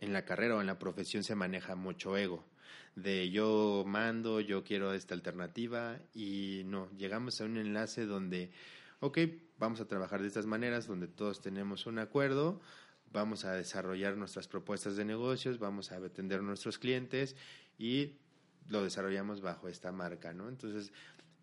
en 0.02 0.14
la 0.14 0.26
carrera 0.26 0.58
o 0.58 0.62
en 0.62 0.68
la 0.68 0.80
profesión 0.80 1.24
se 1.24 1.36
maneja 1.36 1.76
mucho 1.76 2.18
ego, 2.18 2.44
de 2.96 3.30
yo 3.30 3.84
mando, 3.88 4.42
yo 4.42 4.64
quiero 4.64 4.94
esta 4.94 5.14
alternativa 5.14 6.00
y 6.14 6.64
no, 6.66 6.90
llegamos 6.98 7.40
a 7.40 7.46
un 7.46 7.58
enlace 7.58 8.06
donde, 8.06 8.52
ok, 9.00 9.20
vamos 9.58 9.80
a 9.80 9.88
trabajar 9.88 10.22
de 10.22 10.28
estas 10.28 10.46
maneras, 10.46 10.88
donde 10.88 11.08
todos 11.08 11.42
tenemos 11.42 11.86
un 11.86 12.00
acuerdo, 12.00 12.60
vamos 13.14 13.46
a 13.46 13.54
desarrollar 13.54 14.18
nuestras 14.18 14.48
propuestas 14.48 14.96
de 14.96 15.06
negocios, 15.06 15.60
vamos 15.60 15.92
a 15.92 15.98
atender 15.98 16.40
a 16.40 16.44
nuestros 16.44 16.80
clientes 16.80 17.36
y 17.78 18.18
lo 18.68 18.84
desarrollamos 18.84 19.42
bajo 19.42 19.68
esta 19.68 19.92
marca, 19.92 20.34
¿no? 20.34 20.50
Entonces, 20.50 20.92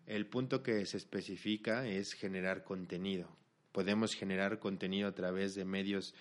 el 0.05 0.25
punto 0.25 0.63
que 0.63 0.85
se 0.85 0.97
especifica 0.97 1.87
es 1.87 2.13
generar 2.13 2.63
contenido. 2.63 3.29
Podemos 3.71 4.15
generar 4.15 4.59
contenido 4.59 5.07
a 5.07 5.13
través 5.13 5.53
de 5.55 5.65
medios 5.65 6.15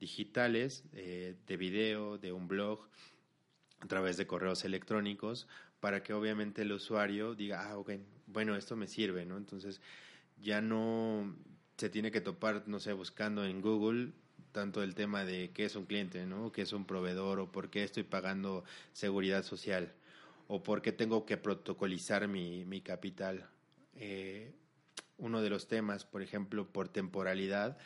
digitales, 0.00 0.84
eh, 0.92 1.36
de 1.46 1.56
video, 1.56 2.18
de 2.18 2.32
un 2.32 2.48
blog, 2.48 2.88
a 3.80 3.86
través 3.86 4.16
de 4.16 4.26
correos 4.26 4.64
electrónicos, 4.64 5.46
para 5.80 6.02
que 6.02 6.14
obviamente 6.14 6.62
el 6.62 6.72
usuario 6.72 7.34
diga, 7.34 7.68
ah, 7.68 7.78
ok, 7.78 7.92
bueno, 8.26 8.56
esto 8.56 8.76
me 8.76 8.88
sirve, 8.88 9.26
¿no? 9.26 9.36
Entonces, 9.36 9.80
ya 10.40 10.60
no 10.60 11.36
se 11.76 11.90
tiene 11.90 12.10
que 12.10 12.20
topar, 12.20 12.64
no 12.66 12.80
sé, 12.80 12.92
buscando 12.92 13.44
en 13.44 13.60
Google 13.60 14.12
tanto 14.52 14.84
el 14.84 14.94
tema 14.94 15.24
de 15.24 15.50
qué 15.50 15.64
es 15.64 15.74
un 15.74 15.84
cliente, 15.84 16.26
¿no? 16.26 16.52
¿Qué 16.52 16.62
es 16.62 16.72
un 16.72 16.86
proveedor? 16.86 17.40
¿O 17.40 17.50
por 17.50 17.70
qué 17.70 17.82
estoy 17.82 18.04
pagando 18.04 18.64
seguridad 18.92 19.42
social? 19.42 19.92
¿O 20.46 20.62
por 20.62 20.80
qué 20.80 20.92
tengo 20.92 21.26
que 21.26 21.36
protocolizar 21.36 22.28
mi, 22.28 22.64
mi 22.64 22.80
capital? 22.80 23.48
Eh, 23.96 24.52
uno 25.18 25.42
de 25.42 25.50
los 25.50 25.66
temas, 25.66 26.04
por 26.04 26.22
ejemplo, 26.22 26.68
por 26.68 26.88
temporalidad, 26.88 27.78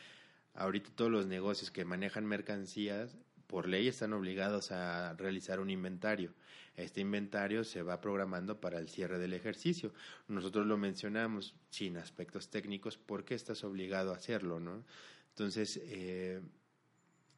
ahorita 0.58 0.90
todos 0.94 1.10
los 1.10 1.26
negocios 1.26 1.70
que 1.70 1.84
manejan 1.84 2.26
mercancías, 2.26 3.16
por 3.46 3.66
ley 3.66 3.88
están 3.88 4.12
obligados 4.12 4.72
a 4.72 5.14
realizar 5.14 5.60
un 5.60 5.70
inventario. 5.70 6.34
Este 6.76 7.00
inventario 7.00 7.64
se 7.64 7.82
va 7.82 8.00
programando 8.00 8.60
para 8.60 8.78
el 8.78 8.88
cierre 8.88 9.18
del 9.18 9.32
ejercicio. 9.32 9.92
Nosotros 10.26 10.66
lo 10.66 10.76
mencionamos 10.76 11.54
sin 11.70 11.96
aspectos 11.96 12.50
técnicos, 12.50 12.98
¿por 12.98 13.24
qué 13.24 13.34
estás 13.34 13.64
obligado 13.64 14.12
a 14.12 14.16
hacerlo? 14.16 14.60
¿no? 14.60 14.84
Entonces, 15.30 15.80
eh, 15.84 16.40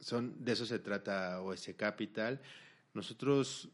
son, 0.00 0.42
de 0.42 0.52
eso 0.52 0.66
se 0.66 0.78
trata 0.78 1.40
OS 1.42 1.70
Capital. 1.76 2.40
Nosotros 2.94 3.68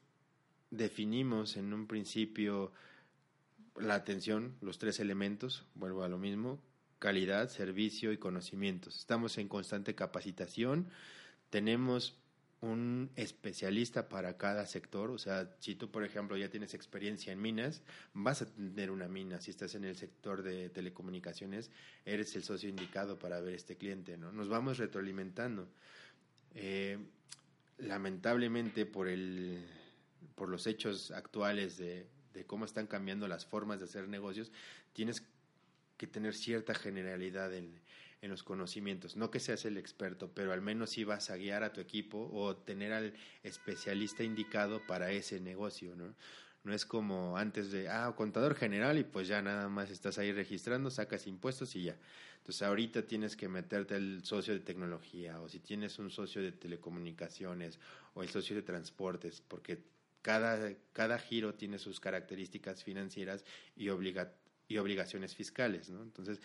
definimos 0.70 1.56
en 1.56 1.72
un 1.72 1.86
principio 1.86 2.72
la 3.76 3.94
atención, 3.94 4.56
los 4.60 4.78
tres 4.78 5.00
elementos, 5.00 5.64
vuelvo 5.74 6.02
a 6.02 6.08
lo 6.08 6.18
mismo, 6.18 6.60
calidad, 6.98 7.48
servicio 7.48 8.12
y 8.12 8.18
conocimientos. 8.18 8.98
Estamos 8.98 9.38
en 9.38 9.48
constante 9.48 9.94
capacitación, 9.94 10.88
tenemos 11.50 12.18
un 12.60 13.10
especialista 13.16 14.08
para 14.08 14.38
cada 14.38 14.66
sector, 14.66 15.10
o 15.10 15.18
sea, 15.18 15.54
si 15.60 15.74
tú, 15.74 15.90
por 15.90 16.04
ejemplo, 16.04 16.36
ya 16.36 16.48
tienes 16.48 16.74
experiencia 16.74 17.32
en 17.32 17.40
minas, 17.40 17.82
vas 18.14 18.42
a 18.42 18.46
tener 18.46 18.90
una 18.90 19.08
mina, 19.08 19.40
si 19.40 19.50
estás 19.50 19.74
en 19.74 19.84
el 19.84 19.96
sector 19.96 20.42
de 20.42 20.70
telecomunicaciones, 20.70 21.70
eres 22.04 22.34
el 22.34 22.44
socio 22.44 22.68
indicado 22.68 23.18
para 23.18 23.40
ver 23.40 23.54
este 23.54 23.76
cliente, 23.76 24.16
¿no? 24.16 24.32
Nos 24.32 24.48
vamos 24.48 24.78
retroalimentando. 24.78 25.68
Eh, 26.54 26.98
lamentablemente, 27.78 28.86
por, 28.86 29.08
el, 29.08 29.66
por 30.34 30.48
los 30.48 30.66
hechos 30.66 31.10
actuales 31.10 31.76
de, 31.76 32.06
de 32.32 32.46
cómo 32.46 32.64
están 32.64 32.86
cambiando 32.86 33.28
las 33.28 33.44
formas 33.44 33.80
de 33.80 33.84
hacer 33.84 34.08
negocios, 34.08 34.50
tienes 34.94 35.22
que 35.96 36.06
tener 36.06 36.34
cierta 36.34 36.74
generalidad 36.74 37.54
en, 37.54 37.80
en 38.22 38.30
los 38.30 38.42
conocimientos. 38.42 39.16
No 39.16 39.30
que 39.30 39.40
seas 39.40 39.64
el 39.64 39.78
experto, 39.78 40.30
pero 40.32 40.52
al 40.52 40.60
menos 40.60 40.90
sí 40.90 41.04
vas 41.04 41.30
a 41.30 41.36
guiar 41.36 41.62
a 41.62 41.72
tu 41.72 41.80
equipo 41.80 42.30
o 42.32 42.56
tener 42.56 42.92
al 42.92 43.14
especialista 43.42 44.22
indicado 44.22 44.86
para 44.86 45.10
ese 45.10 45.40
negocio, 45.40 45.94
¿no? 45.96 46.14
No 46.64 46.74
es 46.74 46.84
como 46.84 47.38
antes 47.38 47.70
de, 47.70 47.88
ah, 47.88 48.12
contador 48.16 48.56
general 48.56 48.98
y 48.98 49.04
pues 49.04 49.28
ya 49.28 49.40
nada 49.40 49.68
más 49.68 49.88
estás 49.88 50.18
ahí 50.18 50.32
registrando, 50.32 50.90
sacas 50.90 51.28
impuestos 51.28 51.76
y 51.76 51.84
ya. 51.84 51.96
Entonces 52.38 52.62
ahorita 52.62 53.06
tienes 53.06 53.36
que 53.36 53.48
meterte 53.48 53.94
el 53.94 54.24
socio 54.24 54.52
de 54.52 54.60
tecnología 54.60 55.40
o 55.40 55.48
si 55.48 55.60
tienes 55.60 56.00
un 56.00 56.10
socio 56.10 56.42
de 56.42 56.50
telecomunicaciones 56.50 57.78
o 58.14 58.22
el 58.24 58.30
socio 58.30 58.56
de 58.56 58.62
transportes, 58.62 59.40
porque 59.46 59.78
cada, 60.22 60.72
cada 60.92 61.20
giro 61.20 61.54
tiene 61.54 61.78
sus 61.78 62.00
características 62.00 62.82
financieras 62.82 63.44
y, 63.76 63.88
obliga, 63.90 64.32
y 64.68 64.78
obligaciones 64.78 65.34
fiscales, 65.34 65.90
¿no? 65.90 66.02
Entonces, 66.02 66.40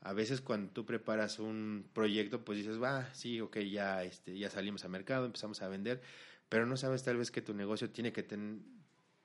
a 0.00 0.12
veces 0.12 0.40
cuando 0.40 0.72
tú 0.72 0.84
preparas 0.84 1.38
un 1.38 1.88
proyecto, 1.92 2.44
pues 2.44 2.58
dices, 2.58 2.80
va, 2.80 3.12
sí, 3.14 3.40
ok, 3.40 3.58
ya, 3.60 4.04
este, 4.04 4.38
ya 4.38 4.50
salimos 4.50 4.84
al 4.84 4.90
mercado, 4.90 5.26
empezamos 5.26 5.62
a 5.62 5.68
vender, 5.68 6.02
pero 6.48 6.66
no 6.66 6.76
sabes 6.76 7.02
tal 7.02 7.16
vez 7.16 7.30
que 7.30 7.40
tu 7.40 7.54
negocio 7.54 7.90
tiene 7.90 8.12
que, 8.12 8.22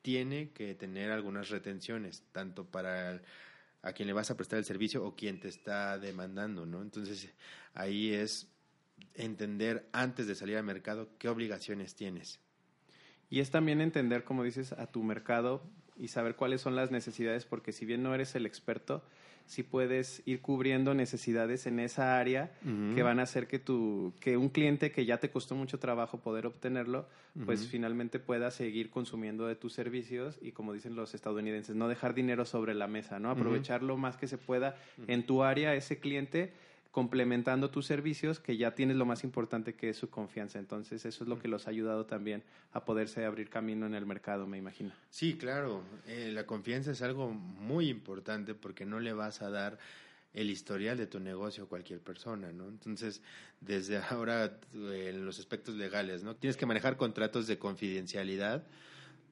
tiene 0.01 0.51
que 0.51 0.75
tener 0.75 1.11
algunas 1.11 1.49
retenciones, 1.49 2.23
tanto 2.31 2.65
para 2.65 3.21
a 3.81 3.93
quien 3.93 4.07
le 4.07 4.13
vas 4.13 4.29
a 4.29 4.35
prestar 4.35 4.59
el 4.59 4.65
servicio 4.65 5.05
o 5.05 5.15
quien 5.15 5.39
te 5.39 5.47
está 5.47 5.97
demandando, 5.99 6.65
¿no? 6.65 6.81
Entonces, 6.81 7.29
ahí 7.73 8.13
es 8.13 8.47
entender 9.13 9.87
antes 9.91 10.27
de 10.27 10.35
salir 10.35 10.57
al 10.57 10.63
mercado 10.63 11.09
qué 11.17 11.29
obligaciones 11.29 11.95
tienes. 11.95 12.39
Y 13.29 13.39
es 13.39 13.51
también 13.51 13.79
entender, 13.79 14.23
como 14.23 14.43
dices, 14.43 14.73
a 14.73 14.87
tu 14.87 15.03
mercado 15.03 15.63
y 15.99 16.07
saber 16.07 16.35
cuáles 16.35 16.61
son 16.61 16.75
las 16.75 16.91
necesidades, 16.91 17.45
porque 17.45 17.71
si 17.71 17.85
bien 17.85 18.01
no 18.01 18.15
eres 18.15 18.33
el 18.35 18.45
experto, 18.45 19.03
si 19.45 19.63
puedes 19.63 20.21
ir 20.27 20.41
cubriendo 20.41 20.93
necesidades 20.93 21.65
en 21.65 21.79
esa 21.79 22.19
área 22.19 22.51
que 22.93 23.01
van 23.01 23.19
a 23.19 23.23
hacer 23.23 23.47
que 23.47 23.57
tu 23.57 24.13
que 24.19 24.37
un 24.37 24.49
cliente 24.49 24.91
que 24.91 25.05
ya 25.05 25.17
te 25.17 25.31
costó 25.31 25.55
mucho 25.55 25.79
trabajo 25.79 26.19
poder 26.19 26.45
obtenerlo, 26.45 27.07
pues 27.45 27.67
finalmente 27.67 28.19
pueda 28.19 28.51
seguir 28.51 28.91
consumiendo 28.91 29.47
de 29.47 29.55
tus 29.55 29.73
servicios 29.73 30.37
y 30.41 30.51
como 30.51 30.71
dicen 30.71 30.95
los 30.95 31.15
estadounidenses, 31.15 31.75
no 31.75 31.87
dejar 31.87 32.13
dinero 32.13 32.45
sobre 32.45 32.75
la 32.75 32.87
mesa, 32.87 33.17
¿no? 33.19 33.31
Aprovechar 33.31 33.81
lo 33.81 33.97
más 33.97 34.17
que 34.17 34.27
se 34.27 34.37
pueda 34.37 34.77
en 35.07 35.25
tu 35.25 35.41
área 35.41 35.73
ese 35.73 35.97
cliente 35.97 36.53
complementando 36.99 37.69
tus 37.69 37.85
servicios, 37.85 38.41
que 38.41 38.57
ya 38.57 38.75
tienes 38.75 38.97
lo 38.97 39.05
más 39.05 39.23
importante 39.23 39.73
que 39.73 39.87
es 39.87 39.95
su 39.95 40.09
confianza. 40.09 40.59
Entonces, 40.59 41.05
eso 41.05 41.23
es 41.23 41.29
lo 41.29 41.39
que 41.39 41.47
los 41.47 41.65
ha 41.65 41.69
ayudado 41.69 42.05
también 42.05 42.43
a 42.73 42.83
poderse 42.83 43.23
abrir 43.23 43.49
camino 43.49 43.85
en 43.85 43.95
el 43.95 44.05
mercado, 44.05 44.45
me 44.47 44.57
imagino. 44.57 44.91
Sí, 45.09 45.37
claro. 45.37 45.81
Eh, 46.07 46.31
la 46.33 46.45
confianza 46.45 46.91
es 46.91 47.01
algo 47.01 47.31
muy 47.31 47.87
importante 47.87 48.53
porque 48.53 48.85
no 48.85 48.99
le 48.99 49.13
vas 49.13 49.41
a 49.41 49.49
dar 49.49 49.79
el 50.33 50.49
historial 50.49 50.97
de 50.97 51.07
tu 51.07 51.21
negocio 51.21 51.63
a 51.63 51.67
cualquier 51.69 52.01
persona, 52.01 52.51
¿no? 52.51 52.67
Entonces, 52.67 53.21
desde 53.61 53.95
ahora, 54.09 54.59
en 54.73 55.25
los 55.25 55.39
aspectos 55.39 55.75
legales, 55.75 56.21
¿no? 56.21 56.35
Tienes 56.35 56.57
que 56.57 56.65
manejar 56.65 56.97
contratos 56.97 57.47
de 57.47 57.57
confidencialidad 57.57 58.65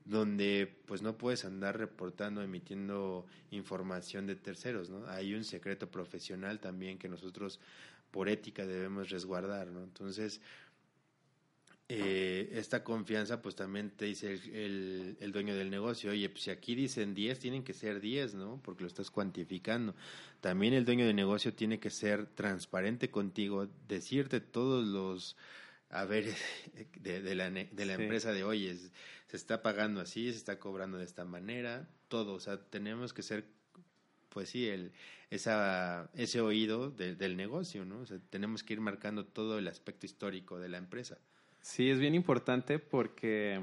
donde 0.08 0.74
pues 0.86 1.02
no 1.02 1.18
puedes 1.18 1.44
andar 1.44 1.78
reportando, 1.78 2.42
emitiendo 2.42 3.26
información 3.52 4.26
de 4.26 4.36
terceros, 4.36 4.90
¿no? 4.90 5.06
Hay 5.08 5.34
un 5.34 5.44
secreto 5.44 5.92
profesional 5.92 6.60
también 6.60 6.98
que 6.98 7.10
nosotros 7.10 7.60
por 8.10 8.30
ética 8.30 8.66
debemos 8.66 9.10
resguardar, 9.10 9.68
¿no? 9.68 9.84
Entonces, 9.84 10.40
eh, 11.90 12.50
esta 12.54 12.84
confianza 12.84 13.42
pues 13.42 13.56
también 13.56 13.92
te 13.92 14.06
dice 14.06 14.34
el, 14.34 15.18
el, 15.20 15.32
dueño 15.32 15.56
del 15.56 15.70
negocio, 15.70 16.12
oye, 16.12 16.30
pues 16.30 16.44
si 16.44 16.52
aquí 16.52 16.74
dicen 16.74 17.14
10, 17.14 17.40
tienen 17.40 17.64
que 17.64 17.74
ser 17.74 18.00
10, 18.00 18.36
¿no? 18.36 18.62
Porque 18.64 18.84
lo 18.84 18.88
estás 18.88 19.12
cuantificando. 19.12 19.94
También 20.40 20.74
el 20.74 20.86
dueño 20.86 21.06
del 21.06 21.16
negocio 21.18 21.54
tiene 21.54 21.80
que 21.80 21.90
ser 21.90 22.28
transparente 22.28 23.10
contigo, 23.10 23.68
decirte 23.90 24.40
todos 24.40 24.86
los 24.86 25.36
a 25.90 26.06
ver 26.06 26.34
de, 27.02 27.22
de, 27.22 27.36
la, 27.36 27.50
de 27.50 27.86
la 27.86 27.94
empresa 27.94 28.32
de 28.32 28.44
hoy 28.44 28.68
se 29.28 29.38
está 29.38 29.62
pagando 29.62 30.02
así, 30.02 30.32
se 30.32 30.38
está 30.38 30.60
cobrando 30.60 30.98
de 30.98 31.06
esta 31.06 31.26
manera, 31.26 31.88
todo, 32.08 32.34
o 32.34 32.40
sea, 32.40 32.58
tenemos 32.58 33.14
que 33.14 33.22
ser, 33.22 33.46
pues 34.30 34.50
sí, 34.50 34.68
el, 34.68 34.92
esa, 35.30 36.10
ese 36.14 36.42
oído 36.42 36.90
del 36.90 37.36
negocio, 37.36 37.86
¿no? 37.86 38.00
O 38.00 38.06
sea, 38.06 38.18
tenemos 38.30 38.64
que 38.64 38.74
ir 38.74 38.82
marcando 38.82 39.26
todo 39.26 39.60
el 39.60 39.68
aspecto 39.68 40.06
histórico 40.06 40.60
de 40.60 40.70
la 40.70 40.78
empresa. 40.78 41.18
Sí, 41.62 41.90
es 41.90 42.00
bien 42.00 42.16
importante 42.16 42.80
porque 42.80 43.62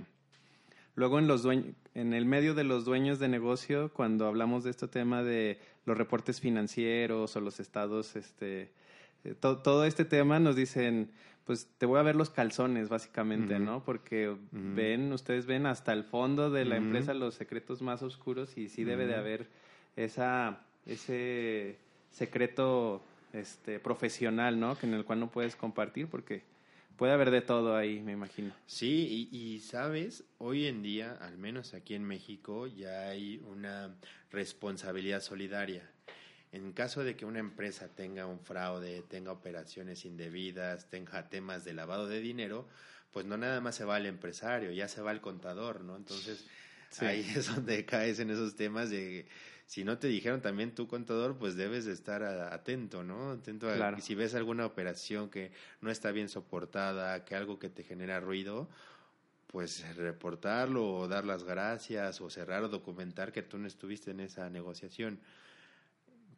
luego 0.94 1.18
en 1.18 1.26
los 1.26 1.42
dueños, 1.42 1.74
en 1.94 2.12
el 2.12 2.26
medio 2.26 2.54
de 2.54 2.64
los 2.64 2.84
dueños 2.84 3.18
de 3.18 3.28
negocio, 3.28 3.92
cuando 3.94 4.26
hablamos 4.26 4.64
de 4.64 4.70
este 4.70 4.88
tema 4.88 5.22
de 5.22 5.58
los 5.86 5.96
reportes 5.96 6.40
financieros 6.40 7.34
o 7.34 7.40
los 7.40 7.60
estados, 7.60 8.16
este, 8.16 8.72
eh, 9.24 9.34
todo 9.40 9.84
este 9.86 10.04
tema 10.04 10.38
nos 10.38 10.56
dicen, 10.56 11.10
pues 11.44 11.68
te 11.78 11.86
voy 11.86 11.98
a 11.98 12.02
ver 12.02 12.16
los 12.16 12.30
calzones, 12.30 12.88
básicamente, 12.88 13.58
¿no? 13.58 13.84
Porque 13.84 14.34
ven, 14.50 15.12
ustedes 15.12 15.44
ven 15.46 15.66
hasta 15.66 15.92
el 15.92 16.04
fondo 16.04 16.50
de 16.50 16.64
la 16.64 16.76
empresa 16.76 17.12
los 17.12 17.34
secretos 17.34 17.82
más 17.82 18.02
oscuros 18.02 18.56
y 18.56 18.68
sí 18.68 18.84
debe 18.84 19.06
de 19.06 19.14
haber 19.14 19.46
esa, 19.96 20.60
ese 20.86 21.76
secreto 22.10 23.02
este, 23.34 23.78
profesional, 23.78 24.58
¿no? 24.58 24.78
Que 24.78 24.86
en 24.86 24.94
el 24.94 25.04
cual 25.04 25.20
no 25.20 25.30
puedes 25.30 25.54
compartir 25.54 26.08
porque 26.08 26.42
puede 26.96 27.12
haber 27.12 27.30
de 27.30 27.42
todo 27.42 27.76
ahí, 27.76 28.00
me 28.00 28.12
imagino. 28.12 28.54
Sí, 28.66 29.28
y, 29.30 29.36
y 29.36 29.60
sabes, 29.60 30.24
hoy 30.38 30.66
en 30.66 30.82
día, 30.82 31.18
al 31.20 31.36
menos 31.36 31.74
aquí 31.74 31.94
en 31.94 32.04
México, 32.04 32.66
ya 32.66 33.08
hay 33.08 33.42
una 33.50 33.94
responsabilidad 34.30 35.20
solidaria. 35.20 35.90
En 36.54 36.72
caso 36.72 37.02
de 37.02 37.16
que 37.16 37.26
una 37.26 37.40
empresa 37.40 37.88
tenga 37.88 38.26
un 38.26 38.38
fraude, 38.38 39.02
tenga 39.02 39.32
operaciones 39.32 40.04
indebidas, 40.04 40.88
tenga 40.88 41.28
temas 41.28 41.64
de 41.64 41.74
lavado 41.74 42.06
de 42.06 42.20
dinero, 42.20 42.68
pues 43.10 43.26
no 43.26 43.36
nada 43.36 43.60
más 43.60 43.74
se 43.74 43.84
va 43.84 43.96
al 43.96 44.06
empresario, 44.06 44.70
ya 44.70 44.86
se 44.86 45.02
va 45.02 45.10
al 45.10 45.20
contador, 45.20 45.80
¿no? 45.80 45.96
Entonces, 45.96 46.46
ahí 47.00 47.28
es 47.34 47.52
donde 47.52 47.84
caes 47.84 48.20
en 48.20 48.30
esos 48.30 48.54
temas 48.54 48.88
de 48.88 49.26
si 49.66 49.82
no 49.82 49.98
te 49.98 50.06
dijeron 50.06 50.42
también 50.42 50.76
tu 50.76 50.86
contador, 50.86 51.38
pues 51.38 51.56
debes 51.56 51.86
de 51.86 51.92
estar 51.92 52.22
atento, 52.22 53.02
¿no? 53.02 53.32
Atento 53.32 53.68
a 53.68 54.00
si 54.00 54.14
ves 54.14 54.36
alguna 54.36 54.64
operación 54.64 55.30
que 55.30 55.50
no 55.80 55.90
está 55.90 56.12
bien 56.12 56.28
soportada, 56.28 57.24
que 57.24 57.34
algo 57.34 57.58
que 57.58 57.68
te 57.68 57.82
genera 57.82 58.20
ruido, 58.20 58.68
pues 59.48 59.96
reportarlo 59.96 60.86
o 60.98 61.08
dar 61.08 61.24
las 61.24 61.42
gracias 61.42 62.20
o 62.20 62.30
cerrar 62.30 62.62
o 62.62 62.68
documentar 62.68 63.32
que 63.32 63.42
tú 63.42 63.58
no 63.58 63.66
estuviste 63.66 64.12
en 64.12 64.20
esa 64.20 64.48
negociación 64.50 65.18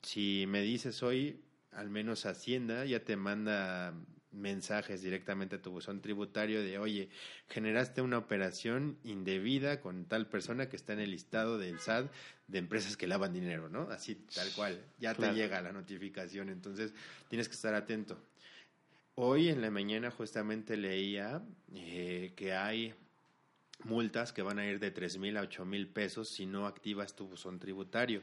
si 0.07 0.47
me 0.47 0.63
dices 0.63 1.03
hoy, 1.03 1.41
al 1.73 1.91
menos 1.91 2.27
Hacienda 2.27 2.85
ya 2.85 3.01
te 3.01 3.17
manda 3.17 3.93
mensajes 4.31 5.03
directamente 5.03 5.57
a 5.57 5.63
tu 5.63 5.73
buzón 5.73 6.01
tributario 6.01 6.63
de, 6.63 6.79
oye, 6.79 7.09
generaste 7.49 8.03
una 8.03 8.19
operación 8.19 8.99
indebida 9.03 9.81
con 9.81 10.05
tal 10.05 10.29
persona 10.29 10.69
que 10.69 10.77
está 10.77 10.93
en 10.93 11.01
el 11.01 11.11
listado 11.11 11.59
del 11.59 11.81
SAT 11.81 12.09
de 12.47 12.59
empresas 12.59 12.97
que 12.97 13.09
lavan 13.09 13.33
dinero, 13.33 13.69
¿no? 13.69 13.89
Así, 13.91 14.15
tal 14.33 14.49
cual, 14.55 14.81
ya 15.01 15.13
te 15.13 15.33
llega 15.33 15.61
la 15.61 15.73
notificación, 15.73 16.51
entonces 16.51 16.95
tienes 17.29 17.49
que 17.49 17.57
estar 17.57 17.75
atento. 17.75 18.17
Hoy 19.17 19.49
en 19.49 19.61
la 19.61 19.73
mañana 19.73 20.13
justamente 20.13 20.77
leía 20.77 21.43
eh, 21.75 22.33
que 22.37 22.53
hay 22.53 22.95
multas 23.83 24.33
que 24.33 24.43
van 24.43 24.61
a 24.61 24.67
ir 24.67 24.79
de 24.79 24.93
tres 24.93 25.19
mil 25.19 25.37
a 25.37 25.41
ocho 25.41 25.65
mil 25.65 25.89
pesos 25.89 26.29
si 26.29 26.47
no 26.47 26.69
activas 26.69 27.17
tu 27.17 27.27
buzón 27.27 27.59
tributario. 27.59 28.23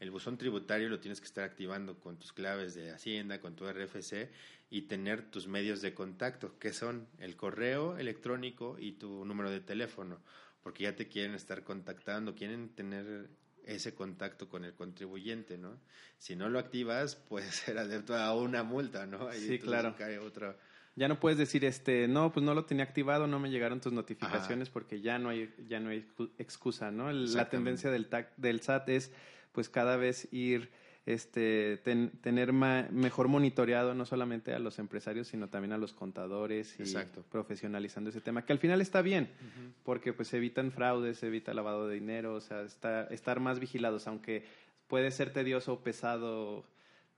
El 0.00 0.10
buzón 0.10 0.36
tributario 0.36 0.88
lo 0.88 1.00
tienes 1.00 1.20
que 1.20 1.26
estar 1.26 1.44
activando 1.44 1.98
con 2.00 2.18
tus 2.18 2.32
claves 2.32 2.74
de 2.74 2.90
Hacienda, 2.90 3.40
con 3.40 3.56
tu 3.56 3.66
RFC 3.70 4.30
y 4.68 4.82
tener 4.82 5.30
tus 5.30 5.46
medios 5.46 5.80
de 5.80 5.94
contacto, 5.94 6.58
que 6.58 6.72
son 6.72 7.08
el 7.18 7.36
correo 7.36 7.96
electrónico 7.96 8.76
y 8.78 8.92
tu 8.92 9.24
número 9.24 9.50
de 9.50 9.60
teléfono, 9.60 10.20
porque 10.62 10.84
ya 10.84 10.96
te 10.96 11.08
quieren 11.08 11.34
estar 11.34 11.62
contactando, 11.64 12.34
quieren 12.34 12.70
tener 12.70 13.30
ese 13.64 13.94
contacto 13.94 14.48
con 14.48 14.64
el 14.64 14.74
contribuyente, 14.74 15.58
¿no? 15.58 15.80
Si 16.18 16.36
no 16.36 16.48
lo 16.48 16.58
activas, 16.58 17.16
puede 17.28 17.50
ser 17.50 17.78
adepto 17.78 18.14
a 18.14 18.34
una 18.34 18.62
multa, 18.62 19.06
¿no? 19.06 19.32
sí, 19.32 19.58
claro. 19.58 19.94
Cae 19.96 20.18
ya 20.96 21.08
no 21.08 21.20
puedes 21.20 21.38
decir, 21.38 21.62
este, 21.66 22.08
no, 22.08 22.32
pues 22.32 22.44
no 22.44 22.54
lo 22.54 22.64
tenía 22.64 22.82
activado, 22.82 23.26
no 23.26 23.38
me 23.38 23.50
llegaron 23.50 23.82
tus 23.82 23.92
notificaciones 23.92 24.70
porque 24.70 25.02
ya 25.02 25.18
no 25.18 25.28
hay, 25.28 25.54
ya 25.68 25.78
no 25.78 25.90
hay 25.90 26.08
excusa, 26.38 26.90
¿no? 26.90 27.12
la 27.12 27.50
tendencia 27.50 27.90
del, 27.90 28.08
del 28.38 28.62
SAT 28.62 28.88
es, 28.88 29.12
pues 29.56 29.70
cada 29.70 29.96
vez 29.96 30.28
ir 30.32 30.68
este, 31.06 31.78
tener 31.78 32.52
mejor 32.52 33.28
monitoreado 33.28 33.94
no 33.94 34.04
solamente 34.04 34.52
a 34.52 34.58
los 34.58 34.78
empresarios, 34.78 35.28
sino 35.28 35.48
también 35.48 35.72
a 35.72 35.78
los 35.78 35.94
contadores 35.94 36.78
y 36.78 36.94
profesionalizando 37.30 38.10
ese 38.10 38.20
tema, 38.20 38.44
que 38.44 38.52
al 38.52 38.58
final 38.58 38.82
está 38.82 39.00
bien, 39.00 39.30
porque 39.82 40.12
pues 40.12 40.34
evitan 40.34 40.72
fraudes, 40.72 41.22
evita 41.22 41.54
lavado 41.54 41.88
de 41.88 41.94
dinero, 41.94 42.34
o 42.34 42.40
sea, 42.42 42.60
está, 42.60 43.04
estar 43.04 43.40
más 43.40 43.60
vigilados, 43.60 44.06
aunque 44.06 44.44
puede 44.88 45.10
ser 45.10 45.32
tedioso 45.32 45.72
o 45.72 45.82
pesado, 45.82 46.66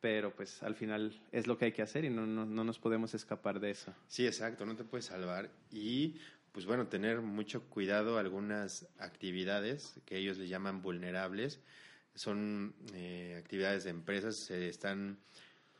pero 0.00 0.32
pues 0.32 0.62
al 0.62 0.76
final 0.76 1.20
es 1.32 1.48
lo 1.48 1.58
que 1.58 1.64
hay 1.64 1.72
que 1.72 1.82
hacer 1.82 2.04
y 2.04 2.10
no, 2.10 2.24
no, 2.24 2.46
no 2.46 2.62
nos 2.62 2.78
podemos 2.78 3.14
escapar 3.14 3.58
de 3.58 3.72
eso. 3.72 3.92
Sí, 4.06 4.28
exacto, 4.28 4.64
no 4.64 4.76
te 4.76 4.84
puedes 4.84 5.06
salvar 5.06 5.50
y 5.72 6.20
pues 6.52 6.66
bueno, 6.66 6.86
tener 6.86 7.20
mucho 7.20 7.64
cuidado 7.64 8.18
algunas 8.18 8.86
actividades 8.98 9.98
que 10.04 10.18
ellos 10.18 10.38
le 10.38 10.48
llaman 10.48 10.82
vulnerables, 10.82 11.60
son 12.18 12.74
eh, 12.94 13.36
actividades 13.38 13.84
de 13.84 13.90
empresas, 13.90 14.36
se 14.46 14.68
están 14.68 15.18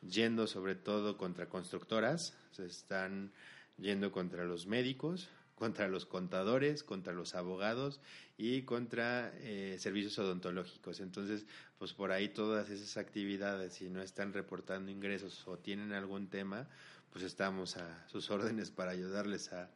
yendo 0.09 0.47
sobre 0.47 0.76
todo 0.76 1.16
contra 1.16 1.49
constructoras, 1.49 2.34
se 2.53 2.66
están 2.66 3.32
yendo 3.76 4.12
contra 4.12 4.45
los 4.45 4.66
médicos, 4.66 5.28
contra 5.57 5.89
los 5.89 6.07
contadores, 6.07 6.84
contra 6.84 7.12
los 7.12 7.34
abogados 7.34 8.01
y 8.36 8.62
contra 8.62 9.32
eh, 9.39 9.76
servicios 9.80 10.18
odontológicos. 10.20 11.01
Entonces, 11.01 11.45
pues 11.78 11.93
por 11.93 12.12
ahí 12.12 12.28
todas 12.28 12.70
esas 12.70 12.97
actividades, 12.97 13.74
si 13.74 13.91
no 13.91 14.01
están 14.01 14.32
reportando 14.32 14.93
ingresos 14.93 15.43
o 15.49 15.59
tienen 15.59 15.93
algún 15.93 16.28
tema, 16.28 16.68
pues 17.11 17.24
estamos 17.24 17.76
a 17.76 18.09
sus 18.09 18.30
órdenes 18.30 18.70
para 18.70 18.93
ayudarles 18.93 19.53
a, 19.53 19.68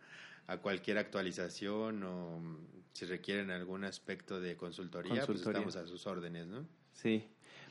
a 0.46 0.58
cualquier 0.58 0.98
actualización 0.98 2.02
o 2.02 2.38
mm, 2.38 2.56
si 2.92 3.06
requieren 3.06 3.50
algún 3.50 3.84
aspecto 3.84 4.40
de 4.40 4.56
consultoría, 4.56 5.24
pues 5.26 5.40
estamos 5.40 5.76
a 5.76 5.86
sus 5.86 6.06
órdenes, 6.06 6.46
¿no? 6.46 6.66
Sí, 6.92 7.24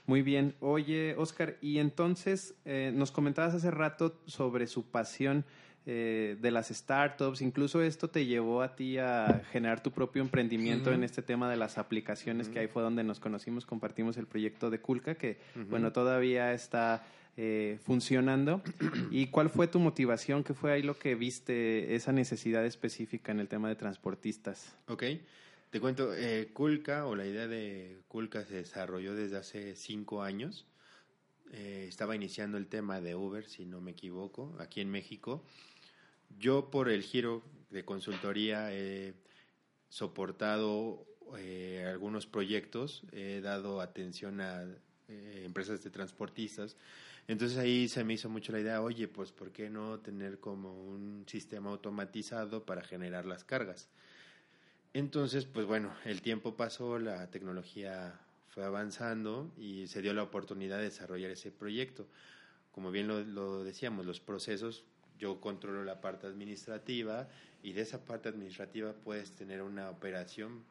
muy 0.06 0.22
bien. 0.22 0.56
Oye, 0.60 1.16
Oscar, 1.18 1.58
y 1.62 1.78
entonces 1.78 2.56
eh, 2.66 2.92
nos 2.94 3.12
comentabas 3.12 3.54
hace 3.54 3.72
rato 3.72 4.20
sobre 4.26 4.68
su 4.68 4.90
pasión 4.90 5.46
eh, 5.86 6.38
de 6.40 6.52
las 6.52 6.70
startups, 6.70 7.42
incluso 7.42 7.82
esto 7.82 8.08
te 8.08 8.28
llevó 8.28 8.62
a 8.62 8.76
ti 8.76 9.00
a 9.00 9.42
generar 9.52 9.82
tu 9.82 9.90
propio 9.90 10.22
emprendimiento 10.22 10.92
en 10.92 11.04
este 11.04 11.24
tema 11.24 11.50
de 11.50 11.58
las 11.58 11.80
aplicaciones, 11.80 12.50
que 12.50 12.60
ahí 12.60 12.68
fue 12.68 12.84
donde 12.84 13.04
nos 13.04 13.20
conocimos, 13.20 13.66
compartimos 13.66 14.16
el 14.18 14.28
proyecto 14.28 14.70
de 14.70 14.80
Kulka, 14.80 15.16
que 15.16 15.40
bueno, 15.70 15.92
todavía 15.92 16.54
está 16.54 17.04
eh, 17.38 17.80
funcionando. 17.84 18.62
¿Y 19.12 19.28
cuál 19.28 19.50
fue 19.50 19.68
tu 19.68 19.80
motivación? 19.80 20.44
¿Qué 20.44 20.54
fue 20.54 20.72
ahí 20.74 20.82
lo 20.82 20.98
que 20.98 21.16
viste, 21.16 21.96
esa 21.96 22.12
necesidad 22.12 22.66
específica 22.66 23.32
en 23.32 23.40
el 23.40 23.48
tema 23.48 23.70
de 23.70 23.76
transportistas? 23.76 24.76
Ok, 24.88 25.04
te 25.72 25.80
cuento, 25.80 26.14
eh, 26.14 26.50
Kulka 26.52 27.06
o 27.06 27.16
la 27.16 27.26
idea 27.26 27.48
de 27.48 28.02
Kulka 28.10 28.44
se 28.44 28.56
desarrolló 28.56 29.16
desde 29.16 29.38
hace 29.38 29.76
cinco 29.78 30.22
años. 30.22 30.66
Eh, 31.54 31.86
estaba 31.88 32.14
iniciando 32.14 32.58
el 32.58 32.68
tema 32.68 33.00
de 33.00 33.16
Uber, 33.16 33.48
si 33.48 33.66
no 33.66 33.80
me 33.80 33.92
equivoco, 33.92 34.54
aquí 34.60 34.82
en 34.82 34.90
México. 34.90 35.46
Yo 36.38 36.70
por 36.72 36.90
el 36.90 37.04
giro 37.04 37.42
de 37.70 37.86
consultoría 37.86 38.74
he 38.74 39.14
soportado 39.88 41.06
eh, 41.38 41.86
algunos 41.90 42.26
proyectos, 42.26 43.04
he 43.14 43.40
dado 43.40 43.80
atención 43.80 44.42
a 44.42 44.66
empresas 45.08 45.84
de 45.84 45.90
transportistas 45.90 46.76
entonces 47.32 47.58
ahí 47.58 47.88
se 47.88 48.04
me 48.04 48.14
hizo 48.14 48.28
mucho 48.28 48.52
la 48.52 48.60
idea, 48.60 48.82
oye, 48.82 49.08
pues 49.08 49.32
¿por 49.32 49.54
qué 49.54 49.70
no 49.70 50.00
tener 50.00 50.42
como 50.42 50.74
un 50.74 51.24
sistema 51.28 51.70
automatizado 51.70 52.66
para 52.66 52.84
generar 52.84 53.26
las 53.26 53.46
cargas? 53.46 53.88
Entonces, 54.94 55.46
pues 55.46 55.66
bueno, 55.66 55.94
el 56.04 56.22
tiempo 56.22 56.58
pasó, 56.58 57.00
la 57.00 57.32
tecnología 57.32 58.20
fue 58.50 58.66
avanzando 58.66 59.50
y 59.58 59.88
se 59.88 60.02
dio 60.02 60.14
la 60.14 60.24
oportunidad 60.24 60.80
de 60.80 60.84
desarrollar 60.84 61.32
ese 61.32 61.52
proyecto. 61.52 62.06
Como 62.74 62.92
bien 62.92 63.08
lo, 63.08 63.22
lo 63.24 63.64
decíamos, 63.64 64.06
los 64.06 64.20
procesos, 64.20 64.84
yo 65.18 65.40
controlo 65.40 65.86
la 65.86 66.02
parte 66.02 66.28
administrativa 66.28 67.30
y 67.64 67.72
de 67.72 67.84
esa 67.84 68.04
parte 68.04 68.28
administrativa 68.28 68.92
puedes 68.92 69.32
tener 69.32 69.62
una 69.62 69.90
operación 69.90 70.66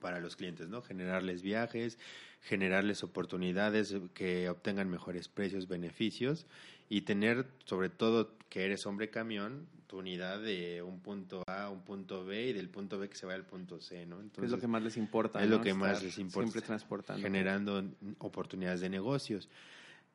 para 0.00 0.20
los 0.20 0.36
clientes, 0.36 0.68
¿no? 0.68 0.82
Generarles 0.82 1.42
viajes, 1.42 1.98
generarles 2.42 3.02
oportunidades 3.02 3.94
que 4.12 4.48
obtengan 4.48 4.90
mejores 4.90 5.28
precios, 5.28 5.68
beneficios 5.68 6.46
y 6.88 7.02
tener, 7.02 7.46
sobre 7.64 7.88
todo, 7.88 8.36
que 8.48 8.64
eres 8.64 8.86
hombre 8.86 9.10
camión, 9.10 9.66
tu 9.86 9.98
unidad 9.98 10.40
de 10.40 10.82
un 10.82 11.00
punto 11.00 11.42
A 11.46 11.64
a 11.64 11.70
un 11.70 11.82
punto 11.82 12.24
B 12.24 12.48
y 12.48 12.52
del 12.52 12.68
punto 12.68 12.98
B 12.98 13.08
que 13.08 13.16
se 13.16 13.26
vaya 13.26 13.36
al 13.36 13.46
punto 13.46 13.80
C, 13.80 14.06
¿no? 14.06 14.20
Entonces, 14.20 14.44
es 14.44 14.50
lo 14.50 14.58
que 14.58 14.66
más 14.66 14.82
les 14.82 14.96
importa. 14.96 15.42
Es 15.42 15.48
lo 15.48 15.60
que 15.60 15.74
más 15.74 16.02
les 16.02 16.18
importa. 16.18 16.50
Siempre 16.50 16.66
transportando. 16.66 17.22
Generando 17.22 17.84
oportunidades 18.18 18.80
de 18.80 18.90
negocios. 18.90 19.48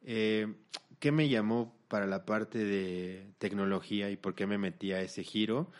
Eh, 0.04 0.54
¿Qué 1.00 1.12
me 1.12 1.30
llamó 1.30 1.74
para 1.88 2.06
la 2.06 2.26
parte 2.26 2.60
de 2.60 3.26
tecnología 3.38 4.10
y 4.12 4.18
por 4.18 4.36
qué 4.36 4.46
me 4.48 4.58
metí 4.58 4.92
a 4.92 5.02
ese 5.02 5.24
giro? 5.24 5.72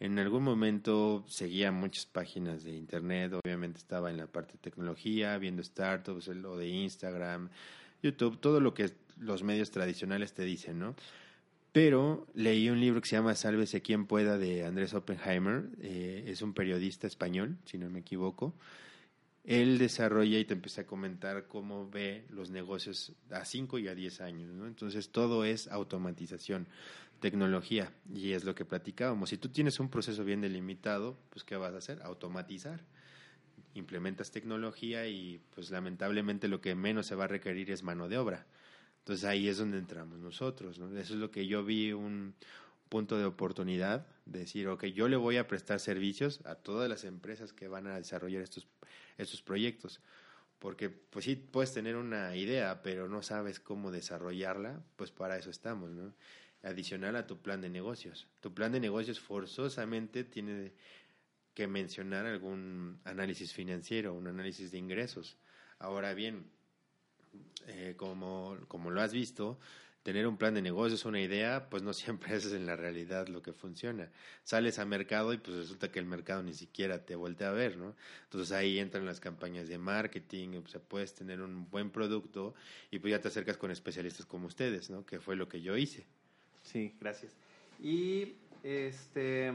En 0.00 0.18
algún 0.18 0.42
momento 0.42 1.24
seguía 1.28 1.70
muchas 1.70 2.06
páginas 2.06 2.64
de 2.64 2.72
internet, 2.72 3.32
obviamente 3.34 3.78
estaba 3.78 4.10
en 4.10 4.16
la 4.16 4.26
parte 4.26 4.54
de 4.54 4.58
tecnología, 4.58 5.38
viendo 5.38 5.62
startups, 5.62 6.28
lo 6.28 6.56
de 6.56 6.68
Instagram, 6.68 7.50
YouTube, 8.02 8.40
todo 8.40 8.60
lo 8.60 8.74
que 8.74 8.90
los 9.18 9.42
medios 9.42 9.70
tradicionales 9.70 10.32
te 10.32 10.42
dicen, 10.42 10.78
¿no? 10.78 10.96
Pero 11.72 12.26
leí 12.34 12.68
un 12.68 12.80
libro 12.80 13.00
que 13.00 13.08
se 13.08 13.16
llama 13.16 13.34
Sálvese 13.34 13.80
quien 13.80 14.06
pueda 14.06 14.36
de 14.36 14.64
Andrés 14.66 14.92
Oppenheimer, 14.92 15.70
eh, 15.80 16.24
es 16.26 16.42
un 16.42 16.52
periodista 16.52 17.06
español, 17.06 17.56
si 17.64 17.78
no 17.78 17.88
me 17.88 18.00
equivoco. 18.00 18.54
Él 19.44 19.78
desarrolla 19.78 20.38
y 20.38 20.44
te 20.44 20.52
empieza 20.52 20.82
a 20.82 20.86
comentar 20.86 21.48
cómo 21.48 21.88
ve 21.88 22.26
los 22.28 22.50
negocios 22.50 23.12
a 23.30 23.44
5 23.44 23.78
y 23.78 23.88
a 23.88 23.94
10 23.94 24.20
años, 24.20 24.52
¿no? 24.52 24.66
Entonces 24.66 25.10
todo 25.10 25.44
es 25.44 25.66
automatización 25.68 26.68
tecnología 27.22 27.90
y 28.12 28.32
es 28.32 28.44
lo 28.44 28.54
que 28.54 28.66
platicábamos. 28.66 29.30
Si 29.30 29.38
tú 29.38 29.48
tienes 29.48 29.80
un 29.80 29.88
proceso 29.88 30.24
bien 30.24 30.42
delimitado, 30.42 31.16
pues 31.30 31.44
¿qué 31.44 31.56
vas 31.56 31.72
a 31.72 31.78
hacer? 31.78 32.02
Automatizar. 32.02 32.84
Implementas 33.74 34.30
tecnología 34.30 35.06
y 35.06 35.40
pues 35.54 35.70
lamentablemente 35.70 36.48
lo 36.48 36.60
que 36.60 36.74
menos 36.74 37.06
se 37.06 37.14
va 37.14 37.24
a 37.24 37.28
requerir 37.28 37.70
es 37.70 37.82
mano 37.82 38.08
de 38.10 38.18
obra. 38.18 38.44
Entonces 38.98 39.24
ahí 39.24 39.48
es 39.48 39.56
donde 39.56 39.78
entramos 39.78 40.18
nosotros. 40.18 40.78
¿no? 40.78 40.88
Eso 40.98 41.14
es 41.14 41.20
lo 41.20 41.30
que 41.30 41.46
yo 41.46 41.64
vi 41.64 41.92
un 41.92 42.34
punto 42.90 43.16
de 43.16 43.24
oportunidad, 43.24 44.06
de 44.26 44.40
decir, 44.40 44.68
ok, 44.68 44.84
yo 44.86 45.08
le 45.08 45.16
voy 45.16 45.38
a 45.38 45.46
prestar 45.46 45.80
servicios 45.80 46.40
a 46.44 46.56
todas 46.56 46.90
las 46.90 47.04
empresas 47.04 47.54
que 47.54 47.68
van 47.68 47.86
a 47.86 47.96
desarrollar 47.96 48.42
estos, 48.42 48.66
estos 49.16 49.40
proyectos. 49.40 50.00
Porque 50.58 50.90
pues 50.90 51.24
sí, 51.24 51.36
puedes 51.36 51.72
tener 51.72 51.96
una 51.96 52.36
idea, 52.36 52.82
pero 52.82 53.08
no 53.08 53.22
sabes 53.22 53.60
cómo 53.60 53.90
desarrollarla, 53.90 54.82
pues 54.96 55.10
para 55.10 55.36
eso 55.36 55.50
estamos, 55.50 55.90
¿no? 55.90 56.12
Adicional 56.62 57.16
a 57.16 57.26
tu 57.26 57.40
plan 57.40 57.60
de 57.60 57.68
negocios. 57.68 58.28
Tu 58.40 58.52
plan 58.54 58.72
de 58.72 58.80
negocios 58.80 59.20
forzosamente 59.20 60.24
tiene 60.24 60.72
que 61.54 61.66
mencionar 61.66 62.26
algún 62.26 63.00
análisis 63.04 63.52
financiero, 63.52 64.14
un 64.14 64.26
análisis 64.26 64.70
de 64.70 64.78
ingresos. 64.78 65.36
Ahora 65.78 66.14
bien, 66.14 66.46
eh, 67.66 67.94
como, 67.96 68.56
como 68.68 68.90
lo 68.90 69.00
has 69.02 69.12
visto, 69.12 69.58
tener 70.02 70.26
un 70.26 70.36
plan 70.36 70.54
de 70.54 70.62
negocios, 70.62 71.04
una 71.04 71.20
idea, 71.20 71.68
pues 71.68 71.82
no 71.82 71.92
siempre 71.92 72.36
es 72.36 72.52
en 72.52 72.66
la 72.66 72.76
realidad 72.76 73.28
lo 73.28 73.42
que 73.42 73.52
funciona. 73.52 74.10
Sales 74.44 74.78
a 74.78 74.84
mercado 74.84 75.32
y 75.32 75.38
pues 75.38 75.56
resulta 75.56 75.90
que 75.90 75.98
el 75.98 76.06
mercado 76.06 76.42
ni 76.42 76.54
siquiera 76.54 77.04
te 77.04 77.14
voltea 77.14 77.50
a 77.50 77.52
ver, 77.52 77.76
¿no? 77.76 77.94
Entonces 78.24 78.52
ahí 78.52 78.78
entran 78.78 79.04
las 79.06 79.20
campañas 79.20 79.68
de 79.68 79.78
marketing, 79.78 80.62
o 80.64 80.68
sea, 80.68 80.80
puedes 80.80 81.14
tener 81.14 81.40
un 81.40 81.68
buen 81.70 81.90
producto 81.90 82.54
y 82.90 82.98
pues 82.98 83.10
ya 83.10 83.20
te 83.20 83.28
acercas 83.28 83.56
con 83.56 83.70
especialistas 83.70 84.26
como 84.26 84.46
ustedes, 84.46 84.90
¿no? 84.90 85.04
Que 85.04 85.20
fue 85.20 85.36
lo 85.36 85.48
que 85.48 85.60
yo 85.60 85.76
hice. 85.76 86.06
Sí, 86.62 86.94
gracias. 87.00 87.36
Y 87.82 88.34
este, 88.62 89.52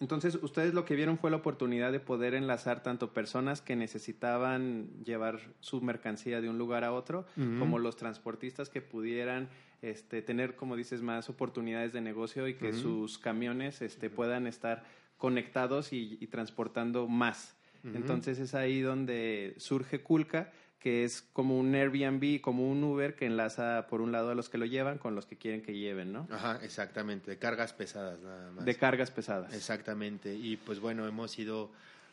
entonces 0.00 0.38
ustedes 0.42 0.74
lo 0.74 0.84
que 0.84 0.96
vieron 0.96 1.18
fue 1.18 1.30
la 1.30 1.36
oportunidad 1.36 1.92
de 1.92 2.00
poder 2.00 2.34
enlazar 2.34 2.82
tanto 2.82 3.12
personas 3.12 3.60
que 3.60 3.76
necesitaban 3.76 4.88
llevar 5.04 5.40
su 5.60 5.80
mercancía 5.80 6.40
de 6.40 6.48
un 6.48 6.58
lugar 6.58 6.84
a 6.84 6.92
otro, 6.92 7.26
como 7.58 7.78
los 7.78 7.96
transportistas 7.96 8.68
que 8.68 8.80
pudieran 8.82 9.48
este, 9.82 10.22
tener, 10.22 10.56
como 10.56 10.76
dices, 10.76 11.02
más 11.02 11.28
oportunidades 11.28 11.92
de 11.92 12.00
negocio 12.00 12.48
y 12.48 12.54
que 12.54 12.72
sus 12.72 13.18
camiones 13.18 13.82
este, 13.82 14.10
puedan 14.10 14.46
estar 14.46 14.84
conectados 15.18 15.92
y, 15.92 16.26
transportando 16.26 17.06
más. 17.06 17.56
Entonces 17.84 18.38
es 18.38 18.54
ahí 18.54 18.80
donde 18.80 19.54
surge 19.58 20.00
Kulka 20.00 20.50
que 20.78 21.04
es 21.04 21.22
como 21.32 21.58
un 21.58 21.74
Airbnb, 21.74 22.40
como 22.40 22.70
un 22.70 22.84
Uber 22.84 23.14
que 23.14 23.26
enlaza 23.26 23.86
por 23.88 24.00
un 24.00 24.12
lado 24.12 24.30
a 24.30 24.34
los 24.34 24.48
que 24.48 24.58
lo 24.58 24.66
llevan 24.66 24.98
con 24.98 25.14
los 25.14 25.26
que 25.26 25.36
quieren 25.36 25.62
que 25.62 25.74
lleven, 25.74 26.12
¿no? 26.12 26.28
Ajá, 26.30 26.58
exactamente, 26.62 27.30
de 27.30 27.38
cargas 27.38 27.72
pesadas 27.72 28.20
nada 28.20 28.50
más. 28.52 28.64
De 28.64 28.74
cargas 28.74 29.10
pesadas. 29.10 29.54
Exactamente, 29.54 30.34
y 30.34 30.56
pues 30.58 30.80
bueno, 30.80 31.06
hemos 31.06 31.30
sido 31.30 31.70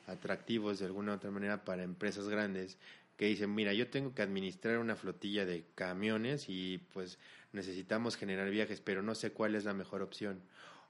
atractivos 0.08 0.80
de 0.80 0.86
alguna 0.86 1.14
u 1.14 1.16
otra 1.16 1.32
manera 1.32 1.64
para 1.64 1.84
empresas 1.84 2.28
grandes 2.28 2.78
que 3.18 3.26
dicen, 3.26 3.54
mira, 3.54 3.74
yo 3.74 3.88
tengo 3.90 4.16
que 4.16 4.24
administrar 4.24 4.80
una 4.80 4.96
flotilla 4.96 5.46
de 5.46 5.64
camiones 5.76 6.46
y 6.48 6.80
pues 6.94 7.20
necesitamos 7.54 8.16
generar 8.16 8.50
viajes, 8.50 8.82
pero 8.82 9.04
no 9.04 9.14
sé 9.16 9.32
cuál 9.32 9.56
es 9.56 9.64
la 9.64 9.74
mejor 9.74 10.02
opción. 10.02 10.42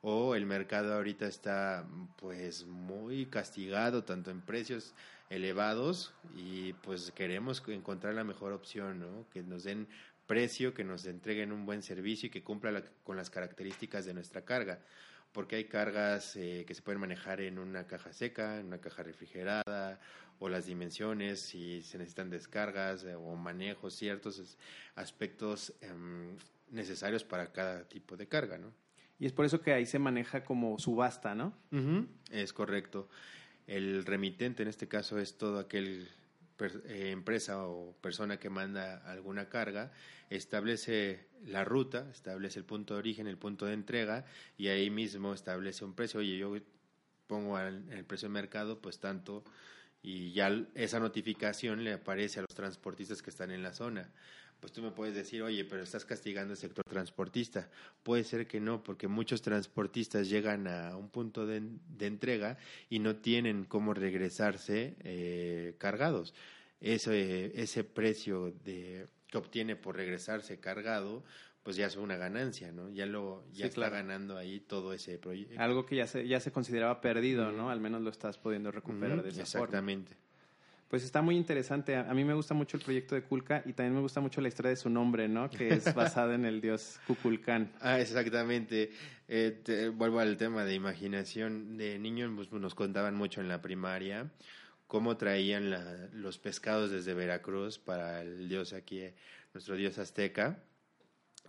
O 0.02 0.34
el 0.34 0.46
mercado 0.46 0.94
ahorita 0.94 1.28
está 1.28 1.86
pues 2.16 2.66
muy 2.66 3.26
castigado, 3.26 4.04
tanto 4.04 4.32
en 4.32 4.42
precios 4.42 4.94
elevados 5.32 6.14
y 6.36 6.74
pues 6.74 7.12
queremos 7.12 7.64
encontrar 7.68 8.14
la 8.14 8.26
mejor 8.26 8.52
opción, 8.52 9.00
¿no? 9.00 9.26
Que 9.30 9.42
nos 9.42 9.64
den 9.64 9.88
precio, 10.28 10.74
que 10.74 10.84
nos 10.84 11.06
entreguen 11.06 11.54
un 11.54 11.66
buen 11.66 11.82
servicio 11.82 12.28
y 12.28 12.30
que 12.30 12.44
cumpla 12.44 12.84
con 13.04 13.16
las 13.16 13.30
características 13.30 14.06
de 14.06 14.14
nuestra 14.14 14.44
carga. 14.44 14.80
Porque 15.32 15.56
hay 15.56 15.66
cargas 15.66 16.36
eh, 16.36 16.66
que 16.68 16.76
se 16.76 16.82
pueden 16.82 17.00
manejar 17.00 17.40
en 17.40 17.58
una 17.58 17.88
caja 17.88 18.12
seca, 18.12 18.60
en 18.60 18.68
una 18.68 18.82
caja 18.82 19.04
refrigerada, 19.04 20.00
o 20.40 20.50
las 20.50 20.66
dimensiones, 20.66 21.40
si 21.40 21.82
se 21.82 21.98
necesitan 21.98 22.30
descargas 22.30 23.06
eh, 23.06 23.16
o 23.16 23.36
manejos, 23.36 23.96
ciertos 23.96 24.58
aspectos 24.96 25.74
em, 25.80 26.36
necesarios 26.72 27.24
para 27.24 27.54
cada 27.54 27.88
tipo 27.88 28.18
de 28.18 28.28
carga, 28.28 28.58
¿no? 28.58 28.74
Y 29.20 29.28
es 29.28 29.32
por 29.32 29.46
eso 29.46 29.62
que 29.62 29.72
ahí 29.72 29.86
se 29.86 30.00
maneja 30.00 30.44
como 30.44 30.80
subasta, 30.80 31.36
¿no? 31.36 31.54
Es 32.32 32.52
correcto. 32.54 33.08
El 33.72 34.04
remitente 34.04 34.64
en 34.64 34.68
este 34.68 34.90
caso 34.90 35.18
es 35.18 35.38
todo 35.38 35.58
aquel 35.58 36.10
eh, 36.60 37.12
empresa 37.12 37.66
o 37.66 37.96
persona 38.02 38.38
que 38.38 38.50
manda 38.50 38.98
alguna 39.10 39.48
carga, 39.48 39.94
establece 40.30 41.30
la 41.46 41.64
ruta, 41.64 42.10
establece 42.12 42.60
el 42.60 42.66
punto 42.66 42.96
de 42.96 43.00
origen, 43.00 43.28
el 43.28 43.38
punto 43.38 43.66
de 43.66 43.74
entrega 43.74 44.26
y 44.58 44.68
ahí 44.68 44.90
mismo 44.90 45.34
establece 45.34 45.86
un 45.86 45.94
precio. 45.94 46.20
Oye, 46.20 46.38
yo 46.38 46.54
pongo 47.28 47.58
el 47.58 48.04
precio 48.04 48.28
de 48.28 48.34
mercado, 48.34 48.82
pues 48.82 49.00
tanto, 49.00 49.46
y 50.04 50.34
ya 50.34 50.66
esa 50.76 51.00
notificación 51.00 51.86
le 51.86 51.94
aparece 51.94 52.40
a 52.40 52.42
los 52.42 52.54
transportistas 52.54 53.22
que 53.22 53.30
están 53.30 53.52
en 53.52 53.64
la 53.64 53.72
zona 53.72 54.10
pues 54.62 54.72
tú 54.72 54.82
me 54.84 54.92
puedes 54.92 55.16
decir, 55.16 55.42
oye, 55.42 55.66
pero 55.66 55.82
estás 55.82 56.06
castigando 56.06 56.54
al 56.54 56.58
sector 56.58 56.86
transportista. 56.86 57.68
Puede 58.04 58.24
ser 58.24 58.48
que 58.48 58.60
no, 58.60 58.84
porque 58.84 59.08
muchos 59.08 59.42
transportistas 59.42 60.30
llegan 60.30 60.68
a 60.68 60.96
un 60.96 61.10
punto 61.10 61.48
de, 61.48 61.64
entrega 62.00 62.58
y 62.88 63.00
no 63.00 63.16
tienen 63.16 63.66
cómo 63.66 63.96
regresarse 63.96 64.96
eh, 65.04 65.76
cargados. 65.80 66.36
Ese, 66.80 67.60
ese 67.60 67.84
precio 67.84 68.54
de, 68.64 69.08
que 69.28 69.38
obtiene 69.38 69.76
por 69.76 69.96
regresarse 69.96 70.60
cargado, 70.60 71.24
pues 71.64 71.76
ya 71.76 71.88
es 71.88 71.96
una 71.96 72.18
ganancia, 72.18 72.72
¿no? 72.72 72.90
Ya 72.90 73.08
lo 73.08 73.44
ya 73.52 73.66
está 73.66 73.90
ganando 73.90 74.38
ahí 74.38 74.60
todo 74.60 74.94
ese 74.94 75.18
proyecto. 75.18 75.60
Algo 75.60 75.86
que 75.86 75.96
ya 75.96 76.08
se 76.08 76.28
ya 76.28 76.40
se 76.40 76.52
consideraba 76.52 77.02
perdido, 77.02 77.52
¿no? 77.52 77.72
Al 77.72 77.80
menos 77.80 78.02
lo 78.02 78.10
estás 78.10 78.38
pudiendo 78.38 78.72
recuperar 78.72 79.24
de 79.24 79.30
esa 79.30 79.42
Exactamente. 79.42 80.16
Pues 80.92 81.06
está 81.06 81.22
muy 81.22 81.38
interesante. 81.38 81.96
A 81.96 82.14
mí 82.14 82.26
me 82.26 82.34
gusta 82.34 82.54
mucho 82.54 82.76
el 82.76 82.84
proyecto 82.84 83.16
de 83.16 83.24
Kulka 83.24 83.64
y 83.66 83.72
también 83.72 83.96
me 83.96 84.02
gusta 84.02 84.20
mucho 84.20 84.42
la 84.42 84.50
historia 84.50 84.72
de 84.72 84.76
su 84.76 84.90
nombre, 84.90 85.30
¿no? 85.30 85.50
Que 85.50 85.70
es 85.70 85.86
basada 85.96 86.36
en 86.36 86.44
el 86.44 86.60
dios 86.60 87.00
Kukulkan. 87.08 87.72
Ah, 87.80 88.02
exactamente. 88.02 88.92
Eh, 89.30 89.90
vuelvo 89.96 90.20
al 90.20 90.36
tema 90.36 90.66
de 90.66 90.74
imaginación. 90.74 91.78
De 91.78 91.98
niños 91.98 92.30
pues, 92.36 92.52
nos 92.52 92.76
contaban 92.76 93.16
mucho 93.16 93.40
en 93.40 93.48
la 93.48 93.62
primaria 93.62 94.30
cómo 94.88 95.16
traían 95.16 95.74
los 96.12 96.38
pescados 96.40 96.92
desde 96.92 97.14
Veracruz 97.14 97.80
para 97.80 98.22
el 98.22 98.50
dios 98.50 98.74
aquí, 98.74 99.02
nuestro 99.54 99.78
dios 99.78 99.98
azteca. 99.98 100.62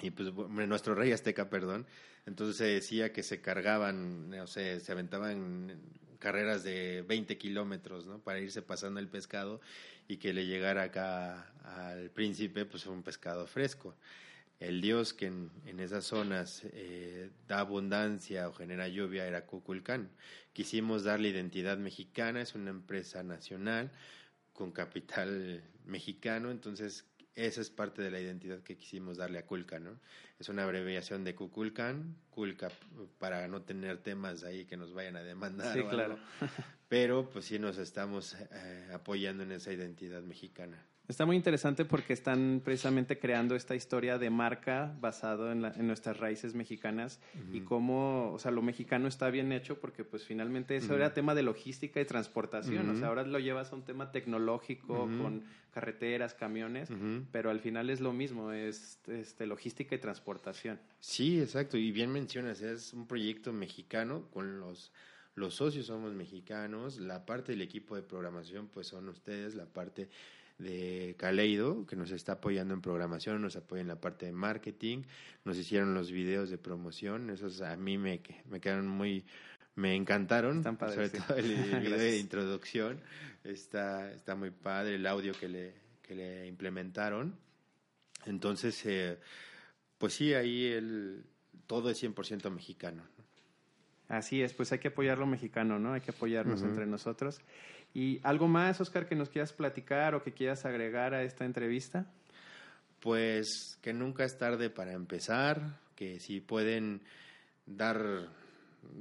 Y 0.01 0.13
pues 0.13 0.33
nuestro 0.33 0.95
rey 0.95 1.11
azteca, 1.11 1.51
perdón. 1.51 1.85
Entonces 2.27 2.57
se 2.59 2.67
decía 2.67 3.13
que 3.13 3.25
se 3.25 3.41
cargaban, 3.41 4.33
o 4.35 4.47
sea, 4.47 4.79
se 4.79 4.93
aventaban 4.93 5.83
carreras 6.23 6.63
de 6.63 7.03
20 7.03 7.37
kilómetros, 7.37 8.07
¿no? 8.07 8.21
Para 8.21 8.39
irse 8.39 8.63
pasando 8.63 9.01
el 9.01 9.09
pescado 9.09 9.61
y 10.07 10.19
que 10.19 10.33
le 10.33 10.47
llegara 10.47 10.85
acá 10.85 11.53
al 11.65 12.11
príncipe, 12.11 12.65
pues 12.65 12.87
un 12.87 13.03
pescado 13.03 13.49
fresco. 13.49 13.97
El 14.61 14.81
dios 14.81 15.13
que 15.15 15.27
en, 15.27 15.81
esas 15.81 16.05
zonas 16.05 16.63
eh, 16.75 17.29
da 17.49 17.59
abundancia 17.59 18.49
o 18.49 18.53
genera 18.53 18.87
lluvia 18.87 19.27
era 19.27 19.47
Cuculcán. 19.47 20.11
Quisimos 20.53 21.03
darle 21.03 21.31
identidad 21.31 21.77
mexicana, 21.77 22.41
es 22.41 22.55
una 22.55 22.71
empresa 22.71 23.25
nacional 23.25 23.91
con 24.53 24.71
capital 24.71 25.65
mexicano, 25.87 26.53
entonces 26.53 27.05
esa 27.35 27.61
es 27.61 27.71
parte 27.71 28.01
de 28.01 28.13
la 28.13 28.21
identidad 28.21 28.61
que 28.61 28.77
quisimos 28.77 29.17
darle 29.17 29.41
a 29.41 29.47
Kulka, 29.47 29.81
¿no? 29.81 29.99
Es 30.43 30.49
una 30.49 30.65
abreviación 30.65 31.23
de 31.23 31.37
Kukulkan, 31.37 32.17
Kulka 32.29 32.69
para 33.21 33.47
no 33.47 33.63
tener 33.63 33.99
temas 33.99 34.43
ahí 34.43 34.65
que 34.65 34.77
nos 34.77 34.93
vayan 34.93 35.15
a 35.15 35.23
demandar. 35.23 35.73
Sí, 35.73 35.85
claro. 35.85 36.19
Pero 36.89 37.31
pues 37.31 37.45
sí 37.45 37.61
nos 37.61 37.79
estamos 37.79 38.35
eh, 38.35 38.91
apoyando 38.93 39.45
en 39.45 39.53
esa 39.53 39.73
identidad 39.73 40.21
mexicana. 40.23 40.85
Está 41.07 41.27
muy 41.27 41.37
interesante 41.37 41.85
porque 41.85 42.13
están 42.13 42.61
precisamente 42.65 43.19
creando 43.19 43.55
esta 43.55 43.75
historia 43.75 44.19
de 44.19 44.31
marca 44.31 44.97
basado 45.01 45.53
en, 45.53 45.61
nuestras 45.87 46.17
raíces 46.17 46.55
mexicanas 46.55 47.21
y 47.53 47.61
cómo, 47.61 48.33
o 48.33 48.39
sea, 48.39 48.51
lo 48.51 48.63
mexicano 48.63 49.09
está 49.09 49.29
bien 49.29 49.53
hecho 49.53 49.79
porque 49.79 50.05
pues 50.05 50.25
finalmente 50.25 50.77
eso 50.77 50.95
era 50.95 51.13
tema 51.13 51.35
de 51.35 51.43
logística 51.43 52.01
y 52.01 52.05
transportación, 52.05 52.89
o 52.89 52.97
sea, 52.97 53.09
ahora 53.09 53.25
lo 53.25 53.41
llevas 53.41 53.73
a 53.73 53.77
un 53.77 53.83
tema 53.83 54.11
tecnológico 54.11 55.09
con 55.21 55.43
carreteras, 55.73 56.35
camiones, 56.35 56.89
pero 57.33 57.51
al 57.51 57.61
final 57.61 57.91
es 57.91 58.01
lo 58.01 58.13
mismo, 58.13 58.53
es 58.53 59.01
este, 59.09 59.47
logística 59.47 59.95
y 59.95 59.99
transportación. 59.99 60.32
Sí, 61.01 61.41
exacto, 61.41 61.77
y 61.77 61.91
bien 61.93 62.13
mencionas, 62.13 62.61
es 62.61 62.93
un 62.93 63.07
proyecto 63.07 63.53
mexicano 63.53 64.29
con 64.31 64.61
los 64.61 64.93
los 65.35 65.55
socios 65.55 65.87
somos 65.87 66.13
mexicanos, 66.13 66.99
la 66.99 67.25
parte 67.25 67.53
del 67.53 67.63
equipo 67.63 67.97
de 67.97 68.03
programación 68.03 68.69
pues 68.69 68.89
son 68.89 69.09
ustedes, 69.09 69.55
la 69.55 69.65
parte 69.65 70.11
de 70.59 71.17
Caleido, 71.19 71.87
que 71.87 71.97
nos 71.97 72.11
está 72.11 72.33
apoyando 72.33 72.75
en 72.75 72.83
programación, 72.83 73.41
nos 73.41 73.57
apoya 73.57 73.81
en 73.81 73.89
la 73.89 74.01
parte 74.01 74.27
de 74.27 74.33
marketing, 74.33 75.03
nos 75.45 75.57
hicieron 75.57 75.95
los 75.95 76.11
videos 76.11 76.51
de 76.51 76.59
promoción, 76.59 77.31
esos 77.31 77.63
a 77.63 77.77
mí 77.77 77.97
me, 77.97 78.21
me 78.45 78.61
quedaron 78.61 78.87
muy, 78.87 79.25
me 79.75 79.97
encantaron, 79.97 80.63
sobre 80.63 81.09
todo 81.09 81.37
el, 81.37 81.55
video 81.81 81.99
de 81.99 82.19
introducción, 82.19 83.01
está, 83.43 84.13
está 84.13 84.35
muy 84.35 84.51
padre 84.51 84.97
el 84.97 85.07
audio 85.07 85.33
que 85.33 85.49
le, 85.49 85.75
que 86.03 86.15
le 86.15 86.47
implementaron. 86.47 87.35
Entonces, 88.27 88.81
eh, 88.85 89.19
pues 90.03 90.15
sí, 90.15 90.35
ahí 90.35 90.67
el, 90.67 91.23
todo 91.69 91.89
es 91.89 92.03
100% 92.03 92.51
mexicano. 92.51 93.05
Así 94.09 94.43
es, 94.43 94.53
pues 94.53 94.73
hay 94.73 94.81
que 94.81 94.89
apoyar 94.89 95.17
lo 95.17 95.27
mexicano, 95.29 95.79
¿no? 95.79 95.93
Hay 95.93 96.01
que 96.01 96.11
apoyarnos 96.11 96.61
entre 96.63 96.87
nosotros. 96.87 97.41
¿Y 97.95 98.19
algo 98.25 98.49
más, 98.49 98.81
Oscar, 98.81 99.07
que 99.07 99.15
nos 99.15 99.29
quieras 99.29 99.53
platicar 99.53 100.17
o 100.17 100.25
que 100.25 100.33
quieras 100.33 100.65
agregar 100.65 101.15
a 101.15 101.23
esta 101.23 101.45
entrevista? 101.45 102.11
Pues 102.99 103.79
que 103.81 103.93
nunca 103.93 104.25
es 104.25 104.37
tarde 104.37 104.71
para 104.71 104.93
empezar, 104.93 105.79
que 105.95 106.19
si 106.19 106.41
pueden 106.41 107.03
dar 107.67 108.29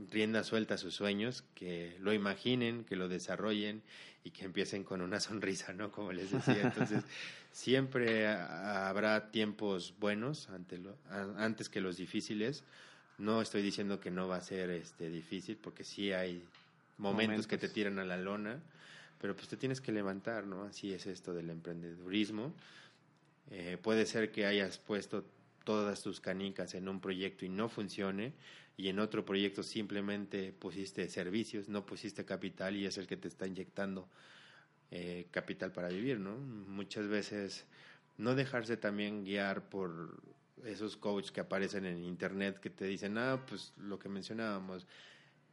rienda 0.10 0.44
suelta 0.44 0.76
a 0.76 0.78
sus 0.78 0.94
sueños, 0.94 1.44
que 1.56 1.96
lo 2.00 2.14
imaginen, 2.14 2.84
que 2.84 2.96
lo 2.96 3.08
desarrollen 3.08 3.82
y 4.24 4.32
que 4.32 4.46
empiecen 4.46 4.84
con 4.84 5.02
una 5.02 5.20
sonrisa, 5.20 5.74
¿no? 5.74 5.92
Como 5.92 6.12
les 6.12 6.32
decía. 6.32 6.62
Entonces, 6.62 7.04
siempre 7.52 8.28
habrá 8.28 9.32
tiempos 9.32 9.94
buenos 10.00 10.50
antes 11.38 11.70
que 11.70 11.82
los 11.82 11.98
difíciles. 11.98 12.64
No 13.18 13.42
estoy 13.42 13.62
diciendo 13.62 14.00
que 14.00 14.12
no 14.12 14.28
va 14.28 14.38
a 14.38 14.42
ser 14.42 14.70
este 14.72 15.10
difícil, 15.10 15.58
porque 15.58 15.84
sí 15.84 16.12
hay 16.12 16.44
momentos. 16.98 17.48
que 17.48 17.58
te 17.58 17.70
tiran 17.70 18.00
a 18.00 18.06
la 18.06 18.18
lona, 18.18 18.60
pero 19.20 19.36
pues 19.36 19.48
te 19.48 19.58
tienes 19.58 19.82
que 19.82 19.92
levantar, 19.92 20.46
¿no? 20.46 20.64
Así 20.64 20.94
es 20.94 21.06
esto 21.06 21.34
del 21.34 21.50
emprendedurismo. 21.50 22.54
Eh, 23.52 23.78
puede 23.82 24.06
ser 24.06 24.32
que 24.32 24.46
hayas 24.46 24.78
puesto 24.78 25.26
todas 25.64 26.02
tus 26.02 26.20
canicas 26.20 26.74
en 26.74 26.88
un 26.88 27.00
proyecto 27.00 27.46
y 27.46 27.50
no 27.50 27.70
funcione, 27.70 28.34
y 28.82 28.90
en 28.90 28.98
otro 28.98 29.24
proyecto 29.24 29.62
simplemente 29.62 30.54
pusiste 30.54 31.08
servicios, 31.08 31.70
no 31.70 31.86
pusiste 31.86 32.26
capital 32.26 32.76
y 32.76 32.88
es 32.88 32.98
el 32.98 33.06
que 33.06 33.16
te 33.16 33.28
está 33.28 33.46
inyectando 33.46 34.10
eh, 34.90 35.28
capital 35.30 35.72
para 35.72 35.90
vivir, 35.90 36.20
¿no? 36.20 36.36
Muchas 36.36 37.08
veces 37.08 37.66
no 38.18 38.34
dejarse 38.34 38.78
también 38.78 39.24
guiar 39.24 39.70
por 39.70 40.20
esos 40.66 40.98
coaches 40.98 41.32
que 41.32 41.42
aparecen 41.42 41.86
en 41.86 42.04
internet 42.04 42.60
que 42.60 42.72
te 42.72 42.86
dicen, 42.86 43.20
ah, 43.20 43.46
pues 43.48 43.72
lo 43.78 44.00
que 44.00 44.10
mencionábamos, 44.10 44.88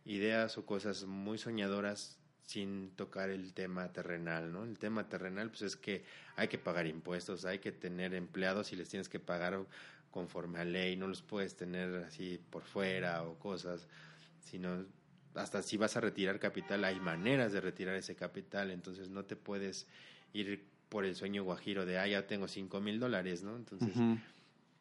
ideas 0.07 0.57
o 0.57 0.64
cosas 0.64 1.05
muy 1.05 1.37
soñadoras 1.37 2.16
sin 2.47 2.93
tocar 2.93 3.29
el 3.29 3.53
tema 3.53 3.93
terrenal, 3.93 4.51
¿no? 4.51 4.64
El 4.64 4.79
tema 4.79 5.07
terrenal, 5.07 5.51
pues 5.51 5.61
es 5.61 5.76
que 5.76 6.03
hay 6.37 6.49
que 6.49 6.57
pagar 6.57 6.87
impuestos, 6.87 7.45
hay 7.45 7.59
que 7.59 7.72
tener 7.72 8.14
empleados 8.14 8.72
y 8.72 8.76
les 8.76 8.89
tienes 8.89 9.11
que 9.11 9.20
pagar 9.20 9.66
conforme 10.11 10.61
a 10.61 10.65
ley, 10.65 10.97
no 10.97 11.07
los 11.07 11.23
puedes 11.23 11.57
tener 11.57 12.05
así 12.05 12.41
por 12.51 12.65
fuera 12.65 13.23
o 13.23 13.39
cosas, 13.39 13.87
sino 14.41 14.87
hasta 15.35 15.63
si 15.63 15.77
vas 15.77 15.97
a 15.97 16.01
retirar 16.01 16.39
capital, 16.39 16.85
hay 16.85 16.99
maneras 17.01 17.53
de 17.53 17.61
retirar 17.61 17.95
ese 17.95 18.17
capital, 18.17 18.71
entonces 18.71 19.09
no 19.11 19.25
te 19.25 19.37
puedes 19.37 19.87
ir 20.33 20.65
por 20.89 21.05
el 21.05 21.15
sueño 21.15 21.45
guajiro 21.45 21.87
de, 21.87 21.99
ah, 21.99 22.07
ya 22.07 22.27
tengo 22.27 22.49
cinco 22.49 22.81
mil 22.81 22.99
dólares, 22.99 23.43
¿no? 23.43 23.57
Entonces, 23.57 23.95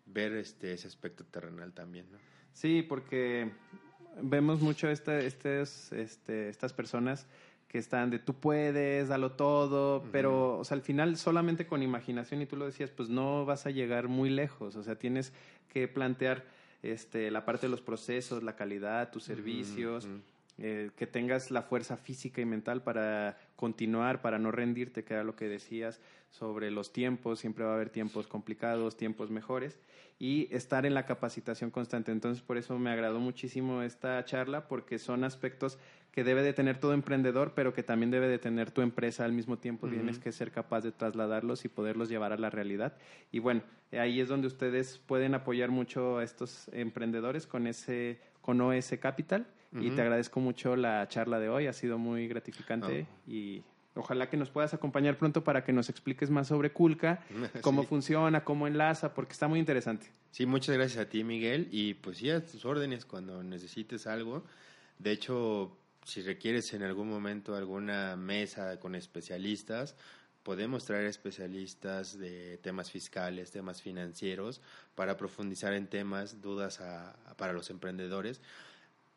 ver 0.05 0.33
este, 0.33 0.73
ese 0.73 0.87
aspecto 0.87 1.25
terrenal 1.25 1.73
también, 1.73 2.09
¿no? 2.11 2.17
Sí, 2.53 2.81
porque 2.81 3.51
vemos 4.21 4.61
mucho 4.61 4.89
esta, 4.89 5.19
este, 5.19 5.61
estas 6.49 6.73
personas 6.73 7.27
que 7.67 7.77
están 7.77 8.09
de 8.09 8.19
tú 8.19 8.33
puedes, 8.33 9.09
dalo 9.09 9.33
todo, 9.33 10.03
pero 10.11 10.57
o 10.59 10.63
sea, 10.63 10.75
al 10.75 10.81
final 10.81 11.17
solamente 11.17 11.67
con 11.67 11.83
imaginación 11.83 12.41
y 12.41 12.45
tú 12.45 12.55
lo 12.55 12.65
decías, 12.65 12.91
pues 12.91 13.09
no 13.09 13.45
vas 13.45 13.65
a 13.65 13.71
llegar 13.71 14.07
muy 14.07 14.29
lejos, 14.29 14.75
o 14.75 14.83
sea, 14.83 14.95
tienes 14.95 15.33
que 15.73 15.87
plantear 15.87 16.45
este 16.81 17.29
la 17.29 17.43
parte 17.43 17.67
de 17.67 17.71
los 17.71 17.81
procesos, 17.81 18.43
la 18.43 18.55
calidad, 18.55 19.11
tus 19.11 19.23
servicios, 19.23 20.07
eh, 20.57 20.91
que 20.95 21.07
tengas 21.07 21.51
la 21.51 21.61
fuerza 21.61 21.97
física 21.97 22.41
y 22.41 22.45
mental 22.45 22.83
para 22.83 23.37
continuar, 23.57 24.21
para 24.21 24.39
no 24.39 24.51
rendirte, 24.51 25.03
que 25.03 25.15
era 25.15 25.25
lo 25.25 25.35
que 25.35 25.49
decías 25.49 25.99
sobre 26.29 26.71
los 26.71 26.93
tiempos, 26.93 27.39
siempre 27.39 27.65
va 27.65 27.71
a 27.71 27.75
haber 27.75 27.89
tiempos 27.89 28.27
complicados, 28.27 28.95
tiempos 28.95 29.29
mejores, 29.29 29.79
y 30.19 30.47
estar 30.55 30.85
en 30.85 30.93
la 30.93 31.05
capacitación 31.05 31.71
constante. 31.71 32.11
Entonces, 32.13 32.41
por 32.41 32.57
eso 32.57 32.77
me 32.79 32.91
agradó 32.91 33.19
muchísimo 33.19 33.81
esta 33.81 34.23
charla, 34.23 34.69
porque 34.69 34.99
son 34.99 35.25
aspectos 35.25 35.77
que 36.11 36.23
debe 36.23 36.41
de 36.41 36.53
tener 36.53 36.79
todo 36.79 36.93
emprendedor, 36.93 37.53
pero 37.55 37.73
que 37.73 37.83
también 37.83 38.09
debe 38.09 38.27
de 38.27 38.39
tener 38.39 38.71
tu 38.71 38.81
empresa 38.81 39.25
al 39.25 39.33
mismo 39.33 39.57
tiempo. 39.57 39.87
Tienes 39.87 40.17
que 40.17 40.31
ser 40.31 40.51
capaz 40.51 40.81
de 40.81 40.91
trasladarlos 40.91 41.65
y 41.65 41.67
poderlos 41.67 42.09
llevar 42.09 42.33
a 42.33 42.37
la 42.37 42.49
realidad. 42.49 42.97
Y 43.31 43.39
bueno, 43.39 43.61
ahí 43.91 44.19
es 44.19 44.27
donde 44.27 44.47
ustedes 44.47 44.97
pueden 44.97 45.35
apoyar 45.35 45.69
mucho 45.69 46.17
a 46.17 46.23
estos 46.23 46.69
emprendedores 46.73 47.45
con 47.45 47.67
ese 47.67 48.19
con 48.41 48.61
OS 48.61 48.95
Capital. 48.99 49.45
Y 49.73 49.91
te 49.91 50.01
agradezco 50.01 50.39
mucho 50.39 50.75
la 50.75 51.07
charla 51.07 51.39
de 51.39 51.49
hoy, 51.49 51.67
ha 51.67 51.73
sido 51.73 51.97
muy 51.97 52.27
gratificante 52.27 53.05
oh. 53.09 53.29
y 53.29 53.63
ojalá 53.95 54.29
que 54.29 54.37
nos 54.37 54.49
puedas 54.49 54.73
acompañar 54.73 55.17
pronto 55.17 55.43
para 55.43 55.63
que 55.63 55.73
nos 55.73 55.89
expliques 55.89 56.29
más 56.29 56.47
sobre 56.47 56.71
Kulka, 56.71 57.23
cómo 57.61 57.83
funciona, 57.83 58.43
cómo 58.43 58.67
enlaza, 58.67 59.13
porque 59.13 59.33
está 59.33 59.47
muy 59.47 59.59
interesante. 59.59 60.07
Sí, 60.31 60.45
muchas 60.45 60.75
gracias 60.75 61.05
a 61.05 61.09
ti, 61.09 61.23
Miguel, 61.23 61.67
y 61.71 61.95
pues 61.95 62.17
sí, 62.17 62.29
a 62.29 62.45
tus 62.45 62.63
órdenes 62.65 63.05
cuando 63.05 63.43
necesites 63.43 64.07
algo. 64.07 64.43
De 64.99 65.11
hecho, 65.11 65.77
si 66.03 66.21
requieres 66.21 66.73
en 66.73 66.83
algún 66.83 67.09
momento 67.09 67.55
alguna 67.55 68.15
mesa 68.15 68.79
con 68.79 68.95
especialistas, 68.95 69.95
podemos 70.43 70.85
traer 70.85 71.05
especialistas 71.05 72.17
de 72.17 72.57
temas 72.59 72.89
fiscales, 72.89 73.51
temas 73.51 73.81
financieros, 73.81 74.61
para 74.95 75.17
profundizar 75.17 75.73
en 75.73 75.87
temas, 75.87 76.41
dudas 76.41 76.81
para 77.35 77.51
los 77.51 77.69
emprendedores. 77.69 78.39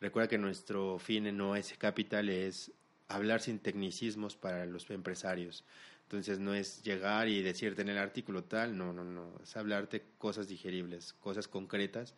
Recuerda 0.01 0.27
que 0.27 0.39
nuestro 0.39 0.97
fin 0.97 1.27
en 1.27 1.39
OS 1.39 1.75
Capital 1.77 2.29
es 2.29 2.71
hablar 3.07 3.39
sin 3.39 3.59
tecnicismos 3.59 4.35
para 4.35 4.65
los 4.65 4.89
empresarios. 4.89 5.63
Entonces 6.03 6.39
no 6.39 6.53
es 6.53 6.83
llegar 6.83 7.29
y 7.29 7.41
decirte 7.41 7.83
en 7.83 7.89
el 7.89 7.97
artículo 7.97 8.43
tal, 8.43 8.77
no, 8.77 8.91
no, 8.91 9.03
no, 9.03 9.31
es 9.41 9.55
hablarte 9.55 10.03
cosas 10.17 10.47
digeribles, 10.47 11.13
cosas 11.13 11.47
concretas 11.47 12.15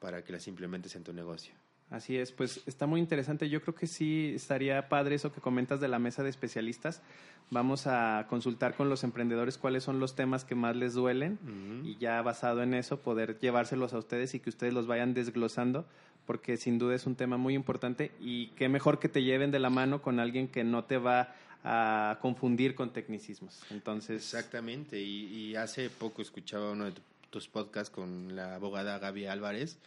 para 0.00 0.24
que 0.24 0.32
las 0.32 0.48
implementes 0.48 0.96
en 0.96 1.04
tu 1.04 1.12
negocio. 1.12 1.54
Así 1.88 2.16
es, 2.16 2.32
pues 2.32 2.60
está 2.66 2.86
muy 2.86 3.00
interesante. 3.00 3.48
Yo 3.48 3.62
creo 3.62 3.74
que 3.74 3.86
sí 3.86 4.32
estaría 4.34 4.88
padre 4.88 5.16
eso 5.16 5.32
que 5.32 5.40
comentas 5.40 5.80
de 5.80 5.88
la 5.88 5.98
mesa 5.98 6.22
de 6.22 6.30
especialistas. 6.30 7.02
Vamos 7.50 7.86
a 7.86 8.26
consultar 8.28 8.76
con 8.76 8.88
los 8.88 9.02
emprendedores 9.02 9.58
cuáles 9.58 9.82
son 9.82 9.98
los 9.98 10.14
temas 10.14 10.44
que 10.44 10.54
más 10.54 10.76
les 10.76 10.94
duelen 10.94 11.38
y 11.84 11.96
ya 11.96 12.22
basado 12.22 12.62
en 12.62 12.74
eso 12.74 13.00
poder 13.00 13.38
llevárselos 13.40 13.92
a 13.92 13.98
ustedes 13.98 14.34
y 14.34 14.40
que 14.40 14.50
ustedes 14.50 14.72
los 14.72 14.86
vayan 14.86 15.14
desglosando 15.14 15.84
porque 16.30 16.56
sin 16.56 16.78
duda 16.78 16.94
es 16.94 17.06
un 17.06 17.16
tema 17.16 17.38
muy 17.38 17.54
importante 17.54 18.12
y 18.20 18.50
qué 18.50 18.68
mejor 18.68 19.00
que 19.00 19.08
te 19.08 19.24
lleven 19.24 19.50
de 19.50 19.58
la 19.58 19.68
mano 19.68 20.00
con 20.00 20.20
alguien 20.20 20.46
que 20.46 20.62
no 20.62 20.84
te 20.84 20.96
va 20.96 21.34
a 21.64 22.20
confundir 22.22 22.76
con 22.76 22.92
tecnicismos. 22.92 23.60
Entonces, 23.70 24.22
exactamente. 24.22 25.00
Y, 25.00 25.24
y 25.24 25.56
hace 25.56 25.90
poco 25.90 26.22
escuchaba 26.22 26.70
uno 26.70 26.84
de 26.84 26.92
tus 27.30 27.48
podcasts 27.48 27.90
con 27.90 28.36
la 28.36 28.54
abogada 28.54 29.00
Gaby 29.00 29.26
Álvarez 29.26 29.78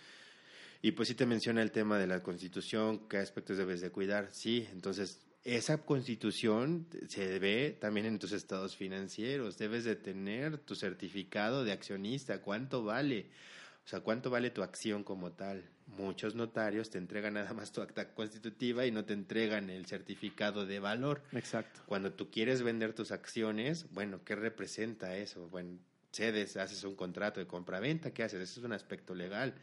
y 0.82 0.92
pues 0.92 1.08
sí 1.08 1.16
te 1.16 1.26
menciona 1.26 1.62
el 1.62 1.72
tema 1.72 1.98
de 1.98 2.08
la 2.08 2.22
constitución, 2.22 3.08
qué 3.08 3.20
aspectos 3.20 3.58
debes 3.58 3.80
de 3.80 3.92
cuidar. 3.92 4.28
Sí, 4.34 4.68
entonces 4.74 5.22
esa 5.46 5.78
constitución 5.78 6.88
se 7.08 7.40
ve 7.40 7.78
también 7.80 8.06
en 8.06 8.20
tus 8.20 8.34
estados 8.34 8.76
financieros. 8.76 9.58
Debes 9.58 9.86
de 9.86 9.96
tener 9.96 10.58
tu 10.58 10.76
certificado 10.76 11.64
de 11.64 11.72
accionista, 11.72 12.42
cuánto 12.42 12.84
vale. 12.84 13.28
O 13.86 13.88
sea, 13.88 14.00
cuánto 14.00 14.30
vale 14.30 14.50
tu 14.50 14.64
acción 14.64 15.04
como 15.04 15.32
tal. 15.34 15.70
Muchos 15.98 16.36
notarios 16.36 16.90
te 16.90 16.98
entregan 16.98 17.34
nada 17.34 17.54
más 17.54 17.72
tu 17.72 17.82
acta 17.82 18.14
constitutiva 18.14 18.86
y 18.86 18.92
no 18.92 19.04
te 19.04 19.14
entregan 19.14 19.70
el 19.70 19.86
certificado 19.86 20.66
de 20.66 20.80
valor. 20.80 21.22
Exacto. 21.34 21.82
Cuando 21.86 22.14
tú 22.14 22.32
quieres 22.32 22.64
vender 22.64 22.94
tus 22.94 23.12
acciones, 23.12 23.92
bueno, 23.92 24.24
¿qué 24.24 24.36
representa 24.36 25.18
eso? 25.18 25.50
Bueno, 25.50 25.78
cedes, 26.12 26.56
haces 26.56 26.84
un 26.86 26.96
contrato 26.96 27.40
de 27.40 27.48
compraventa, 27.48 28.12
¿qué 28.12 28.24
haces? 28.24 28.42
Eso 28.42 28.62
es 28.62 28.66
un 28.66 28.74
aspecto 28.74 29.14
legal. 29.14 29.54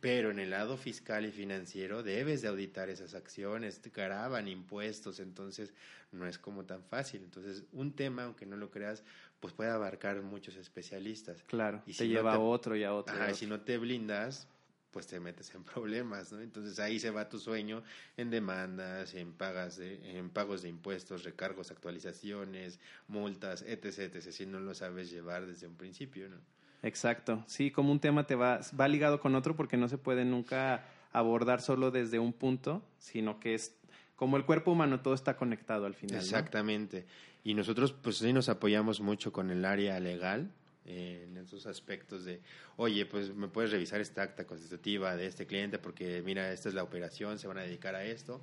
Pero 0.00 0.30
en 0.30 0.38
el 0.38 0.50
lado 0.50 0.76
fiscal 0.76 1.24
y 1.24 1.30
financiero 1.30 2.02
debes 2.02 2.42
de 2.42 2.48
auditar 2.48 2.90
esas 2.90 3.14
acciones, 3.14 3.80
te 3.80 3.88
graban 3.88 4.48
impuestos, 4.48 5.18
entonces 5.18 5.72
no 6.12 6.26
es 6.26 6.38
como 6.38 6.64
tan 6.66 6.82
fácil. 6.84 7.22
Entonces, 7.22 7.64
un 7.72 7.94
tema, 7.94 8.24
aunque 8.24 8.44
no 8.44 8.56
lo 8.56 8.70
creas, 8.70 9.02
pues 9.44 9.52
puede 9.52 9.68
abarcar 9.68 10.22
muchos 10.22 10.56
especialistas. 10.56 11.42
Claro, 11.42 11.82
y 11.84 11.92
te 11.92 12.08
lleva 12.08 12.32
a 12.32 12.38
otro 12.38 12.76
y 12.76 12.82
a 12.82 12.94
otro. 12.94 13.14
Ajá, 13.14 13.30
y 13.30 13.34
si 13.34 13.46
no 13.46 13.60
te 13.60 13.76
blindas, 13.76 14.48
pues 14.90 15.06
te 15.06 15.20
metes 15.20 15.54
en 15.54 15.62
problemas, 15.74 16.32
¿no? 16.32 16.40
Entonces 16.40 16.78
ahí 16.78 16.98
se 16.98 17.10
va 17.10 17.28
tu 17.28 17.38
sueño 17.38 17.82
en 18.16 18.30
demandas, 18.30 19.12
en 19.12 19.34
pagas 19.34 19.76
de, 19.76 20.16
en 20.16 20.30
pagos 20.30 20.62
de 20.62 20.70
impuestos, 20.70 21.24
recargos, 21.24 21.70
actualizaciones, 21.70 22.80
multas, 23.06 23.60
etc, 23.60 24.14
etc, 24.14 24.30
si 24.30 24.46
no 24.46 24.60
lo 24.60 24.72
sabes 24.72 25.10
llevar 25.10 25.44
desde 25.44 25.66
un 25.66 25.74
principio, 25.74 26.30
¿no? 26.30 26.38
Exacto, 26.82 27.44
sí, 27.46 27.70
como 27.70 27.92
un 27.92 28.00
tema 28.00 28.26
te 28.26 28.36
va, 28.36 28.60
va 28.80 28.88
ligado 28.88 29.20
con 29.20 29.34
otro 29.34 29.54
porque 29.56 29.76
no 29.76 29.90
se 29.90 29.98
puede 29.98 30.24
nunca 30.24 30.86
abordar 31.12 31.60
solo 31.60 31.90
desde 31.90 32.18
un 32.18 32.32
punto, 32.32 32.82
sino 32.96 33.40
que 33.40 33.52
es 33.52 33.74
como 34.16 34.38
el 34.38 34.46
cuerpo 34.46 34.72
humano, 34.72 35.00
todo 35.00 35.12
está 35.12 35.36
conectado 35.36 35.84
al 35.84 35.94
final. 35.94 36.18
Exactamente. 36.18 37.04
Y 37.44 37.54
nosotros 37.54 37.92
pues 37.92 38.18
sí 38.18 38.32
nos 38.32 38.48
apoyamos 38.48 39.00
mucho 39.00 39.32
con 39.32 39.50
el 39.50 39.64
área 39.64 40.00
legal, 40.00 40.50
eh, 40.86 41.24
en 41.26 41.36
esos 41.38 41.66
aspectos 41.66 42.24
de, 42.24 42.40
oye, 42.76 43.06
pues 43.06 43.34
me 43.34 43.48
puedes 43.48 43.70
revisar 43.70 44.02
esta 44.02 44.22
acta 44.22 44.46
constitutiva 44.46 45.16
de 45.16 45.26
este 45.26 45.46
cliente 45.46 45.78
porque 45.78 46.22
mira, 46.22 46.52
esta 46.52 46.68
es 46.68 46.74
la 46.74 46.82
operación, 46.82 47.38
se 47.38 47.46
van 47.46 47.58
a 47.58 47.62
dedicar 47.62 47.94
a 47.94 48.04
esto. 48.04 48.40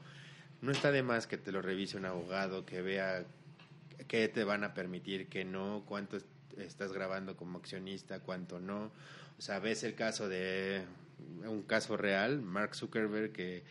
No 0.61 0.71
está 0.71 0.91
de 0.91 1.03
más 1.03 1.27
que 1.27 1.37
te 1.37 1.51
lo 1.51 1.61
revise 1.61 1.97
un 1.97 2.05
abogado, 2.05 2.65
que 2.65 2.81
vea 2.81 3.25
qué 4.07 4.27
te 4.27 4.43
van 4.43 4.63
a 4.63 4.73
permitir, 4.73 5.27
qué 5.27 5.45
no, 5.45 5.83
cuánto 5.87 6.17
estás 6.57 6.93
grabando 6.93 7.37
como 7.37 7.59
accionista, 7.59 8.19
cuánto 8.19 8.59
no. 8.59 8.91
O 9.37 9.41
sea, 9.41 9.59
ves 9.59 9.83
el 9.83 9.95
caso 9.95 10.27
de 10.27 10.83
un 11.45 11.63
caso 11.63 11.97
real, 11.97 12.41
Mark 12.41 12.75
Zuckerberg, 12.75 13.31
que 13.31 13.63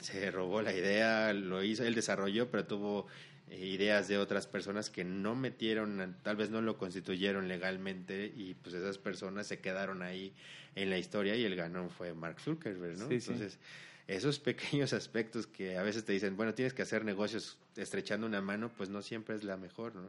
se 0.00 0.30
robó 0.30 0.62
la 0.62 0.72
idea, 0.74 1.32
lo 1.32 1.62
hizo, 1.62 1.84
él 1.84 1.94
desarrolló, 1.94 2.50
pero 2.50 2.66
tuvo 2.66 3.06
ideas 3.52 4.08
de 4.08 4.18
otras 4.18 4.46
personas 4.46 4.90
que 4.90 5.04
no 5.04 5.34
metieron, 5.34 6.16
tal 6.22 6.36
vez 6.36 6.50
no 6.50 6.60
lo 6.60 6.78
constituyeron 6.78 7.48
legalmente 7.48 8.32
y 8.36 8.54
pues 8.54 8.74
esas 8.74 8.98
personas 8.98 9.46
se 9.46 9.60
quedaron 9.60 10.02
ahí 10.02 10.32
en 10.74 10.90
la 10.90 10.98
historia 10.98 11.34
y 11.36 11.44
el 11.44 11.56
ganón 11.56 11.90
fue 11.90 12.14
Mark 12.14 12.40
Zuckerberg, 12.40 12.98
¿no? 12.98 13.10
Entonces, 13.10 13.58
esos 14.06 14.38
pequeños 14.38 14.92
aspectos 14.92 15.46
que 15.46 15.76
a 15.76 15.82
veces 15.82 16.04
te 16.04 16.12
dicen, 16.12 16.36
bueno, 16.36 16.54
tienes 16.54 16.72
que 16.72 16.82
hacer 16.82 17.04
negocios 17.04 17.58
estrechando 17.76 18.26
una 18.26 18.40
mano, 18.40 18.70
pues 18.76 18.88
no 18.88 19.02
siempre 19.02 19.36
es 19.36 19.44
la 19.44 19.56
mejor, 19.56 19.94
¿no? 19.94 20.08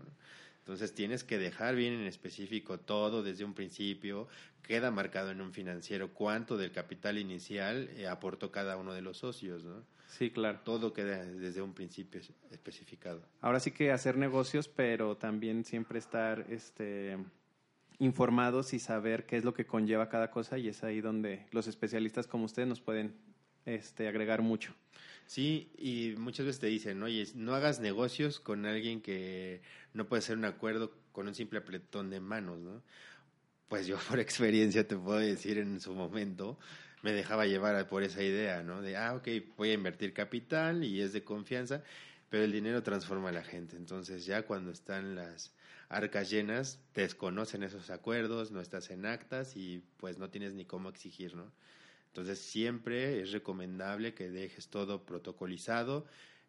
Entonces 0.70 0.94
tienes 0.94 1.24
que 1.24 1.40
dejar 1.40 1.76
bien 1.76 1.94
en 1.94 2.06
específico 2.06 2.80
todo 2.80 3.24
desde 3.24 3.44
un 3.44 3.56
principio, 3.56 4.28
queda 4.62 4.92
marcado 4.92 5.32
en 5.32 5.42
un 5.42 5.52
financiero 5.52 6.14
cuánto 6.14 6.58
del 6.58 6.72
capital 6.72 7.18
inicial 7.18 7.90
eh, 7.96 8.08
aportó 8.08 8.52
cada 8.52 8.78
uno 8.78 8.94
de 8.94 9.02
los 9.02 9.18
socios, 9.18 9.64
¿no? 9.64 9.84
Sí, 10.06 10.30
claro. 10.30 10.60
Todo 10.64 10.94
queda 10.94 11.26
desde 11.26 11.64
un 11.64 11.74
principio 11.74 12.22
especificado. 12.52 13.24
Ahora 13.42 13.60
sí 13.60 13.72
que 13.72 13.92
hacer 13.92 14.16
negocios, 14.18 14.68
pero 14.68 15.18
también 15.18 15.66
siempre 15.66 15.98
estar 15.98 16.46
este 16.52 17.18
informados 17.98 18.76
y 18.76 18.80
saber 18.80 19.26
qué 19.26 19.38
es 19.38 19.44
lo 19.44 19.56
que 19.56 19.66
conlleva 19.66 20.08
cada 20.08 20.30
cosa 20.30 20.60
y 20.60 20.68
es 20.68 20.84
ahí 20.84 21.02
donde 21.02 21.48
los 21.50 21.66
especialistas 21.66 22.28
como 22.28 22.46
ustedes 22.46 22.68
nos 22.68 22.80
pueden 22.80 23.16
este, 23.66 24.08
agregar 24.08 24.44
mucho. 24.44 24.76
Sí, 25.30 25.72
y 25.78 26.16
muchas 26.18 26.48
veces 26.48 26.60
te 26.60 26.66
dicen, 26.68 27.04
oye, 27.04 27.24
no 27.36 27.54
hagas 27.54 27.80
negocios 27.80 28.40
con 28.40 28.66
alguien 28.66 29.00
que 29.00 29.62
no 29.94 30.08
puede 30.08 30.22
hacer 30.22 30.36
un 30.36 30.46
acuerdo 30.46 30.92
con 31.12 31.28
un 31.28 31.36
simple 31.36 31.60
apretón 31.60 32.10
de 32.10 32.20
manos, 32.20 32.58
¿no? 32.60 32.82
Pues 33.68 33.88
yo 33.88 33.98
por 34.10 34.20
experiencia 34.20 34.88
te 34.88 34.98
puedo 34.98 35.20
decir 35.20 35.60
en 35.60 35.82
su 35.82 35.94
momento, 35.94 36.58
me 37.04 37.14
dejaba 37.14 37.46
llevar 37.46 37.88
por 37.88 38.02
esa 38.04 38.24
idea, 38.24 38.64
¿no? 38.64 38.82
De, 38.82 38.98
ah, 38.98 39.16
ok, 39.16 39.28
voy 39.56 39.70
a 39.72 39.74
invertir 39.74 40.14
capital 40.14 40.84
y 40.84 41.02
es 41.02 41.14
de 41.14 41.24
confianza, 41.24 41.84
pero 42.30 42.44
el 42.44 42.52
dinero 42.52 42.82
transforma 42.84 43.30
a 43.30 43.34
la 43.34 43.44
gente. 43.44 43.78
Entonces 43.78 44.26
ya 44.26 44.44
cuando 44.48 44.72
están 44.72 45.16
las 45.16 45.54
arcas 45.90 46.32
llenas, 46.32 46.80
desconocen 46.96 47.62
esos 47.64 47.92
acuerdos, 47.92 48.52
no 48.52 48.62
estás 48.62 48.90
en 48.90 49.06
actas 49.06 49.56
y 49.56 49.84
pues 49.98 50.18
no 50.18 50.32
tienes 50.32 50.54
ni 50.56 50.66
cómo 50.66 50.90
exigir, 50.90 51.36
¿no? 51.36 51.52
Entonces 52.10 52.40
siempre 52.40 53.22
es 53.22 53.32
recomendable 53.32 54.14
que 54.14 54.30
dejes 54.30 54.68
todo 54.68 55.06
protocolizado 55.06 56.06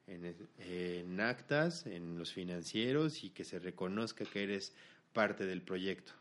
en, 0.07 1.21
actas, 1.21 1.87
en 1.87 2.19
los 2.19 2.33
financieros 2.33 3.23
y 3.23 3.31
que 3.31 3.45
se 3.45 3.59
reconozca 3.59 4.25
que 4.25 4.43
eres 4.43 4.75
parte 5.13 5.47
del 5.47 5.63
proyecto. 5.63 6.13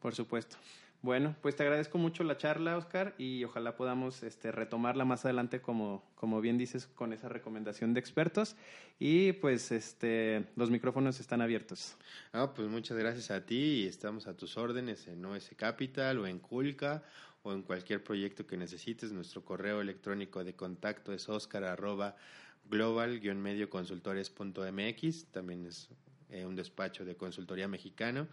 Por 0.00 0.14
supuesto. 0.14 0.56
Bueno, 1.00 1.34
pues 1.42 1.56
te 1.56 1.64
agradezco 1.64 1.98
mucho 1.98 2.22
la 2.22 2.36
charla, 2.36 2.76
Oscar, 2.76 3.14
y 3.18 3.42
ojalá 3.42 3.74
podamos 3.76 4.22
este, 4.22 4.52
retomarla 4.52 5.04
más 5.04 5.24
adelante, 5.24 5.60
como, 5.60 6.04
como 6.14 6.40
bien 6.40 6.58
dices, 6.58 6.86
con 6.86 7.12
esa 7.12 7.28
recomendación 7.28 7.92
de 7.92 7.98
expertos. 7.98 8.54
Y 9.00 9.32
pues 9.32 9.72
este, 9.72 10.46
los 10.54 10.70
micrófonos 10.70 11.18
están 11.18 11.40
abiertos. 11.40 11.96
Ah, 12.32 12.52
pues 12.54 12.68
muchas 12.68 12.96
gracias 12.96 13.32
a 13.32 13.44
ti 13.44 13.82
y 13.82 13.86
estamos 13.88 14.28
a 14.28 14.36
tus 14.36 14.56
órdenes 14.56 15.08
en 15.08 15.24
OS 15.24 15.50
Capital 15.56 16.20
o 16.20 16.26
en 16.28 16.38
Culca 16.38 17.02
o 17.42 17.52
en 17.52 17.62
cualquier 17.62 18.04
proyecto 18.04 18.46
que 18.46 18.56
necesites. 18.56 19.10
Nuestro 19.12 19.44
correo 19.44 19.80
electrónico 19.80 20.44
de 20.44 20.54
contacto 20.54 21.12
es 21.12 21.28
oscar 21.28 21.64
arroba 21.64 22.16
global-medioconsultores.mx. 22.70 25.24
También 25.26 25.66
es 25.66 25.88
eh, 26.30 26.46
un 26.46 26.56
despacho 26.56 27.04
de 27.04 27.16
consultoría 27.16 27.68
mexicano 27.68 28.28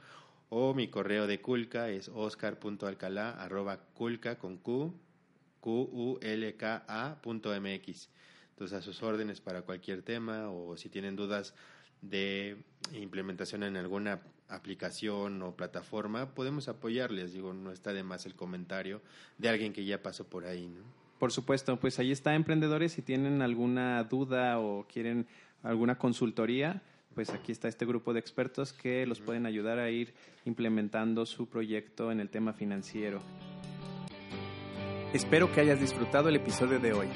o 0.49 0.73
mi 0.73 0.87
correo 0.87 1.27
de 1.27 1.41
Culca 1.41 1.89
es 1.89 2.09
oscar.alcalá 2.09 3.31
arroba 3.31 3.77
culca 3.93 4.39
con 4.39 4.57
q, 4.57 4.93
q 5.61 5.69
u 5.69 6.17
l 6.21 6.57
k 6.57 6.83
a 6.87 7.21
punto 7.21 7.53
mx. 7.59 8.09
Entonces 8.51 8.77
a 8.77 8.81
sus 8.81 9.03
órdenes 9.03 9.41
para 9.41 9.61
cualquier 9.61 10.01
tema 10.01 10.49
o 10.49 10.75
si 10.75 10.89
tienen 10.89 11.15
dudas 11.15 11.53
de 12.01 12.57
implementación 12.93 13.63
en 13.63 13.77
alguna 13.77 14.21
aplicación 14.49 15.41
o 15.41 15.55
plataforma, 15.55 16.33
podemos 16.33 16.67
apoyarles. 16.67 17.33
Digo, 17.33 17.53
no 17.53 17.71
está 17.71 17.93
de 17.93 18.03
más 18.03 18.25
el 18.25 18.35
comentario 18.35 19.01
de 19.37 19.49
alguien 19.49 19.73
que 19.73 19.85
ya 19.85 20.01
pasó 20.01 20.25
por 20.25 20.45
ahí. 20.45 20.67
¿no? 20.67 20.81
Por 21.19 21.31
supuesto, 21.31 21.79
pues 21.79 21.99
ahí 21.99 22.11
está, 22.11 22.35
emprendedores, 22.35 22.93
si 22.93 23.01
tienen 23.01 23.41
alguna 23.41 24.03
duda 24.05 24.59
o 24.59 24.87
quieren 24.87 25.27
alguna 25.63 25.97
consultoría, 25.97 26.81
pues 27.13 27.29
aquí 27.31 27.51
está 27.51 27.67
este 27.67 27.85
grupo 27.85 28.13
de 28.13 28.19
expertos 28.19 28.71
que 28.71 29.05
los 29.05 29.19
pueden 29.19 29.45
ayudar 29.45 29.79
a 29.79 29.89
ir 29.89 30.13
implementando 30.45 31.25
su 31.25 31.47
proyecto 31.47 32.11
en 32.11 32.19
el 32.19 32.29
tema 32.29 32.53
financiero. 32.53 33.21
Espero 35.13 35.51
que 35.51 35.61
hayas 35.61 35.79
disfrutado 35.79 36.29
el 36.29 36.35
episodio 36.35 36.79
de 36.79 36.93
hoy. 36.93 37.07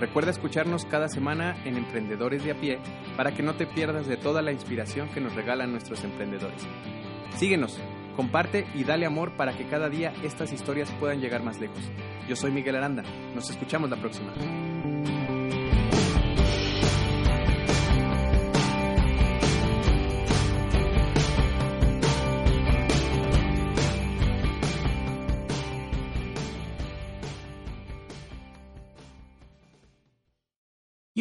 Recuerda 0.00 0.30
escucharnos 0.30 0.86
cada 0.86 1.08
semana 1.08 1.56
en 1.66 1.76
Emprendedores 1.76 2.44
de 2.44 2.52
a 2.52 2.54
pie 2.54 2.78
para 3.16 3.32
que 3.32 3.42
no 3.42 3.54
te 3.54 3.66
pierdas 3.66 4.06
de 4.06 4.16
toda 4.16 4.40
la 4.40 4.52
inspiración 4.52 5.10
que 5.10 5.20
nos 5.20 5.34
regalan 5.34 5.70
nuestros 5.70 6.02
emprendedores. 6.02 6.66
Síguenos, 7.36 7.78
comparte 8.16 8.66
y 8.74 8.84
dale 8.84 9.04
amor 9.04 9.36
para 9.36 9.56
que 9.56 9.66
cada 9.66 9.90
día 9.90 10.14
estas 10.22 10.52
historias 10.52 10.90
puedan 10.92 11.20
llegar 11.20 11.42
más 11.42 11.60
lejos. 11.60 11.80
Yo 12.26 12.36
soy 12.36 12.52
Miguel 12.52 12.76
Aranda. 12.76 13.02
Nos 13.34 13.50
escuchamos 13.50 13.90
la 13.90 13.96
próxima. 13.96 14.32